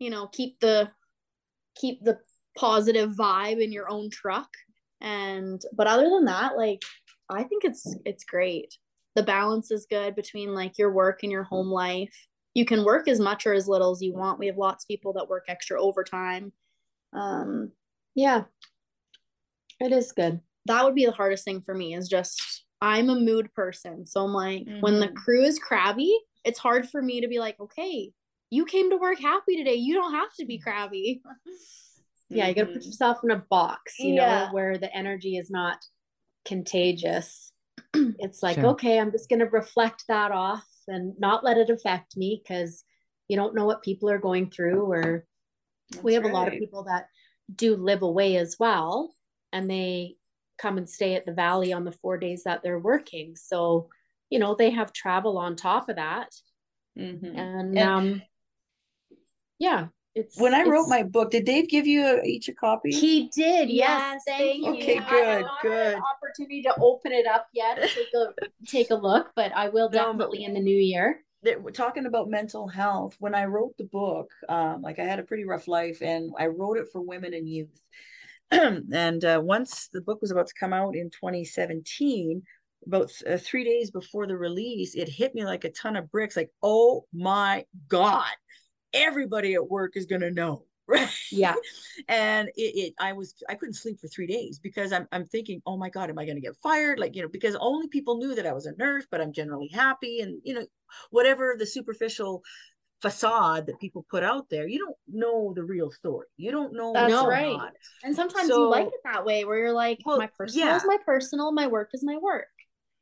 you 0.00 0.10
know, 0.10 0.28
keep 0.28 0.60
the 0.60 0.92
keep 1.76 2.02
the 2.04 2.20
positive 2.56 3.12
vibe 3.12 3.62
in 3.62 3.72
your 3.72 3.90
own 3.90 4.10
truck. 4.10 4.50
And 5.00 5.60
but 5.74 5.86
other 5.86 6.08
than 6.10 6.26
that, 6.26 6.56
like 6.56 6.82
I 7.30 7.44
think 7.44 7.64
it's 7.64 7.94
it's 8.04 8.24
great. 8.24 8.76
The 9.14 9.22
balance 9.22 9.70
is 9.70 9.86
good 9.88 10.14
between 10.14 10.54
like 10.54 10.78
your 10.78 10.92
work 10.92 11.22
and 11.22 11.32
your 11.32 11.44
home 11.44 11.68
life. 11.68 12.14
You 12.54 12.64
can 12.64 12.84
work 12.84 13.08
as 13.08 13.20
much 13.20 13.46
or 13.46 13.52
as 13.52 13.68
little 13.68 13.92
as 13.92 14.02
you 14.02 14.12
want. 14.12 14.38
We 14.38 14.46
have 14.46 14.56
lots 14.58 14.84
of 14.84 14.88
people 14.88 15.12
that 15.14 15.28
work 15.28 15.44
extra 15.48 15.80
overtime. 15.80 16.52
Um, 17.12 17.72
Yeah. 18.14 18.44
It 19.80 19.92
is 19.92 20.12
good. 20.12 20.40
that 20.66 20.84
would 20.84 20.94
be 20.94 21.06
the 21.06 21.12
hardest 21.12 21.44
thing 21.44 21.60
for 21.62 21.74
me 21.74 21.94
is 21.94 22.08
just 22.08 22.64
I'm 22.82 23.08
a 23.08 23.18
mood 23.18 23.52
person. 23.54 24.06
So 24.06 24.24
I'm 24.24 24.32
like 24.32 24.66
when 24.80 25.00
the 25.00 25.08
Mhm. 25.08 25.14
crew 25.14 25.42
is 25.42 25.58
crabby, 25.58 26.14
it's 26.44 26.58
hard 26.58 26.88
for 26.88 27.00
me 27.02 27.20
to 27.20 27.28
be 27.28 27.38
like, 27.38 27.58
okay, 27.60 28.12
you 28.50 28.64
came 28.64 28.90
to 28.90 28.96
work 28.96 29.18
happy 29.20 29.56
today. 29.56 29.74
You 29.74 29.94
don't 29.94 30.12
have 30.14 30.32
to 30.38 30.44
be 30.46 30.58
crabby. 30.58 31.22
Yeah, 32.28 32.46
you 32.48 32.54
got 32.54 32.62
to 32.62 32.72
put 32.72 32.82
Mhm. 32.82 32.86
yourself 32.86 33.18
in 33.24 33.30
a 33.30 33.36
box, 33.50 33.98
you 33.98 34.14
Yeah. 34.14 34.46
know, 34.46 34.52
where 34.54 34.78
the 34.78 34.94
energy 34.94 35.36
is 35.36 35.50
not 35.50 35.78
contagious. 36.44 37.52
It's 37.94 38.42
like, 38.42 38.56
Sure. 38.56 38.66
okay, 38.68 38.98
I'm 38.98 39.10
just 39.12 39.28
going 39.28 39.40
to 39.40 39.46
reflect 39.46 40.04
that 40.08 40.30
off 40.32 40.66
and 40.86 41.14
not 41.18 41.42
let 41.44 41.56
it 41.58 41.70
affect 41.70 42.16
me 42.16 42.40
because 42.42 42.84
you 43.28 43.36
don't 43.36 43.54
know 43.54 43.64
what 43.64 43.82
people 43.82 44.10
are 44.10 44.18
going 44.18 44.50
through. 44.50 44.82
Or 44.84 45.26
we 46.02 46.14
have 46.14 46.22
That's 46.22 46.32
a 46.32 46.36
lot 46.36 46.48
of 46.48 46.58
people 46.58 46.84
that 46.84 47.06
do 47.54 47.76
live 47.76 48.02
away 48.02 48.36
as 48.36 48.56
well, 48.58 49.14
and 49.52 49.68
they 49.70 50.16
come 50.58 50.78
and 50.78 50.88
stay 50.88 51.14
at 51.14 51.26
the 51.26 51.32
valley 51.32 51.72
on 51.72 51.84
the 51.84 51.92
four 51.92 52.18
days 52.18 52.44
that 52.44 52.62
they're 52.62 52.78
working. 52.78 53.34
So, 53.36 53.88
you 54.28 54.38
know, 54.38 54.54
they 54.54 54.70
have 54.70 54.92
travel 54.92 55.38
on 55.38 55.56
top 55.56 55.88
of 55.88 55.96
that. 55.96 56.28
Mhm. 56.98 57.24
And, 57.36 57.38
And- 57.38 57.78
um, 57.78 58.22
yeah, 59.58 59.88
it's 60.14 60.38
When 60.40 60.54
I 60.54 60.64
wrote 60.64 60.88
my 60.88 61.02
book, 61.02 61.30
did 61.30 61.44
Dave 61.44 61.68
give 61.68 61.86
you 61.86 62.04
a, 62.04 62.22
each 62.24 62.48
a 62.48 62.54
copy? 62.54 62.90
He 62.90 63.30
did, 63.34 63.68
yes. 63.70 64.00
Yes, 64.00 64.22
thank 64.26 64.64
thank 64.64 64.64
you. 64.64 64.72
Okay, 64.82 64.98
I 64.98 65.10
good, 65.10 65.44
an 65.44 65.50
good. 65.62 65.98
opportunity 66.14 66.62
to 66.62 66.74
open 66.80 67.12
it 67.12 67.26
up 67.26 67.46
yet 67.52 67.76
take 67.78 68.08
a 68.14 68.26
take 68.66 68.90
a 68.90 68.94
look, 68.94 69.30
but 69.36 69.52
I 69.54 69.68
will 69.68 69.88
No, 69.90 69.98
definitely 70.12 70.44
in 70.44 70.54
the 70.54 70.60
new 70.60 70.76
year. 70.76 71.22
that 71.42 71.62
we're 71.62 71.70
talking 71.70 72.06
about 72.06 72.28
mental 72.28 72.68
health 72.68 73.16
when 73.18 73.34
i 73.34 73.44
wrote 73.46 73.74
the 73.78 73.84
book 73.84 74.28
um, 74.50 74.82
like 74.82 74.98
i 74.98 75.04
had 75.04 75.18
a 75.18 75.22
pretty 75.22 75.44
rough 75.44 75.66
life 75.68 76.02
and 76.02 76.30
i 76.38 76.46
wrote 76.46 76.76
it 76.76 76.88
for 76.92 77.00
women 77.00 77.32
and 77.32 77.48
youth 77.48 77.80
and 78.50 79.24
uh, 79.24 79.40
once 79.42 79.88
the 79.94 80.02
book 80.02 80.20
was 80.20 80.30
about 80.32 80.46
to 80.48 80.60
come 80.60 80.72
out 80.74 80.94
in 80.94 81.08
2017 81.10 82.42
about 82.86 83.08
th- 83.08 83.34
uh, 83.34 83.38
three 83.42 83.64
days 83.64 83.90
before 83.90 84.26
the 84.26 84.36
release 84.36 84.94
it 84.94 85.08
hit 85.08 85.34
me 85.34 85.44
like 85.44 85.64
a 85.64 85.70
ton 85.70 85.96
of 85.96 86.10
bricks 86.10 86.36
like 86.36 86.50
oh 86.62 87.06
my 87.14 87.64
god 87.88 88.34
everybody 88.92 89.54
at 89.54 89.68
work 89.68 89.96
is 89.96 90.06
going 90.06 90.20
to 90.22 90.30
know 90.30 90.64
right 90.90 91.08
Yeah. 91.30 91.54
and 92.08 92.48
it, 92.56 92.74
it 92.76 92.94
i 92.98 93.12
was 93.12 93.34
i 93.48 93.54
couldn't 93.54 93.74
sleep 93.74 94.00
for 94.00 94.08
three 94.08 94.26
days 94.26 94.58
because 94.58 94.92
i'm, 94.92 95.06
I'm 95.12 95.24
thinking 95.24 95.62
oh 95.66 95.76
my 95.76 95.88
god 95.88 96.10
am 96.10 96.18
i 96.18 96.24
going 96.24 96.36
to 96.36 96.40
get 96.40 96.56
fired 96.62 96.98
like 96.98 97.14
you 97.14 97.22
know 97.22 97.28
because 97.28 97.56
only 97.60 97.86
people 97.88 98.16
knew 98.16 98.34
that 98.34 98.46
i 98.46 98.52
was 98.52 98.66
a 98.66 98.72
nurse 98.76 99.06
but 99.10 99.20
i'm 99.20 99.32
generally 99.32 99.68
happy 99.68 100.20
and 100.20 100.40
you 100.42 100.54
know 100.54 100.66
whatever 101.10 101.54
the 101.58 101.66
superficial 101.66 102.42
facade 103.00 103.66
that 103.66 103.78
people 103.80 104.04
put 104.10 104.22
out 104.22 104.50
there 104.50 104.66
you 104.68 104.78
don't 104.78 104.96
know 105.08 105.52
the 105.54 105.62
real 105.64 105.90
story 105.90 106.26
you 106.36 106.50
don't 106.50 106.74
know 106.74 106.92
That's 106.92 107.10
what's 107.10 107.22
going 107.22 107.30
right. 107.30 107.54
on. 107.66 107.70
And 108.04 108.14
sometimes 108.14 108.48
you 108.48 108.68
like 108.68 108.88
it 108.88 108.92
that 109.04 109.24
way 109.24 109.44
where 109.46 109.58
you're 109.58 109.72
like, 109.72 110.00
Well, 110.04 110.18
my 110.18 110.28
personal 110.36 110.66
yeah. 110.66 110.76
is 110.76 110.84
my 110.84 110.98
personal, 111.06 111.50
my 111.52 111.66
work 111.66 111.90
is 111.94 112.04
my 112.04 112.18
work. 112.18 112.48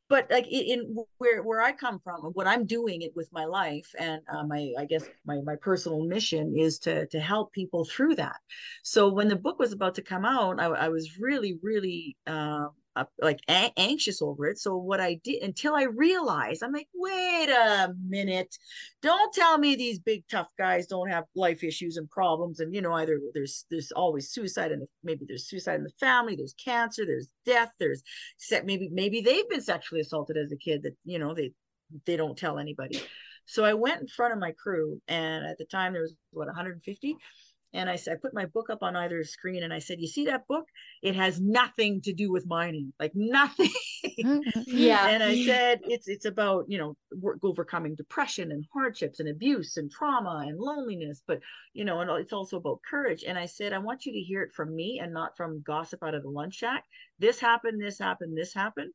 But 0.09 0.31
like 0.31 0.47
in, 0.49 0.97
where 1.19 1.43
where 1.43 1.61
I 1.61 1.73
come 1.73 1.99
from, 1.99 2.21
what 2.33 2.47
I'm 2.47 2.65
doing 2.65 3.03
it 3.03 3.13
with 3.15 3.29
my 3.33 3.45
life, 3.45 3.95
and 3.99 4.23
uh, 4.33 4.45
my 4.45 4.73
I 4.79 4.85
guess 4.85 5.09
my 5.27 5.41
my 5.43 5.57
personal 5.57 6.05
mission 6.05 6.55
is 6.57 6.79
to 6.81 7.07
to 7.09 7.21
help 7.21 7.53
people 7.53 7.85
through 7.85 8.17
that. 8.17 8.37
So 8.83 9.09
when 9.09 9.29
the 9.29 9.37
book 9.37 9.59
was 9.59 9.73
about 9.73 9.95
to 9.97 10.03
come 10.03 10.25
out, 10.25 10.61
I, 10.61 10.67
I 10.67 10.89
was 10.89 11.19
really 11.19 11.59
really 11.63 12.17
um, 12.27 12.71
uh, 12.99 13.05
like 13.21 13.41
a- 13.49 13.73
anxious 13.77 14.21
over 14.21 14.47
it. 14.47 14.59
So 14.59 14.77
what 14.77 15.01
I 15.01 15.21
did 15.23 15.43
until 15.43 15.75
I 15.75 15.85
realized, 15.85 16.63
I'm 16.63 16.73
like, 16.73 16.89
wait 16.95 17.49
a 17.49 17.95
minute, 18.09 18.57
don't 19.03 19.33
tell 19.33 19.57
me 19.59 19.77
these 19.77 19.99
big 20.01 20.25
tough 20.31 20.49
guys 20.59 20.87
don't 20.87 21.09
have 21.11 21.25
life 21.37 21.63
issues 21.63 21.97
and 21.97 22.11
problems, 22.11 22.61
and 22.61 22.75
you 22.75 22.83
know 22.83 22.93
either 22.95 23.21
there's 23.35 23.65
there's 23.71 23.93
always 23.93 24.31
suicide 24.31 24.73
and 24.73 24.87
maybe 25.05 25.25
there's 25.29 25.49
suicide 25.49 25.77
in 25.77 25.85
the 25.85 25.93
family, 26.01 26.35
there's 26.37 26.55
cancer, 26.63 27.07
there's 27.07 27.29
death, 27.47 27.71
there's 27.79 28.03
maybe 28.65 28.89
maybe 28.93 29.21
they've 29.21 29.49
been 29.49 29.61
sexually 29.61 30.01
assaulted 30.01 30.37
as 30.37 30.53
a 30.53 30.57
kid 30.57 30.83
that 30.83 30.97
you 31.05 31.19
know 31.19 31.35
they 31.35 31.53
they 32.07 32.17
don't 32.17 32.37
tell 32.37 32.59
anybody. 32.59 33.01
So 33.47 33.65
i 33.65 33.73
went 33.73 34.03
in 34.03 34.09
front 34.09 34.35
of 34.35 34.39
my 34.39 34.53
crew 34.53 35.01
and 35.09 35.47
at 35.47 35.57
the 35.57 35.65
time 35.65 35.95
there 35.95 36.03
was 36.03 36.15
what 36.33 36.49
150 36.49 37.17
and 37.73 37.89
i 37.91 37.97
said 37.97 38.15
i 38.15 38.17
put 38.21 38.35
my 38.35 38.47
book 38.47 38.71
up 38.71 38.83
on 38.83 38.97
either 38.97 39.23
screen 39.25 39.63
and 39.63 39.73
i 39.73 39.79
said 39.79 40.01
you 40.01 40.07
see 40.07 40.27
that 40.27 40.47
book? 40.49 40.65
It 41.03 41.15
has 41.15 41.41
nothing 41.41 42.01
to 42.03 42.13
do 42.13 42.33
with 42.33 42.47
mining 42.47 42.93
like 42.99 43.13
nothing. 43.15 43.71
Yeah. 44.67 45.09
and 45.09 45.23
i 45.23 45.45
said 45.45 45.81
it's 45.85 46.09
it's 46.09 46.25
about 46.25 46.65
you 46.69 46.79
know 46.79 46.97
work, 47.21 47.39
overcoming 47.43 47.95
depression 47.95 48.53
and 48.53 48.65
hardships 48.73 49.21
and 49.21 49.29
abuse 49.29 49.77
and 49.77 49.91
trauma 49.91 50.45
and 50.47 50.59
loneliness 50.59 51.23
but 51.27 51.41
you 51.73 51.85
know 51.85 52.01
and 52.01 52.11
it's 52.13 52.33
also 52.33 52.57
about 52.57 52.81
courage. 52.89 53.25
And 53.27 53.39
i 53.39 53.47
said 53.47 53.73
i 53.73 53.79
want 53.79 54.07
you 54.07 54.13
to 54.13 54.19
hear 54.21 54.43
it 54.43 54.53
from 54.55 54.75
me 54.75 55.01
and 55.03 55.13
not 55.13 55.37
from 55.37 55.63
gossip 55.63 56.03
out 56.03 56.15
of 56.15 56.23
the 56.23 56.29
lunch 56.31 56.55
shack. 56.55 56.85
This 57.19 57.39
happened 57.41 57.81
this 57.81 57.99
happened 57.99 58.37
this 58.37 58.55
happened. 58.55 58.93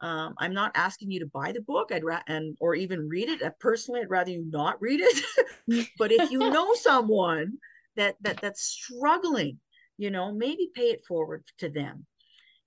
Um, 0.00 0.34
i'm 0.38 0.52
not 0.52 0.72
asking 0.74 1.10
you 1.10 1.20
to 1.20 1.26
buy 1.26 1.52
the 1.52 1.62
book. 1.62 1.90
I'd 1.92 2.04
ra- 2.04 2.22
and 2.26 2.56
or 2.60 2.74
even 2.74 3.08
read 3.08 3.28
it. 3.28 3.42
Uh, 3.42 3.50
personally 3.60 4.00
i'd 4.00 4.10
rather 4.10 4.30
you 4.30 4.44
not 4.50 4.80
read 4.80 5.00
it. 5.02 5.24
But 5.98 6.12
if 6.12 6.30
you 6.30 6.38
know 6.56 6.74
someone 6.74 7.58
that 7.96 8.16
that 8.20 8.40
that's 8.40 8.62
struggling 8.62 9.58
you 9.98 10.10
know 10.10 10.32
maybe 10.32 10.70
pay 10.74 10.90
it 10.90 11.04
forward 11.06 11.44
to 11.58 11.68
them 11.68 12.06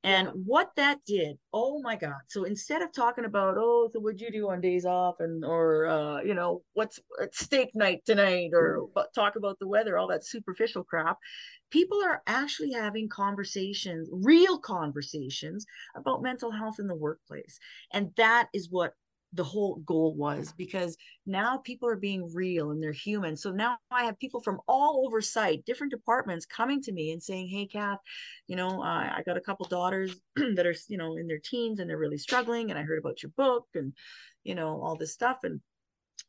and 0.04 0.28
Yeah. 0.28 0.34
what 0.46 0.72
that 0.78 1.00
did, 1.06 1.38
oh 1.52 1.82
my 1.82 1.98
God. 1.98 2.22
So 2.30 2.46
instead 2.46 2.82
of 2.82 2.94
talking 2.94 3.26
about, 3.26 3.58
oh, 3.58 3.90
so 3.92 4.00
what'd 4.00 4.22
you 4.22 4.32
do 4.32 4.50
on 4.50 4.62
days 4.62 4.86
off 4.86 5.16
and 5.20 5.44
or 5.44 5.88
uh, 5.88 6.22
you 6.22 6.34
know, 6.34 6.64
what's 6.74 7.00
steak 7.34 7.72
night 7.76 8.06
tonight 8.06 8.52
or 8.54 8.88
talk 9.14 9.36
about 9.36 9.60
the 9.60 9.68
weather, 9.68 9.98
all 9.98 10.08
that 10.08 10.26
superficial 10.26 10.86
crap, 10.86 11.18
people 11.70 12.02
are 12.04 12.22
actually 12.28 12.72
having 12.72 13.10
conversations, 13.10 14.08
real 14.12 14.58
conversations 14.60 15.66
about 15.96 16.22
mental 16.24 16.52
health 16.52 16.80
in 16.80 16.88
the 16.88 16.96
workplace. 16.96 17.60
And 17.92 18.12
that 18.16 18.48
is 18.54 18.70
what 18.72 18.94
the 19.34 19.44
whole 19.44 19.76
goal 19.86 20.16
was 20.16 20.54
because 20.58 20.98
now 21.26 21.58
people 21.58 21.88
are 21.88 21.96
being 21.96 22.32
real 22.34 22.72
and 22.72 22.82
they're 22.82 22.92
human. 22.92 23.38
So 23.38 23.52
now 23.52 23.78
I 23.92 24.06
have 24.06 24.18
people 24.20 24.42
from 24.42 24.60
all 24.68 25.06
over 25.06 25.22
site, 25.22 25.66
different 25.66 25.92
departments 25.92 26.46
coming 26.46 26.82
to 26.84 26.92
me 26.92 27.12
and 27.12 27.22
saying, 27.22 27.48
Hey, 27.50 27.68
Kath, 27.68 28.00
you 28.48 28.56
know, 28.56 28.82
uh, 28.82 29.10
I 29.18 29.22
got 29.26 29.38
a 29.38 29.42
couple 29.42 29.68
daughters 29.68 30.16
that 30.36 30.66
are, 30.66 30.76
you 30.88 30.98
know, 30.98 31.16
in 31.16 31.28
their 31.28 31.40
teens 31.44 31.80
and 31.80 31.90
they're 31.90 31.98
really 31.98 32.18
struggling. 32.18 32.72
And 32.72 32.80
I 32.80 32.84
heard 32.84 33.00
about 33.00 33.22
your 33.22 33.32
book 33.38 33.68
and, 33.76 33.94
you 34.44 34.56
know, 34.56 34.82
all 34.82 34.96
this 34.96 35.14
stuff. 35.14 35.38
And 35.44 35.62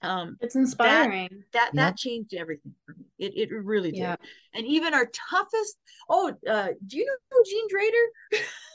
um, 0.03 0.37
It's 0.41 0.57
inspiring. 0.57 1.45
that 1.53 1.71
Yep. 1.73 1.75
that 1.75 1.97
changed 1.97 2.35
everything 2.35 2.75
for 2.85 2.95
me. 2.99 3.07
It 3.19 3.33
it 3.37 3.51
really 3.53 3.93
did. 3.93 4.01
Yeah. 4.01 4.17
And 4.55 4.67
even 4.67 4.95
our 4.95 5.07
toughest. 5.31 5.79
Oh, 6.09 6.33
uh, 6.49 6.69
do 6.87 6.99
you 6.99 7.07
know 7.07 7.43
Gene 7.47 7.69
Drader? 7.69 8.41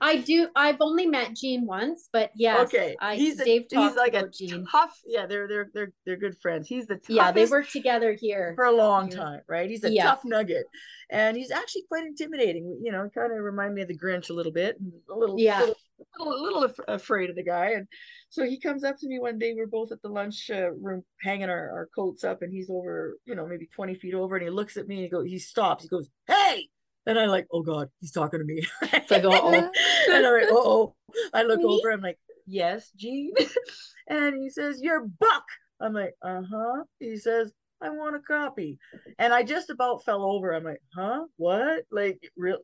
I 0.00 0.16
do. 0.16 0.48
I've 0.56 0.78
only 0.80 1.06
met 1.06 1.34
Gene 1.34 1.66
once, 1.66 2.08
but 2.12 2.30
yes, 2.34 2.68
okay, 2.68 2.96
I, 3.00 3.16
he's 3.16 3.38
a, 3.40 3.44
Dave 3.44 3.66
he's 3.70 3.94
like 3.96 4.14
a 4.14 4.28
Gene. 4.28 4.66
tough. 4.70 4.98
Yeah, 5.06 5.26
they're 5.26 5.46
they're 5.48 5.70
they're 5.74 5.92
they're 6.06 6.16
good 6.16 6.36
friends. 6.40 6.66
He's 6.68 6.86
the 6.86 6.94
toughest 6.96 7.10
Yeah, 7.10 7.32
they 7.32 7.46
work 7.46 7.68
together 7.68 8.12
here. 8.18 8.52
for 8.56 8.64
a 8.64 8.72
long 8.72 9.10
Yeah. 9.10 9.16
time, 9.16 9.40
right? 9.48 9.68
He's 9.68 9.84
a 9.84 9.90
Yeah. 9.90 10.04
tough 10.04 10.22
nugget, 10.24 10.64
and 11.10 11.36
he's 11.36 11.50
actually 11.50 11.82
quite 11.88 12.04
intimidating. 12.04 12.78
You 12.82 12.92
know, 12.92 13.08
kind 13.14 13.32
of 13.32 13.38
remind 13.38 13.74
me 13.74 13.82
of 13.82 13.88
the 13.88 13.98
Grinch 13.98 14.30
a 14.30 14.32
little 14.32 14.52
bit, 14.52 14.76
a 15.10 15.16
little, 15.16 15.38
Yeah. 15.38 15.60
little, 15.60 15.76
little, 16.18 16.42
little 16.42 16.64
af- 16.64 16.80
afraid 16.88 17.30
of 17.30 17.36
the 17.36 17.44
guy. 17.44 17.70
And 17.72 17.86
so 18.28 18.44
he 18.44 18.58
comes 18.60 18.84
up 18.84 18.96
to 18.98 19.08
me 19.08 19.18
one 19.18 19.38
day. 19.38 19.54
We're 19.56 19.66
both 19.66 19.92
at 19.92 20.02
the 20.02 20.08
lunch 20.08 20.50
uh, 20.50 20.70
room, 20.72 21.02
hanging 21.22 21.48
our, 21.48 21.70
our 21.70 21.88
coats 21.94 22.24
up, 22.24 22.42
and 22.42 22.52
he's 22.52 22.70
over, 22.70 23.16
you 23.26 23.34
know, 23.34 23.46
maybe 23.46 23.68
twenty 23.74 23.94
feet 23.94 24.14
over, 24.14 24.36
and 24.36 24.44
he 24.44 24.50
looks 24.50 24.76
at 24.76 24.86
me 24.88 24.96
and 24.96 25.04
he 25.04 25.10
goes, 25.10 25.26
he 25.26 25.38
stops. 25.38 25.82
He 25.84 25.88
goes, 25.88 26.08
"Hey!" 26.26 26.68
And 27.06 27.18
I'm 27.18 27.28
like, 27.28 27.46
"Oh 27.52 27.62
God, 27.62 27.88
he's 28.00 28.12
talking 28.12 28.40
to 28.40 28.44
me." 28.46 28.62
It's 28.92 29.10
like, 29.10 29.24
uh-oh. 29.24 29.70
and 30.12 30.26
I'm 30.26 30.32
like, 30.32 30.48
"Oh!" 30.50 30.94
I 31.32 31.42
look 31.42 31.58
Me? 31.60 31.64
over. 31.66 31.90
I'm 31.92 32.00
like, 32.00 32.18
yes, 32.46 32.90
Gene. 32.96 33.32
and 34.08 34.34
he 34.36 34.50
says, 34.50 34.80
Your 34.82 35.06
Buck. 35.20 35.44
I'm 35.80 35.92
like, 35.92 36.14
Uh 36.22 36.42
huh. 36.50 36.84
He 36.98 37.16
says, 37.16 37.52
I 37.82 37.90
want 37.90 38.16
a 38.16 38.20
copy. 38.20 38.78
And 39.18 39.32
I 39.34 39.42
just 39.42 39.70
about 39.70 40.04
fell 40.04 40.24
over. 40.24 40.52
I'm 40.52 40.64
like, 40.64 40.80
Huh? 40.94 41.24
What? 41.36 41.84
Like, 41.90 42.18
real? 42.36 42.58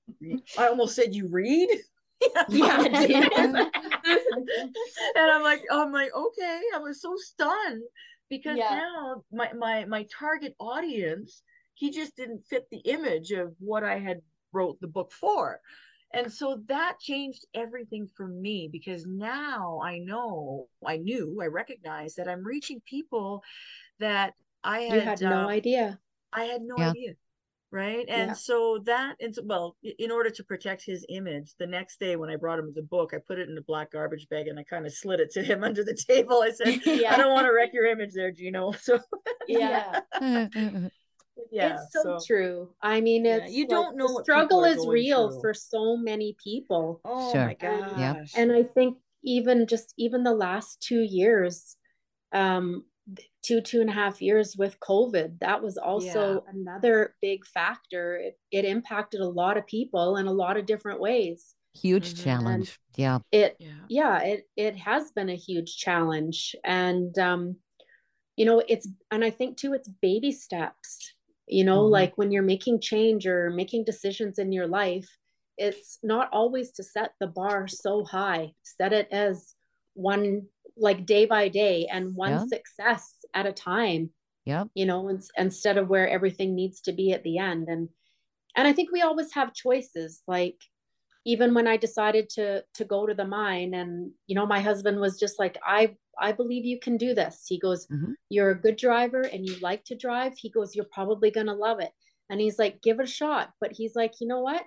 I 0.59 0.68
almost 0.68 0.97
said, 0.97 1.14
You 1.14 1.28
read? 1.28 1.68
Yeah. 2.49 2.82
and 2.84 3.57
I'm 5.16 5.43
like, 5.43 5.62
I'm 5.70 5.93
like, 5.93 6.11
okay. 6.14 6.61
I 6.74 6.78
was 6.78 7.01
so 7.01 7.14
stunned 7.16 7.82
because 8.28 8.57
Yeah. 8.59 8.80
now 8.80 9.22
my 9.32 9.53
my 9.53 9.84
my 9.84 10.07
target 10.18 10.55
audience, 10.61 11.43
he 11.81 11.91
just 11.91 12.14
didn't 12.14 12.45
fit 12.45 12.66
the 12.70 12.81
image 12.81 13.31
of 13.33 13.55
what 13.59 13.83
I 13.83 13.99
had 13.99 14.20
wrote 14.53 14.78
the 14.83 14.87
book 14.87 15.12
for. 15.12 15.61
And 16.12 16.31
so 16.31 16.61
that 16.68 16.99
changed 17.01 17.47
everything 17.55 18.07
for 18.16 18.26
me 18.28 18.68
because 18.70 19.07
now 19.07 19.81
I 19.83 19.99
know, 19.99 20.68
I 20.87 20.99
knew, 20.99 21.39
I 21.41 21.47
recognized 21.47 22.18
that 22.18 22.28
I'm 22.28 22.45
reaching 22.45 22.83
people 22.85 23.43
that 23.99 24.35
I 24.62 24.81
had, 24.81 24.95
you 24.95 25.01
had 25.01 25.20
no 25.22 25.45
uh, 25.45 25.49
idea. 25.49 25.99
I 26.35 26.45
had 26.45 26.61
no 26.61 26.76
Yeah. 26.78 26.91
idea. 26.91 27.14
Right. 27.72 28.05
And 28.09 28.28
Yeah. 28.31 28.35
so 28.35 28.83
that, 28.85 29.14
and 29.20 29.35
so, 29.35 29.43
well, 29.47 29.76
in 29.83 30.11
order 30.11 30.28
to 30.28 30.45
protect 30.45 30.85
his 30.85 31.07
image, 31.09 31.55
the 31.59 31.68
next 31.68 31.99
day 31.99 32.16
when 32.16 32.28
I 32.28 32.37
brought 32.37 32.59
him 32.59 32.72
the 32.74 32.83
book, 32.83 33.12
I 33.14 33.18
put 33.26 33.39
it 33.39 33.49
in 33.49 33.57
a 33.57 33.62
black 33.62 33.93
garbage 33.93 34.28
bag 34.28 34.49
and 34.49 34.59
I 34.59 34.64
kind 34.64 34.85
of 34.85 34.93
slid 34.93 35.20
it 35.20 35.31
to 35.31 35.43
him 35.43 35.64
under 35.68 35.83
the 35.83 35.95
table. 35.95 36.43
I 36.43 36.51
said, 36.51 36.78
I 37.09 37.16
don't 37.16 37.33
want 37.33 37.47
to 37.47 37.53
wreck 37.53 37.72
your 37.72 37.87
image 37.87 38.12
there, 38.12 38.33
Gino. 38.33 38.72
So, 38.83 38.99
Yeah. 39.47 40.01
Yeah. 41.51 41.74
it's 41.74 41.93
so, 41.93 42.18
true. 42.26 42.74
I 42.82 43.01
mean, 43.01 43.24
Yeah, 43.24 43.36
it's 43.36 43.53
you 43.53 43.62
like, 43.64 43.70
don't 43.70 43.97
know 43.97 44.09
the 44.18 44.22
struggle 44.24 44.64
is 44.64 44.86
real 44.86 45.30
through. 45.30 45.41
for 45.41 45.55
so 45.55 45.97
many 45.97 46.36
people. 46.43 47.01
Oh 47.05 47.32
Sure. 47.32 47.47
my 47.47 47.55
gosh. 47.55 47.99
Yep. 47.99 48.16
and 48.36 48.53
I 48.53 48.62
think 48.62 48.99
even 49.22 49.66
just 49.66 49.93
even 49.99 50.24
the 50.24 50.34
last 50.34 50.80
two 50.80 51.01
years, 51.03 51.76
um, 52.32 52.84
two 53.43 53.61
two 53.61 53.80
and 53.80 53.91
a 53.91 53.93
half 53.93 54.22
years 54.22 54.57
with 54.57 54.78
COVID, 54.80 55.41
that 55.41 55.62
was 55.62 55.76
also 55.76 56.45
another 56.49 57.14
big 57.20 57.45
factor. 57.47 58.16
It, 58.16 58.38
it 58.51 58.64
impacted 58.64 59.20
a 59.20 59.28
lot 59.28 59.57
of 59.57 59.66
people 59.66 60.16
in 60.16 60.26
a 60.26 60.32
lot 60.32 60.57
of 60.57 60.66
different 60.66 61.01
ways. 61.01 61.55
Huge 61.74 62.14
Mhm. 62.14 62.24
challenge. 62.24 62.78
Yeah. 62.97 63.18
It 63.30 63.57
yeah. 63.59 63.84
yeah, 63.88 64.22
it 64.22 64.49
it 64.57 64.76
has 64.76 65.12
been 65.12 65.28
a 65.28 65.36
huge 65.36 65.76
challenge, 65.76 66.57
and 66.64 67.16
um, 67.18 67.57
you 68.36 68.45
know, 68.47 68.62
it's 68.66 68.88
and 69.11 69.24
I 69.24 69.30
think 69.30 69.57
too, 69.59 69.72
it's 69.74 69.88
baby 69.88 70.32
steps. 70.32 71.14
You 71.51 71.64
know, 71.64 71.82
Mhm. 71.84 71.90
like 71.90 72.18
when 72.18 72.32
you're 72.32 72.42
making 72.42 72.80
change 72.80 73.26
or 73.26 73.51
making 73.51 73.84
decisions 73.84 74.38
in 74.38 74.53
your 74.53 74.68
life, 74.68 75.09
it's 75.59 75.98
not 76.03 76.30
always 76.32 76.72
to 76.72 76.82
set 76.82 77.12
the 77.20 77.26
bar 77.26 77.68
so 77.68 78.05
high. 78.05 78.55
Set 78.62 78.92
it 78.92 79.09
as 79.12 79.55
one 79.94 80.48
like 80.76 81.05
day 81.07 81.26
by 81.26 81.48
day 81.48 81.86
and 81.86 82.16
one 82.16 82.30
Yeah. 82.32 82.46
success 82.46 83.24
at 83.34 83.46
a 83.46 83.53
time. 83.53 84.14
yeah 84.46 84.64
You 84.74 84.86
know, 84.86 85.11
ins- 85.11 85.30
instead 85.36 85.76
of 85.78 85.88
where 85.88 86.09
everything 86.09 86.55
needs 86.55 86.80
to 86.82 86.92
be 86.92 87.12
at 87.12 87.24
the 87.24 87.38
end. 87.38 87.68
And 87.68 87.90
and 88.57 88.68
I 88.68 88.72
think 88.72 88.90
we 88.92 89.03
always 89.03 89.32
have 89.34 89.55
choices. 89.55 90.22
Like 90.26 90.61
even 91.27 91.55
when 91.55 91.66
I 91.66 91.77
decided 91.77 92.29
to 92.31 92.64
to 92.75 92.85
go 92.85 93.07
to 93.07 93.14
the 93.14 93.27
mine, 93.27 93.75
and 93.75 94.12
you 94.27 94.35
know, 94.35 94.47
my 94.47 94.61
husband 94.61 95.01
was 95.01 95.18
just 95.18 95.39
like, 95.39 95.59
I 95.64 95.97
I 96.18 96.33
believe 96.33 96.64
you 96.64 96.79
can 96.81 96.97
do 96.97 97.14
this. 97.14 97.45
He 97.49 97.59
goes, 97.59 97.87
Mhm. 97.89 98.14
You're 98.29 98.51
a 98.51 98.61
good 98.61 98.77
driver 98.77 99.23
and 99.23 99.47
you 99.47 99.57
like 99.61 99.85
to 99.85 99.95
drive. 99.97 100.35
He 100.37 100.51
goes, 100.51 100.75
You're 100.75 100.85
probably 100.93 101.31
gonna 101.31 101.55
love 101.55 101.81
it. 101.81 101.93
And 102.29 102.41
he's 102.41 102.59
like, 102.59 102.83
Give 102.83 103.01
it 103.01 103.05
a 103.05 103.07
shot. 103.11 103.53
But 103.61 103.73
he's 103.73 103.95
like, 103.97 104.14
you 104.21 104.27
know 104.29 104.41
what? 104.41 104.62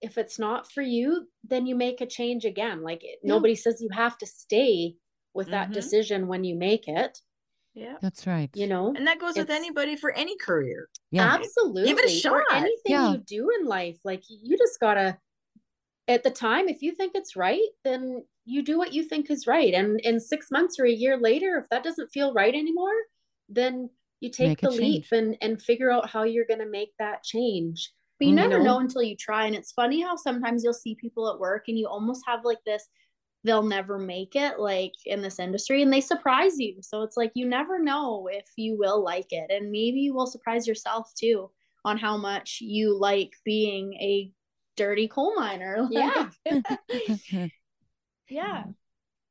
If 0.00 0.18
it's 0.18 0.38
not 0.38 0.70
for 0.72 0.82
you, 0.82 1.28
then 1.42 1.66
you 1.66 1.74
make 1.74 2.00
a 2.00 2.06
change 2.06 2.44
again. 2.44 2.82
Like 2.82 3.02
Yeah. 3.02 3.14
nobody 3.22 3.54
says 3.54 3.80
you 3.82 3.88
have 3.92 4.18
to 4.18 4.26
stay 4.26 4.96
with 5.34 5.48
that 5.50 5.70
Mhm. 5.70 5.74
decision 5.74 6.28
when 6.28 6.44
you 6.44 6.54
make 6.54 6.86
it, 6.88 7.18
Yeah. 7.74 7.96
That's 8.00 8.26
right. 8.26 8.50
you 8.54 8.66
know? 8.66 8.92
And 8.96 9.06
that 9.06 9.18
goes 9.18 9.36
with 9.36 9.50
anybody 9.50 9.96
for 9.96 10.12
any 10.12 10.36
career. 10.38 10.88
Yeah. 11.10 11.34
Absolutely. 11.34 11.84
Give 11.86 11.98
it 11.98 12.04
a 12.10 12.28
Or 12.30 12.40
shot. 12.40 12.52
anything 12.52 12.92
Yeah. 12.92 13.12
you 13.12 13.18
do 13.18 13.50
in 13.58 13.66
life, 13.66 13.98
like 14.04 14.22
you 14.28 14.56
just 14.56 14.78
gotta. 14.80 15.18
At 16.06 16.22
the 16.22 16.30
time, 16.30 16.68
if 16.68 16.82
you 16.82 16.94
think 16.94 17.12
it's 17.14 17.36
right, 17.36 17.68
then 17.82 18.26
you 18.44 18.62
do 18.62 18.76
what 18.76 18.92
you 18.92 19.02
think 19.04 19.30
is 19.30 19.46
right. 19.46 19.72
And 19.72 20.00
in 20.00 20.20
six 20.20 20.50
months 20.50 20.78
or 20.78 20.84
a 20.84 20.90
year 20.92 21.16
later, 21.18 21.58
if 21.58 21.68
that 21.70 21.82
doesn't 21.84 22.10
feel 22.12 22.34
right 22.34 22.54
anymore, 22.54 22.92
then 23.48 23.90
you 24.20 24.30
take 24.30 24.58
Make 24.58 24.62
the 24.62 24.70
leap 24.70 25.06
and 25.12 25.36
and 25.40 25.60
figure 25.62 25.90
out 25.90 26.10
how 26.10 26.22
you're 26.24 26.46
gonna 26.46 26.66
make 26.66 26.92
that 26.98 27.22
change. 27.24 27.90
But 28.18 28.28
you 28.28 28.34
Mm. 28.34 28.34
never 28.34 28.60
know 28.60 28.78
until 28.78 29.02
you 29.02 29.16
try. 29.16 29.46
And 29.46 29.56
it's 29.56 29.72
funny 29.72 30.02
how 30.02 30.16
sometimes 30.16 30.62
you'll 30.62 30.72
see 30.74 30.94
people 30.94 31.30
at 31.32 31.38
work 31.40 31.64
and 31.68 31.78
you 31.78 31.88
almost 31.88 32.22
have 32.26 32.44
like 32.44 32.62
this, 32.64 32.88
they'll 33.44 33.62
never 33.62 33.98
make 33.98 34.34
it 34.34 34.58
like 34.58 34.94
in 35.04 35.22
this 35.22 35.38
industry 35.38 35.82
and 35.82 35.92
they 35.92 36.00
surprise 36.00 36.58
you. 36.58 36.78
So 36.82 37.02
it's 37.02 37.16
like 37.16 37.32
you 37.34 37.46
never 37.46 37.78
know 37.78 38.28
if 38.32 38.46
you 38.56 38.76
will 38.78 39.02
like 39.04 39.32
it. 39.32 39.50
And 39.50 39.70
maybe 39.70 40.00
you 40.00 40.14
will 40.14 40.26
surprise 40.26 40.66
yourself 40.66 41.12
too 41.18 41.50
on 41.84 41.98
how 41.98 42.16
much 42.16 42.58
you 42.60 42.98
like 42.98 43.32
being 43.44 43.94
a 43.94 44.32
dirty 44.76 45.08
coal 45.08 45.34
miner. 45.36 45.88
Yeah. 45.90 46.30
yeah. 48.28 48.64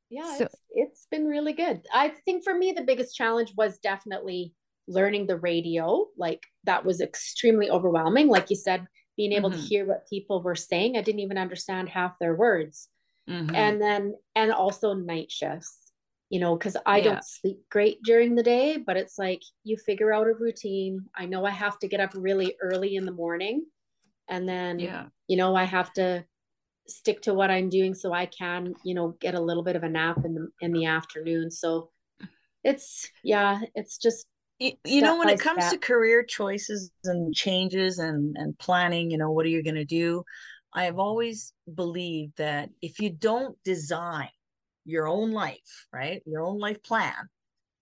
yeah 0.09 0.37
So- 0.37 0.43
it's, 0.45 0.55
it's 0.71 1.07
been 1.09 1.25
really 1.25 1.53
good 1.53 1.81
i 1.93 2.09
think 2.25 2.43
for 2.43 2.53
me 2.53 2.71
the 2.71 2.83
biggest 2.83 3.15
challenge 3.15 3.53
was 3.57 3.79
definitely 3.79 4.53
learning 4.87 5.27
the 5.27 5.37
radio 5.37 6.05
like 6.17 6.43
that 6.65 6.85
was 6.85 7.01
extremely 7.01 7.69
overwhelming 7.69 8.27
like 8.27 8.49
you 8.49 8.55
said 8.55 8.85
being 9.17 9.31
able 9.31 9.51
to 9.51 9.57
Mhm. 9.57 9.67
hear 9.67 9.85
what 9.85 10.07
people 10.09 10.41
were 10.43 10.55
saying 10.55 10.97
i 10.97 11.01
didn't 11.01 11.21
even 11.21 11.37
understand 11.37 11.89
half 11.89 12.17
their 12.19 12.35
words 12.35 12.89
Mhm. 13.29 13.55
and 13.55 13.81
then 13.81 14.13
and 14.35 14.51
also 14.51 14.93
night 14.93 15.31
shifts 15.31 15.91
you 16.29 16.39
know 16.39 16.55
because 16.57 16.75
i 16.85 16.97
Yeah. 16.97 17.03
don't 17.05 17.23
sleep 17.23 17.59
great 17.69 17.99
during 18.03 18.35
the 18.35 18.43
day 18.43 18.77
but 18.77 18.97
it's 18.97 19.17
like 19.17 19.41
you 19.63 19.77
figure 19.77 20.13
out 20.13 20.27
a 20.27 20.33
routine 20.33 20.99
i 21.15 21.25
know 21.25 21.45
i 21.45 21.51
have 21.51 21.79
to 21.79 21.87
get 21.87 21.99
up 22.01 22.11
really 22.13 22.55
early 22.61 22.95
in 22.95 23.05
the 23.05 23.11
morning 23.11 23.65
and 24.30 24.47
then 24.47 24.80
yeah. 24.80 25.05
you 25.28 25.38
know 25.38 25.55
i 25.55 25.63
have 25.63 25.91
to 25.93 26.24
stick 26.88 27.21
to 27.21 27.34
what 27.34 27.49
i'm 27.49 27.69
doing 27.69 27.93
so 27.93 28.13
i 28.13 28.26
can 28.26 28.74
you 28.84 28.93
know 28.93 29.15
get 29.19 29.36
a 29.36 29.39
little 29.41 29.63
bit 29.63 29.76
of 29.76 29.84
a 29.84 29.89
nap 29.89 30.17
in 30.26 30.34
the 30.34 30.47
in 30.61 30.74
the 30.74 30.86
afternoon 30.86 31.49
so 31.49 31.89
it's 32.63 33.09
yeah 33.24 33.59
it's 33.76 33.97
just 33.97 34.26
you, 34.59 34.71
you 34.86 35.01
know 35.01 35.17
when 35.17 35.30
it 35.30 35.39
comes 35.39 35.69
to 35.69 35.78
career 35.78 36.24
choices 36.24 36.91
and 37.05 37.34
changes 37.34 37.99
and 37.99 38.36
and 38.38 38.57
planning 38.59 39.09
you 39.11 39.17
know 39.17 39.32
what 39.32 39.45
are 39.45 39.49
you 39.49 39.63
going 39.63 39.76
to 39.76 39.86
do 39.86 40.24
i 40.74 40.84
have 40.86 40.99
always 40.99 41.53
believed 41.74 42.34
that 42.38 42.69
if 42.82 42.99
you 42.99 43.09
don't 43.09 43.57
design 43.63 44.30
your 44.86 45.07
own 45.07 45.32
life 45.32 45.88
right 45.93 46.21
your 46.26 46.41
own 46.41 46.59
life 46.59 46.82
plan 46.84 47.13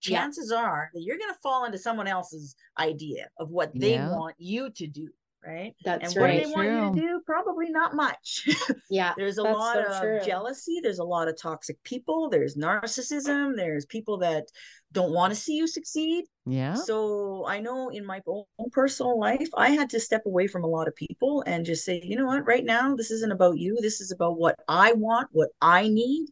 Yeah. 0.06 0.20
chances 0.20 0.52
are 0.52 0.90
that 0.94 1.02
you're 1.02 1.18
going 1.18 1.32
to 1.32 1.40
fall 1.42 1.64
into 1.64 1.78
someone 1.78 2.06
else's 2.06 2.54
idea 2.78 3.28
of 3.38 3.50
what 3.50 3.72
they 3.74 3.92
Yeah. 3.92 4.08
want 4.16 4.34
you 4.38 4.70
to 4.70 4.86
do 4.86 5.08
right 5.46 5.74
that's 5.84 6.14
and 6.14 6.20
what 6.20 6.28
do 6.28 6.32
right 6.32 6.44
they 6.44 6.52
want 6.52 6.68
you 6.68 7.02
to 7.02 7.08
do 7.08 7.20
probably 7.26 7.70
not 7.70 7.94
much 7.94 8.48
yeah 8.90 9.12
there's 9.16 9.38
a 9.38 9.42
lot 9.42 9.74
so 9.74 9.82
of 9.82 10.00
true. 10.00 10.20
jealousy 10.24 10.78
there's 10.82 11.00
a 11.00 11.04
lot 11.04 11.28
of 11.28 11.40
toxic 11.40 11.82
people 11.82 12.28
there's 12.30 12.56
narcissism 12.56 13.56
there's 13.56 13.84
people 13.86 14.18
that 14.18 14.44
don't 14.92 15.12
want 15.12 15.32
to 15.32 15.38
see 15.38 15.54
you 15.54 15.66
succeed 15.66 16.24
yeah. 16.46 16.74
so 16.74 17.46
I 17.46 17.60
know 17.60 17.90
in 17.90 18.04
my 18.04 18.20
own 18.26 18.44
personal 18.72 19.18
life, 19.18 19.48
I 19.56 19.70
had 19.70 19.90
to 19.90 20.00
step 20.00 20.26
away 20.26 20.46
from 20.46 20.64
a 20.64 20.68
lot 20.68 20.88
of 20.88 20.96
people 20.96 21.44
and 21.46 21.64
just 21.64 21.84
say, 21.84 22.00
you 22.02 22.16
know 22.16 22.26
what, 22.26 22.46
right 22.46 22.64
now, 22.64 22.96
this 22.96 23.10
isn't 23.10 23.32
about 23.32 23.58
you. 23.58 23.78
This 23.80 24.00
is 24.00 24.10
about 24.10 24.38
what 24.38 24.56
I 24.68 24.92
want, 24.92 25.28
what 25.32 25.50
I 25.60 25.88
need. 25.88 26.26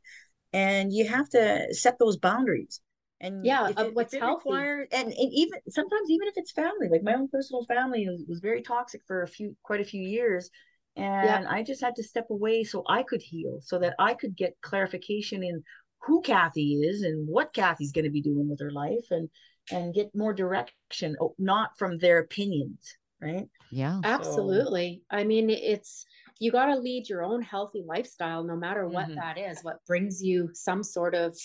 And 0.53 0.93
you 0.93 1.07
have 1.07 1.29
to 1.31 1.73
set 1.73 1.99
those 1.99 2.17
boundaries. 2.17 2.81
And 3.21 3.45
Yeah, 3.45 3.69
if 3.69 3.77
of 3.79 3.87
it, 3.89 3.95
what's 3.95 4.15
if 4.15 4.23
it 4.23 4.25
healthy. 4.25 4.49
requires, 4.51 4.89
and, 4.93 5.09
and 5.09 5.33
even 5.33 5.59
sometimes, 5.69 6.11
even 6.11 6.29
if 6.29 6.35
it's 6.37 6.53
family, 6.53 6.89
like 6.89 7.03
my 7.03 7.15
own 7.15 7.29
personal 7.29 7.65
family 7.67 8.09
was, 8.09 8.25
was 8.29 8.41
very 8.41 8.63
toxic 8.63 9.03
for 9.07 9.23
a 9.23 9.29
few, 9.29 9.57
quite 9.63 9.81
a 9.81 9.85
few 9.85 10.03
years. 10.03 10.51
And 10.97 11.47
I 11.47 11.63
just 11.63 11.83
had 11.83 11.97
to 11.97 12.03
step 12.03 12.29
away 12.31 12.65
so 12.65 12.83
I 12.89 13.03
could 13.03 13.23
heal, 13.23 13.61
so 13.63 13.79
that 13.79 13.95
I 13.99 14.15
could 14.15 14.37
get 14.37 14.57
clarification 14.61 15.43
in 15.43 15.63
who 16.03 16.23
Kathy 16.23 16.75
is 16.83 17.03
and 17.03 17.29
what 17.29 17.53
Kathy's 17.53 17.93
going 17.93 18.05
to 18.05 18.11
be 18.11 18.23
doing 18.23 18.49
with 18.49 18.61
her 18.61 18.71
life 18.71 19.07
and 19.11 19.29
and 19.71 19.95
get 19.95 20.15
more 20.15 20.35
direction, 20.35 21.17
oh, 21.21 21.35
not 21.39 21.79
from 21.79 21.99
their 21.99 22.19
opinions, 22.19 22.97
right? 23.21 23.49
Yeah. 23.71 24.01
absolutely 24.03 25.03
i 25.11 25.23
mean 25.23 25.51
it's 25.51 26.07
you 26.41 26.51
got 26.51 26.67
to 26.67 26.77
lead 26.77 27.09
your 27.09 27.23
own 27.23 27.43
healthy 27.43 27.83
lifestyle 27.87 28.43
no 28.43 28.57
matter 28.57 28.89
what 28.89 29.07
Mhm. 29.07 29.15
that 29.17 29.39
is 29.39 29.63
what 29.63 29.85
brings 29.87 30.23
you 30.23 30.51
some 30.55 30.83
sort 30.83 31.15
of 31.15 31.37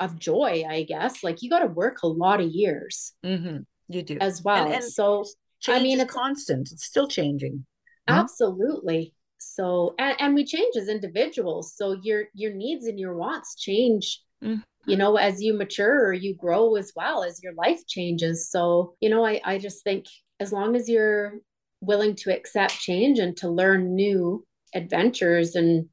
of 0.00 0.18
joy 0.18 0.64
i 0.68 0.82
guess 0.82 1.22
like 1.22 1.42
you 1.42 1.48
got 1.50 1.60
to 1.60 1.66
work 1.66 2.02
a 2.02 2.06
lot 2.08 2.40
of 2.40 2.50
years 2.50 3.12
Mm-hmm. 3.24 3.58
You 3.88 4.02
do. 4.02 4.18
as 4.20 4.42
well 4.42 4.72
and 4.72 4.82
so 4.84 5.24
Change 5.60 5.82
mean, 5.82 6.00
it's- 6.00 6.14
constant. 6.14 6.70
It's 6.72 6.84
still 6.86 7.06
changing. 7.06 7.66
Absolutely 8.08 9.14
so 9.38 9.94
and, 9.98 10.14
and 10.20 10.34
we 10.34 10.44
change 10.44 10.76
as 10.76 10.88
individuals 10.88 11.74
so 11.74 11.96
your 12.02 12.24
your 12.34 12.52
needs 12.52 12.86
and 12.86 12.98
your 12.98 13.14
wants 13.16 13.54
change 13.56 14.20
Mhm. 14.44 14.62
you 14.86 14.96
know 14.96 15.16
as 15.16 15.42
you 15.42 15.52
mature 15.54 16.12
you 16.12 16.34
grow 16.34 16.76
as 16.76 16.92
well 16.96 17.22
as 17.24 17.42
your 17.42 17.54
life 17.54 17.80
changes 17.86 18.50
so 18.50 18.94
you 19.00 19.08
know 19.10 19.24
i 19.24 19.40
i 19.44 19.56
just 19.58 19.82
think 19.84 20.04
as 20.40 20.50
long 20.52 20.76
as 20.76 20.88
you're 20.90 21.38
willing 21.82 22.14
to 22.16 22.34
accept 22.34 22.78
change 22.78 23.18
and 23.18 23.34
to 23.38 23.48
learn 23.48 23.94
new 23.94 24.44
adventures 24.74 25.54
and 25.56 25.88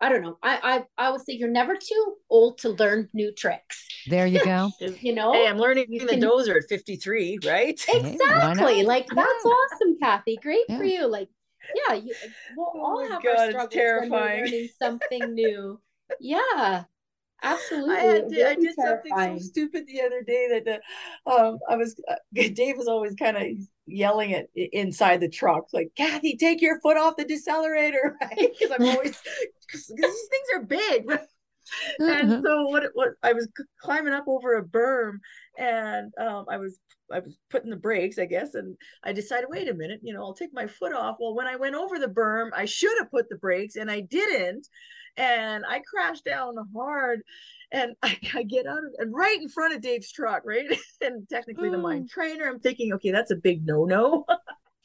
I 0.00 0.08
don't 0.08 0.22
know. 0.22 0.38
I 0.42 0.84
I 0.98 1.06
I 1.06 1.10
would 1.10 1.20
say 1.20 1.34
you're 1.34 1.50
never 1.50 1.76
too 1.76 2.16
old 2.30 2.58
to 2.58 2.70
learn 2.70 3.08
new 3.12 3.32
tricks. 3.32 3.86
There 4.08 4.26
you 4.26 4.42
go. 4.44 4.70
You 4.80 5.14
know, 5.14 5.32
Hey, 5.32 5.46
I'm 5.46 5.58
learning 5.58 5.86
You 5.90 6.00
the 6.00 6.06
can- 6.08 6.22
dozer 6.22 6.56
at 6.56 6.68
53, 6.68 7.38
right? 7.44 7.78
Exactly. 7.88 8.82
not? 8.82 8.86
Like 8.86 9.06
that's 9.08 9.44
awesome, 9.44 9.98
Kathy. 10.00 10.36
Great 10.42 10.66
for 10.68 10.84
you. 10.84 11.06
Like, 11.06 11.28
yeah, 11.74 11.94
you 11.94 12.14
we'll 12.56 12.72
Oh 12.76 12.80
all 12.80 13.08
have 13.10 13.22
God, 13.22 13.36
our 13.38 13.50
struggles 13.50 13.68
when 13.70 13.70
terrifying. 13.70 14.10
we're 14.40 14.44
learning 14.46 14.68
something 14.82 15.34
new. 15.34 15.80
Yeah, 16.18 16.84
absolutely. 17.42 17.94
I, 17.96 18.00
had 18.00 18.28
to, 18.30 18.42
I 18.46 18.48
will 18.54 18.56
be 18.56 18.66
did 18.66 18.74
something 18.76 19.12
so 19.16 19.38
stupid 19.38 19.86
the 19.86 20.00
other 20.02 20.22
day 20.22 20.62
that 20.64 20.80
uh, 21.26 21.30
um, 21.30 21.58
I 21.68 21.76
was 21.76 22.00
uh, 22.08 22.14
Dave 22.32 22.76
was 22.78 22.88
always 22.88 23.14
kind 23.16 23.36
of 23.36 23.44
yelling 23.90 24.34
at 24.34 24.46
inside 24.54 25.20
the 25.20 25.28
truck 25.28 25.64
like 25.72 25.90
Kathy 25.96 26.36
take 26.36 26.60
your 26.60 26.80
foot 26.80 26.96
off 26.96 27.16
the 27.16 27.24
decelerator 27.24 28.14
right? 28.20 28.50
Because 28.58 28.70
I'm 28.78 28.86
always 28.86 29.20
because 29.66 29.86
these 29.86 29.98
things 29.98 30.48
are 30.54 30.62
big 30.62 31.06
and 32.00 32.42
so 32.44 32.66
what 32.68 32.84
what 32.94 33.10
I 33.22 33.32
was 33.32 33.48
climbing 33.80 34.12
up 34.12 34.24
over 34.26 34.56
a 34.56 34.64
berm 34.64 35.18
and 35.58 36.12
um, 36.18 36.46
I 36.50 36.56
was 36.56 36.78
I 37.12 37.20
was 37.20 37.36
putting 37.50 37.70
the 37.70 37.76
brakes 37.76 38.18
I 38.18 38.24
guess 38.26 38.54
and 38.54 38.76
I 39.04 39.12
decided 39.12 39.48
wait 39.50 39.68
a 39.68 39.74
minute 39.74 40.00
you 40.02 40.12
know 40.12 40.22
I'll 40.22 40.34
take 40.34 40.52
my 40.52 40.66
foot 40.66 40.92
off. 40.92 41.16
Well 41.20 41.34
when 41.34 41.46
I 41.46 41.56
went 41.56 41.76
over 41.76 41.98
the 41.98 42.08
berm 42.08 42.50
I 42.54 42.64
should 42.64 42.96
have 42.98 43.10
put 43.10 43.28
the 43.28 43.36
brakes 43.36 43.76
and 43.76 43.90
I 43.90 44.00
didn't 44.00 44.66
and 45.16 45.64
I 45.68 45.80
crashed 45.80 46.24
down 46.24 46.54
hard 46.74 47.22
and 47.72 47.94
I, 48.02 48.18
I 48.34 48.42
get 48.42 48.66
out 48.66 48.78
of 48.78 48.94
and 48.98 49.14
right 49.14 49.40
in 49.40 49.48
front 49.48 49.74
of 49.74 49.80
Dave's 49.80 50.12
truck 50.12 50.42
right? 50.44 50.66
And 51.02 51.26
technically 51.28 51.70
the 51.70 51.78
mine 51.78 52.02
hmm. 52.02 52.06
trainer 52.06 52.46
I'm 52.46 52.60
thinking 52.60 52.92
okay 52.94 53.10
that's 53.10 53.30
a 53.30 53.36
big 53.36 53.66
no-no. 53.66 54.24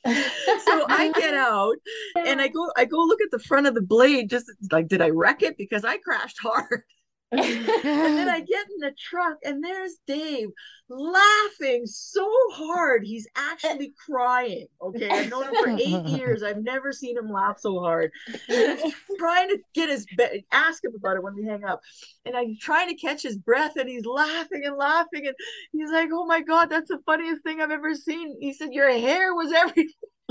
So 0.06 0.86
I 0.88 1.12
get 1.16 1.34
out 1.34 1.78
and 2.16 2.40
I 2.40 2.48
go 2.48 2.72
I 2.78 2.86
go 2.86 2.98
look 2.98 3.22
at 3.22 3.32
the 3.32 3.40
front 3.40 3.66
of 3.66 3.74
the 3.74 3.82
blade 3.82 4.30
just 4.30 4.46
like 4.72 4.88
did 4.88 5.02
I 5.02 5.10
wreck 5.10 5.42
it? 5.42 5.58
Because 5.58 5.84
I 5.84 5.98
crashed 5.98 6.38
hard 6.40 6.84
and 7.32 7.42
then 7.44 8.30
I 8.30 8.40
get 8.40 8.66
in 8.70 8.80
the 8.80 8.94
truck 8.98 9.38
and 9.44 9.64
there's 9.64 9.96
Dave 10.08 10.50
laughing 10.90 11.86
so 11.86 12.30
hard. 12.52 13.04
He's 13.04 13.28
actually 13.36 13.94
crying 14.06 14.68
okay? 14.82 15.10
I've 15.10 15.30
known 15.30 15.44
him 15.46 15.56
for 15.56 15.70
eight 15.70 16.06
years. 16.18 16.44
I've 16.44 16.64
never 16.64 16.92
seen 16.92 17.18
him 17.18 17.30
laugh 17.30 17.60
so 17.60 17.80
hard. 17.80 18.12
And 18.48 18.80
I'm 18.80 18.92
trying 19.18 19.50
to 19.50 19.58
get 19.74 19.90
his 19.90 20.06
be- 20.18 20.46
ask 20.52 20.84
him 20.84 20.94
about 20.96 21.18
it 21.18 21.24
when 21.24 21.36
we 21.36 21.46
hang 21.46 21.64
up. 21.64 21.82
And 22.26 22.36
I'm 22.38 22.58
trying 22.60 22.90
to 22.90 22.96
catch 22.96 23.24
his 23.24 23.38
breath 23.38 23.76
and 23.76 23.90
he's 23.90 24.06
laughing 24.06 24.64
and 24.66 24.78
laughing 24.78 25.28
and 25.28 25.36
he's 25.72 25.92
like 25.92 26.10
oh 26.12 26.26
my 26.26 26.42
god 26.42 26.70
that's 26.70 26.90
the 26.90 27.00
funniest 27.06 27.44
thing 27.44 27.62
I've 27.62 27.72
ever 27.72 27.96
seen. 27.96 28.38
He 28.40 28.54
said 28.54 28.72
your 28.72 28.92
hair 28.92 29.34
was 29.34 29.52
looked 29.52 29.80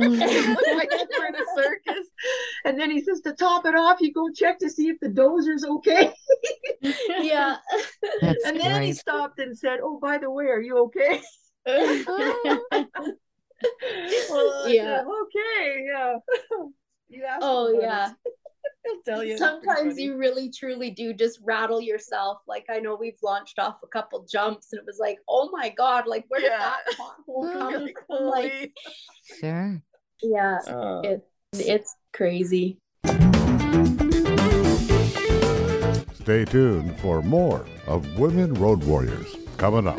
Mm. 0.00 0.18
like 0.76 0.90
you 0.90 1.06
were 1.18 1.26
in 1.26 1.34
a 1.34 1.44
circus. 1.54 2.08
And 2.64 2.78
then 2.78 2.90
he 2.90 3.00
says 3.00 3.20
to 3.22 3.32
top 3.32 3.66
it 3.66 3.74
off, 3.74 4.00
you 4.00 4.12
go 4.12 4.30
check 4.30 4.58
to 4.60 4.70
see 4.70 4.88
if 4.88 4.98
the 5.00 5.08
dozer's 5.08 5.64
okay. 5.64 6.12
yeah. 7.20 7.56
That's 8.20 8.44
and 8.44 8.58
then 8.58 8.82
he 8.82 8.92
stopped 8.92 9.38
and 9.38 9.56
said, 9.56 9.78
Oh, 9.82 9.98
by 10.00 10.18
the 10.18 10.30
way, 10.30 10.46
are 10.46 10.60
you 10.60 10.78
okay? 10.84 11.20
well, 11.66 12.60
Yeah. 14.68 15.02
said, 15.04 15.22
okay, 15.22 15.86
yeah. 15.92 16.16
You 17.08 17.24
asked 17.24 17.40
oh 17.42 17.78
yeah. 17.80 18.10
it. 18.24 18.32
He'll 18.84 19.02
tell 19.04 19.24
you. 19.24 19.38
Sometimes 19.38 19.98
you 19.98 20.16
really 20.16 20.50
truly 20.50 20.90
do 20.90 21.12
just 21.14 21.40
rattle 21.42 21.80
yourself. 21.80 22.38
Like 22.46 22.66
I 22.70 22.78
know 22.80 22.96
we've 22.96 23.18
launched 23.22 23.58
off 23.58 23.78
a 23.82 23.86
couple 23.86 24.24
jumps 24.30 24.72
and 24.72 24.78
it 24.80 24.86
was 24.86 24.98
like, 24.98 25.18
oh 25.28 25.50
my 25.52 25.70
god, 25.70 26.06
like 26.06 26.24
where 26.28 26.40
did 26.40 26.50
Yeah. 26.50 26.58
that 26.58 26.96
pothole 26.98 27.52
come 27.52 27.88
from? 28.06 28.24
Like, 28.26 28.72
Sure. 29.40 29.82
yeah, 30.22 30.58
Uh, 30.66 31.00
it 31.04 31.28
it's 31.54 31.94
crazy. 32.12 32.78
Stay 36.14 36.44
tuned 36.46 36.98
for 37.00 37.20
more 37.22 37.66
of 37.86 38.18
Women 38.18 38.54
Road 38.54 38.82
Warriors 38.84 39.36
coming 39.58 39.86
up. 39.86 39.98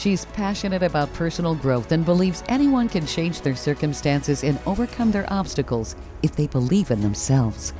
She's 0.00 0.24
passionate 0.24 0.82
about 0.82 1.12
personal 1.12 1.54
growth 1.54 1.92
and 1.92 2.06
believes 2.06 2.42
anyone 2.48 2.88
can 2.88 3.04
change 3.04 3.42
their 3.42 3.54
circumstances 3.54 4.44
and 4.44 4.58
overcome 4.64 5.10
their 5.10 5.30
obstacles 5.30 5.94
if 6.22 6.34
they 6.34 6.46
believe 6.46 6.90
in 6.90 7.02
themselves. 7.02 7.74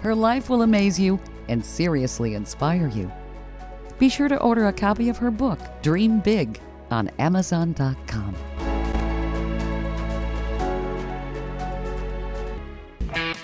Her 0.00 0.14
life 0.14 0.48
will 0.48 0.62
amaze 0.62 1.00
you 1.00 1.18
and 1.48 1.64
seriously 1.66 2.34
inspire 2.34 2.86
you. 2.86 3.10
Be 3.98 4.08
sure 4.08 4.28
to 4.28 4.40
order 4.40 4.68
a 4.68 4.72
copy 4.72 5.08
of 5.08 5.16
her 5.16 5.32
book, 5.32 5.58
Dream 5.82 6.20
Big, 6.20 6.60
on 6.92 7.08
Amazon.com. 7.18 8.36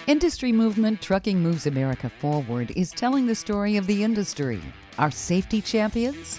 Industry 0.07 0.53
movement 0.53 1.03
Trucking 1.03 1.41
Moves 1.41 1.67
America 1.67 2.09
Forward 2.21 2.71
is 2.77 2.93
telling 2.93 3.27
the 3.27 3.35
story 3.35 3.77
of 3.77 3.89
the 3.89 4.05
industry. 4.05 4.61
Our 5.01 5.11
safety 5.11 5.61
champions, 5.61 6.39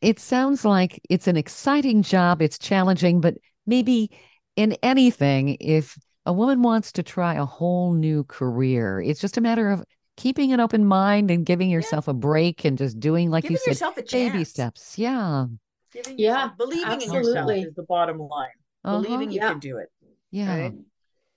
It 0.00 0.18
sounds 0.20 0.64
like 0.64 1.00
it's 1.08 1.26
an 1.26 1.36
exciting 1.36 2.02
job, 2.02 2.42
it's 2.42 2.58
challenging, 2.58 3.20
but 3.20 3.34
maybe 3.66 4.10
in 4.56 4.76
anything, 4.82 5.56
if 5.60 5.98
a 6.26 6.32
woman 6.32 6.62
wants 6.62 6.92
to 6.92 7.02
try 7.02 7.34
a 7.34 7.44
whole 7.44 7.92
new 7.92 8.24
career, 8.24 9.00
it's 9.00 9.20
just 9.20 9.36
a 9.36 9.40
matter 9.40 9.70
of 9.70 9.82
keeping 10.16 10.52
an 10.52 10.60
open 10.60 10.84
mind 10.84 11.30
and 11.30 11.44
giving 11.46 11.70
yourself 11.70 12.08
a 12.08 12.14
break 12.14 12.64
and 12.64 12.78
just 12.78 12.98
doing, 13.00 13.30
like 13.30 13.42
Giving 13.42 13.54
you 13.54 13.58
said, 13.58 13.70
yourself 13.72 13.98
a 13.98 14.02
baby 14.02 14.44
steps. 14.44 14.98
Yeah. 14.98 15.46
Giving 15.92 16.18
Yeah, 16.18 16.32
yourself- 16.32 16.56
believing 16.58 17.02
in 17.02 17.12
yourself 17.12 17.50
is 17.52 17.74
the 17.74 17.82
bottom 17.84 18.18
line. 18.18 18.48
Uh-huh. 18.84 19.02
Believing 19.02 19.30
you 19.30 19.40
Yeah. 19.40 19.50
can 19.50 19.58
do 19.60 19.78
it. 19.78 19.90
Yeah. 20.30 20.58
right? 20.60 20.72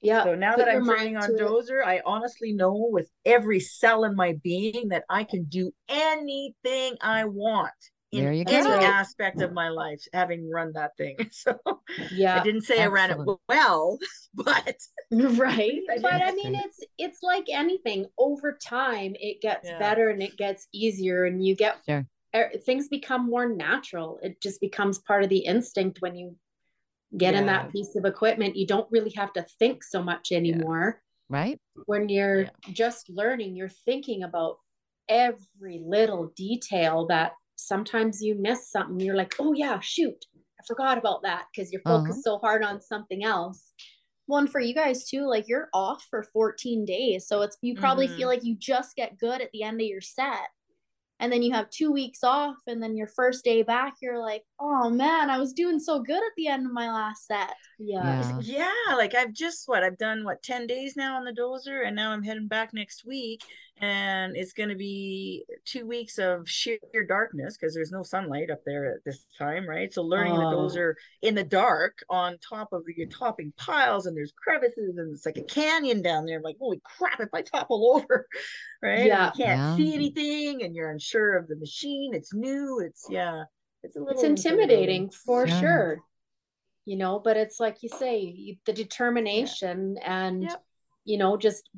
Yeah. 0.01 0.23
So 0.23 0.35
now 0.35 0.55
put 0.55 0.65
that 0.65 0.75
I'm 0.75 0.85
turning 0.85 1.13
mind 1.13 1.23
on 1.23 1.29
to 1.29 1.35
it. 1.35 1.49
Dozer, 1.49 1.83
I 1.85 2.01
honestly 2.05 2.53
know 2.53 2.73
with 2.91 3.09
every 3.25 3.59
cell 3.59 4.05
in 4.05 4.15
my 4.15 4.33
being 4.43 4.89
that 4.89 5.03
I 5.09 5.23
can 5.23 5.43
do 5.45 5.71
anything 5.87 6.95
I 7.01 7.25
want 7.25 7.71
in 8.11 8.23
There 8.23 8.33
you 8.33 8.45
any 8.45 8.69
go. 8.69 8.79
aspect 8.81 9.41
of 9.41 9.53
my 9.53 9.69
life, 9.69 10.01
having 10.13 10.49
run 10.49 10.73
that 10.73 10.95
thing. 10.97 11.17
So 11.31 11.57
Yeah. 12.11 12.39
I 12.39 12.43
didn't 12.43 12.61
say 12.61 12.81
I 12.81 12.87
ran 12.87 13.11
it 13.11 13.17
well, 13.47 13.99
but 14.33 14.75
right 15.11 15.81
I 15.89 15.97
but 16.01 16.21
i 16.21 16.31
mean 16.31 16.53
it's 16.55 16.79
it's 16.99 17.23
like 17.23 17.45
anything 17.51 18.05
over 18.17 18.57
time 18.63 19.15
it 19.19 19.41
gets 19.41 19.67
Yeah. 19.67 19.79
better 19.79 20.09
and 20.09 20.21
it 20.21 20.37
gets 20.37 20.67
easier 20.71 21.25
and 21.25 21.43
you 21.43 21.55
get 21.55 21.77
Sure. 21.87 22.05
er, 22.35 22.51
things 22.65 22.87
become 22.89 23.27
more 23.27 23.49
natural 23.49 24.19
it 24.21 24.39
just 24.39 24.61
becomes 24.61 24.99
part 24.99 25.23
of 25.23 25.29
the 25.29 25.39
instinct 25.39 26.01
when 26.01 26.15
you 26.15 26.35
get 27.17 27.33
in 27.33 27.47
that 27.47 27.71
piece 27.71 27.95
of 27.95 28.05
equipment 28.05 28.55
you 28.55 28.67
don't 28.67 28.87
really 28.91 29.11
have 29.15 29.33
to 29.33 29.41
think 29.57 29.83
so 29.83 30.01
much 30.03 30.31
anymore 30.31 31.01
Right? 31.27 31.57
when 31.85 32.07
you're 32.07 32.41
Yeah. 32.43 32.49
just 32.71 33.09
learning 33.09 33.55
you're 33.55 33.67
thinking 33.85 34.21
about 34.23 34.57
every 35.09 35.81
little 35.83 36.31
detail 36.35 37.07
that 37.07 37.31
sometimes 37.67 38.21
you 38.21 38.35
miss 38.35 38.69
something 38.71 38.99
you're 38.99 39.15
like 39.15 39.35
oh 39.39 39.53
yeah 39.53 39.79
shoot 39.81 40.25
i 40.35 40.63
forgot 40.67 40.97
about 40.97 41.21
that 41.23 41.45
because 41.53 41.71
you're 41.71 41.81
Uh-huh. 41.85 41.99
focused 41.99 42.23
so 42.23 42.37
hard 42.39 42.63
on 42.63 42.81
something 42.81 43.23
else 43.23 43.71
Well, 44.27 44.39
and 44.39 44.49
for 44.51 44.59
you 44.61 44.75
guys 44.75 45.09
too, 45.09 45.27
like 45.27 45.47
you're 45.47 45.69
off 45.73 46.05
for 46.07 46.21
14 46.33 46.85
days. 46.85 47.25
So 47.27 47.41
it's 47.41 47.57
you 47.63 47.75
probably 47.75 48.07
Mhm. 48.07 48.15
feel 48.15 48.27
like 48.27 48.43
you 48.43 48.55
just 48.55 48.95
get 48.95 49.17
good 49.17 49.41
at 49.41 49.49
the 49.53 49.63
end 49.63 49.81
of 49.81 49.87
your 49.87 50.01
set. 50.01 50.49
and 51.21 51.31
then 51.33 51.41
you 51.41 51.51
have 51.51 51.69
two 51.69 51.91
weeks 51.91 52.23
off 52.23 52.55
and 52.67 52.81
then 52.81 52.95
your 52.95 53.07
first 53.07 53.43
day 53.43 53.61
back 53.63 53.95
you're 54.01 54.19
like 54.31 54.43
oh 54.59 54.89
man 54.89 55.29
i 55.29 55.37
was 55.37 55.51
doing 55.53 55.79
so 55.79 55.99
good 55.99 56.23
at 56.29 56.35
the 56.37 56.47
end 56.47 56.65
of 56.65 56.71
my 56.71 56.87
last 56.89 57.27
set 57.27 57.53
Yeah. 57.77 58.31
yeah 58.39 58.95
like 58.95 59.13
i've 59.15 59.33
just 59.33 59.67
what 59.67 59.83
i've 59.83 59.97
done 59.97 60.23
what 60.23 60.41
10 60.43 60.65
days 60.67 60.95
now 60.95 61.17
on 61.17 61.25
the 61.25 61.33
dozer 61.33 61.85
and 61.85 61.95
now 61.95 62.11
i'm 62.11 62.23
heading 62.23 62.47
back 62.47 62.69
next 62.73 63.03
week 63.05 63.41
and 63.81 64.35
it's 64.35 64.53
going 64.53 64.69
to 64.69 64.75
be 64.75 65.45
two 65.65 65.87
weeks 65.87 66.17
of 66.17 66.47
sheer 66.49 66.79
darkness 67.07 67.57
because 67.57 67.73
there's 67.73 67.91
no 67.91 68.03
sunlight 68.03 68.49
up 68.49 68.59
there 68.65 68.93
at 68.93 69.03
this 69.05 69.25
time 69.37 69.67
right 69.67 69.93
so 69.93 70.01
learning 70.01 70.37
that 70.37 70.49
those 70.49 70.75
oh. 70.75 70.81
are 70.81 70.97
in 71.21 71.33
the 71.35 71.43
dark 71.43 71.99
on 72.09 72.37
top 72.47 72.73
of 72.73 72.83
your 72.95 73.07
topping 73.07 73.53
piles 73.57 74.05
and 74.05 74.15
there's 74.15 74.33
crevices 74.33 74.97
and 74.97 75.13
it's 75.13 75.25
like 75.25 75.37
a 75.37 75.43
canyon 75.43 76.01
down 76.01 76.25
there 76.25 76.37
I'm 76.37 76.43
like 76.43 76.57
holy 76.59 76.81
crap 76.97 77.19
if 77.19 77.29
i 77.33 77.41
topple 77.41 77.93
over 77.95 78.27
right 78.83 78.99
And 78.99 79.07
Yeah. 79.07 79.25
you 79.27 79.45
can't 79.45 79.59
Yeah. 79.59 79.75
see 79.75 79.93
anything 79.95 80.63
and 80.63 80.75
you're 80.75 80.91
unsure 80.91 81.37
of 81.37 81.47
the 81.47 81.55
machine 81.55 82.13
it's 82.13 82.33
new 82.33 82.79
it's 82.79 83.05
yeah 83.09 83.43
it's 83.83 83.95
a 83.95 83.99
little 83.99 84.13
it's 84.13 84.23
intimidating 84.23 85.09
for 85.09 85.47
Yeah. 85.47 85.59
sure 85.59 85.99
you 86.85 86.97
know 86.97 87.19
but 87.19 87.37
it's 87.37 87.59
like 87.59 87.81
you 87.81 87.89
say 87.89 88.57
the 88.65 88.73
determination 88.73 89.97
and 90.03 90.43
Yep. 90.43 90.63
you 91.05 91.17
know 91.17 91.37
just 91.37 91.69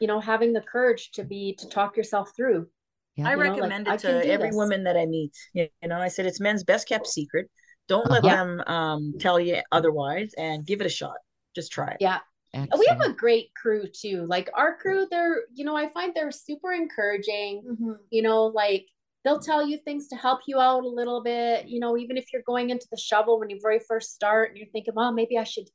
you 0.00 0.06
know 0.06 0.20
having 0.20 0.52
the 0.52 0.60
courage 0.60 1.10
to 1.12 1.24
be 1.24 1.54
to 1.58 1.68
talk 1.68 1.96
yourself 1.96 2.30
through 2.36 2.68
Yeah. 3.16 3.28
I 3.28 3.34
you 3.34 3.42
know, 3.42 3.56
like, 3.56 3.60
recommend 3.60 3.86
I 3.86 3.96
it 3.96 4.00
can 4.00 4.22
to 4.22 4.28
every 4.28 4.48
this. 4.48 4.56
woman 4.56 4.84
that 4.84 4.96
I 4.96 5.06
meet. 5.06 5.32
You 5.52 5.68
you 5.82 5.88
know, 5.88 5.98
I 5.98 6.08
said 6.08 6.26
it's 6.26 6.40
men's 6.40 6.64
best 6.64 6.88
kept 6.88 7.06
secret. 7.06 7.50
Don't 7.86 8.10
let 8.10 8.24
Uh-huh. 8.24 8.36
them 8.36 8.62
um, 8.66 9.14
tell 9.18 9.38
you 9.38 9.60
otherwise, 9.70 10.32
and 10.38 10.66
give 10.66 10.80
it 10.80 10.86
a 10.86 10.90
shot. 10.90 11.16
Just 11.54 11.70
try 11.72 11.90
it. 11.92 12.00
yeah 12.00 12.18
And 12.52 12.68
we 12.78 12.86
have 12.86 13.10
a 13.10 13.14
great 13.14 13.50
crew 13.54 13.84
too 13.88 14.26
like 14.28 14.50
our 14.54 14.76
crew 14.76 15.06
they're 15.10 15.42
you 15.54 15.64
know 15.64 15.76
i 15.76 15.88
find 15.88 16.12
they're 16.14 16.30
super 16.32 16.72
encouraging 16.72 17.62
Mhm. 17.64 17.98
you 18.10 18.22
know 18.22 18.46
like 18.46 18.86
they'll 19.24 19.38
tell 19.40 19.66
you 19.66 19.78
things 19.78 20.08
to 20.08 20.16
help 20.16 20.40
you 20.46 20.58
out 20.60 20.84
a 20.84 20.88
little 20.88 21.22
bit 21.22 21.68
you 21.68 21.78
know 21.80 21.96
even 21.96 22.16
if 22.16 22.32
you're 22.32 22.42
going 22.42 22.70
into 22.70 22.86
the 22.90 22.96
shovel 22.96 23.38
when 23.38 23.50
you 23.50 23.58
very 23.62 23.78
first 23.78 24.14
start 24.14 24.50
and 24.50 24.58
you're 24.58 24.68
thinking 24.72 24.94
well 24.94 25.12
maybe 25.12 25.38
i 25.38 25.44
should 25.44 25.68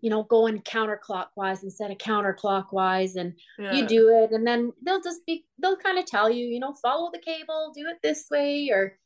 you 0.00 0.10
know 0.10 0.22
going 0.24 0.60
counterclockwise 0.62 1.62
instead 1.62 1.90
of 1.90 1.98
counterclockwise 1.98 3.16
and 3.16 3.34
you 3.58 3.86
do 3.86 4.08
it 4.10 4.32
and 4.32 4.46
then 4.46 4.72
they'll 4.84 5.00
just 5.00 5.24
be 5.26 5.44
they'll 5.58 5.76
kind 5.76 5.98
of 5.98 6.06
tell 6.06 6.30
you 6.30 6.46
you 6.46 6.60
know 6.60 6.74
follow 6.74 7.10
the 7.12 7.18
cable 7.18 7.72
do 7.74 7.86
it 7.88 7.98
this 8.02 8.26
way 8.30 8.68
or 8.70 8.98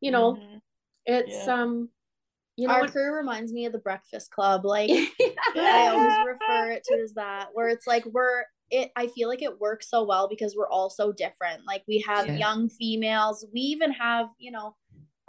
you 0.00 0.10
know 0.10 0.34
Mhm. 0.34 0.60
it's 1.06 1.46
Yeah. 1.46 1.62
um 1.62 1.88
you 2.56 2.68
know 2.68 2.74
our 2.74 2.80
what- 2.82 2.92
crew 2.92 3.12
reminds 3.14 3.52
me 3.52 3.66
of 3.66 3.72
the 3.72 3.78
breakfast 3.78 4.30
club 4.30 4.64
like 4.64 4.90
i 5.56 5.88
always 5.88 6.14
refer 6.26 6.70
it 6.72 6.84
to 6.84 6.94
as 7.02 7.14
that 7.14 7.48
where 7.52 7.68
it's 7.68 7.86
like 7.86 8.04
we're 8.06 8.44
it 8.70 8.90
i 8.96 9.06
feel 9.08 9.28
like 9.28 9.42
it 9.42 9.60
works 9.60 9.88
so 9.90 10.02
well 10.04 10.28
because 10.28 10.54
we're 10.56 10.68
all 10.70 10.90
so 10.90 11.12
different 11.12 11.62
like 11.66 11.82
we 11.88 12.04
have 12.06 12.26
Yeah. 12.26 12.36
young 12.36 12.68
females 12.68 13.44
we 13.52 13.60
even 13.60 13.92
have 13.92 14.26
you 14.38 14.50
know 14.50 14.74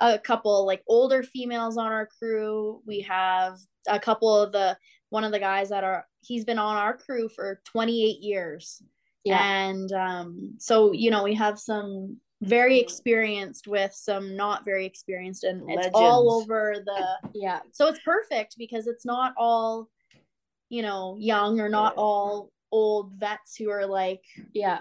a 0.04 0.20
couple 0.20 0.66
like 0.66 0.84
older 0.88 1.24
females 1.24 1.78
on 1.78 1.92
our 1.92 2.08
crew. 2.20 2.82
We 2.86 3.02
have 3.02 3.58
a 3.88 4.00
couple 4.00 4.38
of 4.38 4.52
the 4.52 4.78
one 5.10 5.24
of 5.24 5.32
the 5.32 5.40
guys 5.40 5.70
that 5.70 5.84
are 5.84 6.06
he's 6.22 6.46
been 6.46 6.60
on 6.60 6.76
our 6.76 6.98
crew 6.98 7.30
for 7.30 7.62
28 7.66 8.20
years. 8.20 8.82
Yeah. 9.24 9.42
And 9.42 9.92
um 9.92 10.56
so 10.60 10.92
you 10.92 11.10
know 11.10 11.24
we 11.24 11.36
have 11.36 11.58
some 11.60 12.18
very 12.42 12.78
experienced 12.80 13.68
with 13.68 13.94
some 13.94 14.36
not 14.36 14.66
very 14.66 14.86
experienced 14.86 15.46
and 15.46 15.64
it's 15.70 15.88
all 15.94 16.34
over 16.34 16.76
the 16.86 17.30
yeah. 17.34 17.60
So 17.72 17.88
it's 17.88 18.00
perfect 18.04 18.56
because 18.58 18.88
it's 18.88 19.06
not 19.06 19.34
all 19.38 19.88
you 20.70 20.82
know 20.82 21.16
young 21.18 21.62
or 21.62 21.70
not 21.70 21.96
all 21.96 22.52
old 22.72 23.14
vets 23.14 23.56
who 23.56 23.70
are 23.70 23.86
like 23.86 24.24
yeah 24.54 24.80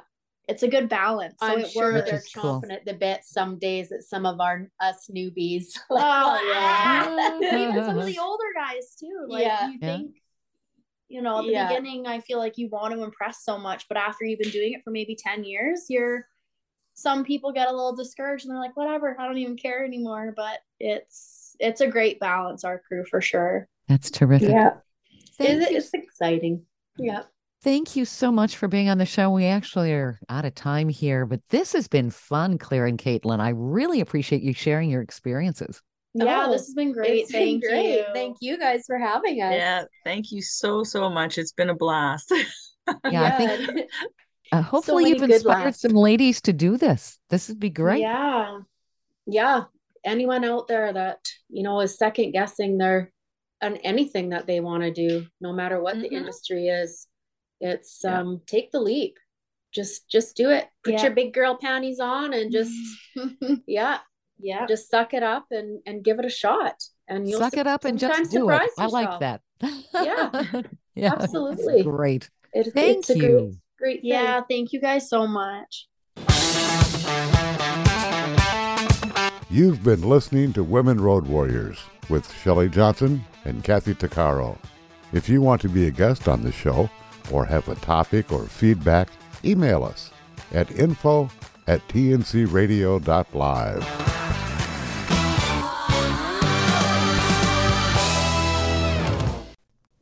it's 0.48 0.62
a 0.64 0.68
good 0.68 0.88
balance 0.88 1.36
so 1.40 1.46
I'm 1.46 1.60
it 1.60 1.68
sure 1.68 1.92
works 1.94 2.06
they're 2.10 2.14
Which 2.18 2.24
is 2.26 2.32
cool. 2.32 2.60
chomping 2.60 2.72
at 2.72 2.84
the 2.84 2.94
bit 2.94 3.20
some 3.24 3.58
days 3.58 3.92
at 3.92 4.02
some 4.02 4.26
of 4.26 4.40
our 4.40 4.68
us 4.80 5.08
newbies. 5.14 5.66
oh 5.90 6.52
yeah. 6.52 7.38
yeah 7.40 7.68
even 7.70 7.84
some 7.84 7.98
of 7.98 8.06
the 8.06 8.18
older 8.18 8.44
guys 8.54 8.94
too 8.98 9.26
like 9.28 9.44
Yeah. 9.44 9.68
you 9.68 9.78
Yeah. 9.80 9.86
think 9.96 10.16
you 11.08 11.22
know 11.22 11.38
at 11.38 11.44
the 11.46 11.52
Yeah. 11.52 11.68
beginning 11.68 12.06
i 12.06 12.20
feel 12.20 12.38
like 12.38 12.58
you 12.58 12.68
want 12.70 12.92
to 12.94 13.02
impress 13.02 13.44
so 13.44 13.56
much 13.58 13.86
but 13.88 13.96
after 13.96 14.24
you've 14.24 14.40
been 14.40 14.50
doing 14.50 14.72
it 14.72 14.82
for 14.82 14.90
maybe 14.90 15.14
10 15.14 15.44
years 15.44 15.86
you're 15.88 16.26
some 16.94 17.24
people 17.24 17.52
get 17.52 17.68
a 17.68 17.70
little 17.70 17.94
discouraged 17.94 18.44
and 18.44 18.52
they're 18.52 18.60
like 18.60 18.76
whatever 18.76 19.16
i 19.20 19.26
don't 19.26 19.38
even 19.38 19.56
care 19.56 19.84
anymore 19.84 20.32
but 20.36 20.58
it's 20.80 21.54
it's 21.60 21.80
a 21.80 21.86
great 21.86 22.18
balance 22.18 22.64
our 22.64 22.78
crew 22.78 23.04
for 23.04 23.20
sure 23.20 23.68
That's 23.88 24.10
terrific. 24.10 24.48
yeah, 24.50 24.74
Thank 25.38 25.62
it's, 25.62 25.70
it's 25.70 25.94
exciting. 25.94 26.64
Yeah, 26.98 27.22
Thank 27.62 27.94
you 27.94 28.04
so 28.04 28.32
much 28.32 28.56
for 28.56 28.66
being 28.66 28.88
on 28.88 28.98
the 28.98 29.06
show. 29.06 29.30
We 29.30 29.44
actually 29.46 29.92
are 29.92 30.18
out 30.28 30.44
of 30.44 30.54
time 30.54 30.88
here, 30.88 31.26
but 31.26 31.40
this 31.50 31.72
has 31.74 31.86
been 31.86 32.10
fun, 32.10 32.58
Claire 32.58 32.86
and 32.86 32.98
Kaitlyn. 32.98 33.38
I 33.38 33.50
really 33.50 34.00
appreciate 34.00 34.42
you 34.42 34.52
sharing 34.52 34.90
your 34.90 35.00
experiences. 35.02 35.80
yeah 36.14 36.46
Oh, 36.46 36.52
this 36.52 36.62
has 36.66 36.74
been 36.74 36.92
great 36.92 37.22
it's 37.22 37.32
been 37.32 37.60
thank 37.60 37.62
great. 37.64 37.94
you 37.98 38.04
Thank 38.12 38.36
you 38.40 38.58
guys 38.58 38.82
for 38.86 38.98
having 38.98 39.40
us. 39.42 39.52
Yeah. 39.54 39.84
Thank 40.04 40.32
you 40.32 40.42
so 40.42 40.82
so 40.82 41.08
much. 41.08 41.38
It's 41.38 41.52
been 41.52 41.70
a 41.70 41.74
blast. 41.74 42.32
Yeah, 43.08 43.36
I 43.38 43.56
think 43.64 43.88
uh, 44.50 44.60
hopefully 44.74 45.04
many 45.04 45.14
you've 45.14 45.30
inspired 45.30 45.76
some 45.76 45.92
ladies 45.92 46.40
to 46.42 46.52
do 46.52 46.76
this. 46.76 47.16
This 47.30 47.48
would 47.48 47.60
be 47.60 47.70
great. 47.70 48.00
Yeah. 48.00 48.58
Yeah. 49.24 49.62
Anyone 50.04 50.44
out 50.44 50.66
there 50.66 50.92
that, 50.92 51.18
you 51.48 51.62
know, 51.62 51.78
is 51.80 51.96
second 51.96 52.32
guessing 52.32 52.78
their 52.78 53.12
on 53.62 53.76
anything 53.76 54.30
that 54.30 54.48
they 54.48 54.58
want 54.58 54.82
to 54.82 54.90
do, 54.90 55.24
no 55.40 55.52
matter 55.52 55.80
what 55.80 55.94
the 56.00 56.08
Mhm. 56.08 56.12
industry 56.22 56.66
is, 56.66 57.06
it's 57.62 58.00
Yeah. 58.04 58.20
um 58.20 58.40
take 58.46 58.70
the 58.72 58.80
leap. 58.80 59.14
Just 59.72 60.06
just 60.10 60.36
do 60.36 60.50
it. 60.50 60.66
Put 60.84 60.94
Yeah. 60.94 61.02
your 61.04 61.12
big 61.12 61.32
girl 61.32 61.56
panties 61.58 61.98
on 62.00 62.34
and 62.34 62.52
just 62.52 62.72
yeah, 63.66 63.98
yeah 64.38 64.66
just 64.66 64.90
suck 64.90 65.14
it 65.14 65.22
up 65.22 65.46
and 65.50 65.80
and 65.86 66.04
give 66.04 66.18
it 66.18 66.26
a 66.26 66.30
shot. 66.30 66.76
And 67.08 67.26
you'll 67.28 67.40
Suck 67.40 67.54
su- 67.54 67.60
it 67.60 67.66
up 67.66 67.84
and 67.86 67.98
just 67.98 68.30
do 68.30 68.50
it. 68.50 68.52
surprise 68.52 68.68
I 68.78 68.86
like 68.86 69.20
that. 69.20 69.40
Yeah. 69.94 70.62
yeah. 70.94 71.12
Absolutely. 71.14 71.82
Great. 71.84 72.28
It, 72.52 72.72
Thank 72.74 72.98
it's 72.98 73.10
a 73.10 73.16
you. 73.16 73.20
great 73.20 73.54
great 73.78 74.00
thing. 74.02 74.10
yeah 74.10 74.40
thank 74.48 74.72
you 74.72 74.80
guys 74.80 75.08
so 75.08 75.26
much 75.26 75.88
You've 79.50 79.82
been 79.84 80.02
listening 80.02 80.52
to 80.54 80.62
Women 80.64 80.98
Road 81.00 81.26
Warriors 81.26 81.78
with 82.08 82.30
Shelley 82.32 82.68
Johnson 82.70 83.22
and 83.44 83.62
Kathy 83.62 83.94
Tuccaro. 83.94 84.56
If 85.12 85.28
you 85.28 85.42
want 85.42 85.60
to 85.62 85.68
be 85.68 85.86
a 85.88 85.90
guest 85.90 86.26
on 86.26 86.42
the 86.42 86.52
show 86.52 86.88
or 87.32 87.44
have 87.44 87.68
a 87.68 87.74
topic 87.76 88.30
or 88.30 88.44
feedback, 88.44 89.08
email 89.44 89.82
us 89.84 90.10
at 90.52 90.70
info 90.72 91.30
at 91.66 91.86
tncradio.live. 91.88 93.02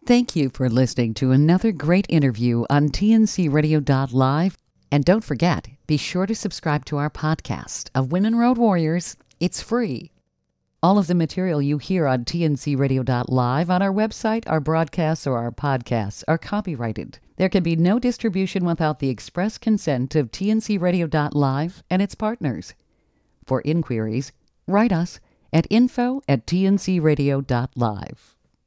Thank 0.06 0.34
you 0.34 0.50
for 0.52 0.68
listening 0.68 1.14
to 1.14 1.30
another 1.30 1.70
great 1.70 2.06
interview 2.08 2.64
on 2.68 2.88
TNCRadio.live. 2.88 4.56
And 4.90 5.04
don't 5.04 5.22
forget, 5.22 5.68
be 5.86 5.96
sure 5.96 6.26
to 6.26 6.34
subscribe 6.34 6.84
to 6.86 6.96
our 6.96 7.10
podcast 7.10 7.90
of 7.94 8.10
Women 8.10 8.34
Road 8.34 8.58
Warriors. 8.58 9.16
It's 9.38 9.62
free. 9.62 10.10
All 10.82 10.96
of 10.96 11.08
the 11.08 11.14
material 11.14 11.60
you 11.60 11.76
hear 11.76 12.06
on 12.06 12.24
TNCRadio.live 12.24 13.70
on 13.70 13.82
our 13.82 13.92
website, 13.92 14.44
our 14.46 14.60
broadcasts, 14.60 15.26
or 15.26 15.36
our 15.36 15.52
podcasts 15.52 16.24
are 16.26 16.38
copyrighted. 16.38 17.18
There 17.36 17.50
can 17.50 17.62
be 17.62 17.76
no 17.76 17.98
distribution 17.98 18.64
without 18.64 18.98
the 18.98 19.10
express 19.10 19.58
consent 19.58 20.14
of 20.14 20.30
TNCRadio.live 20.30 21.82
and 21.90 22.00
its 22.00 22.14
partners. 22.14 22.72
For 23.44 23.60
inquiries, 23.60 24.32
write 24.66 24.90
us 24.90 25.20
at 25.52 25.66
info 25.68 26.22
at 26.26 26.46
tncradio.live. 26.46 28.36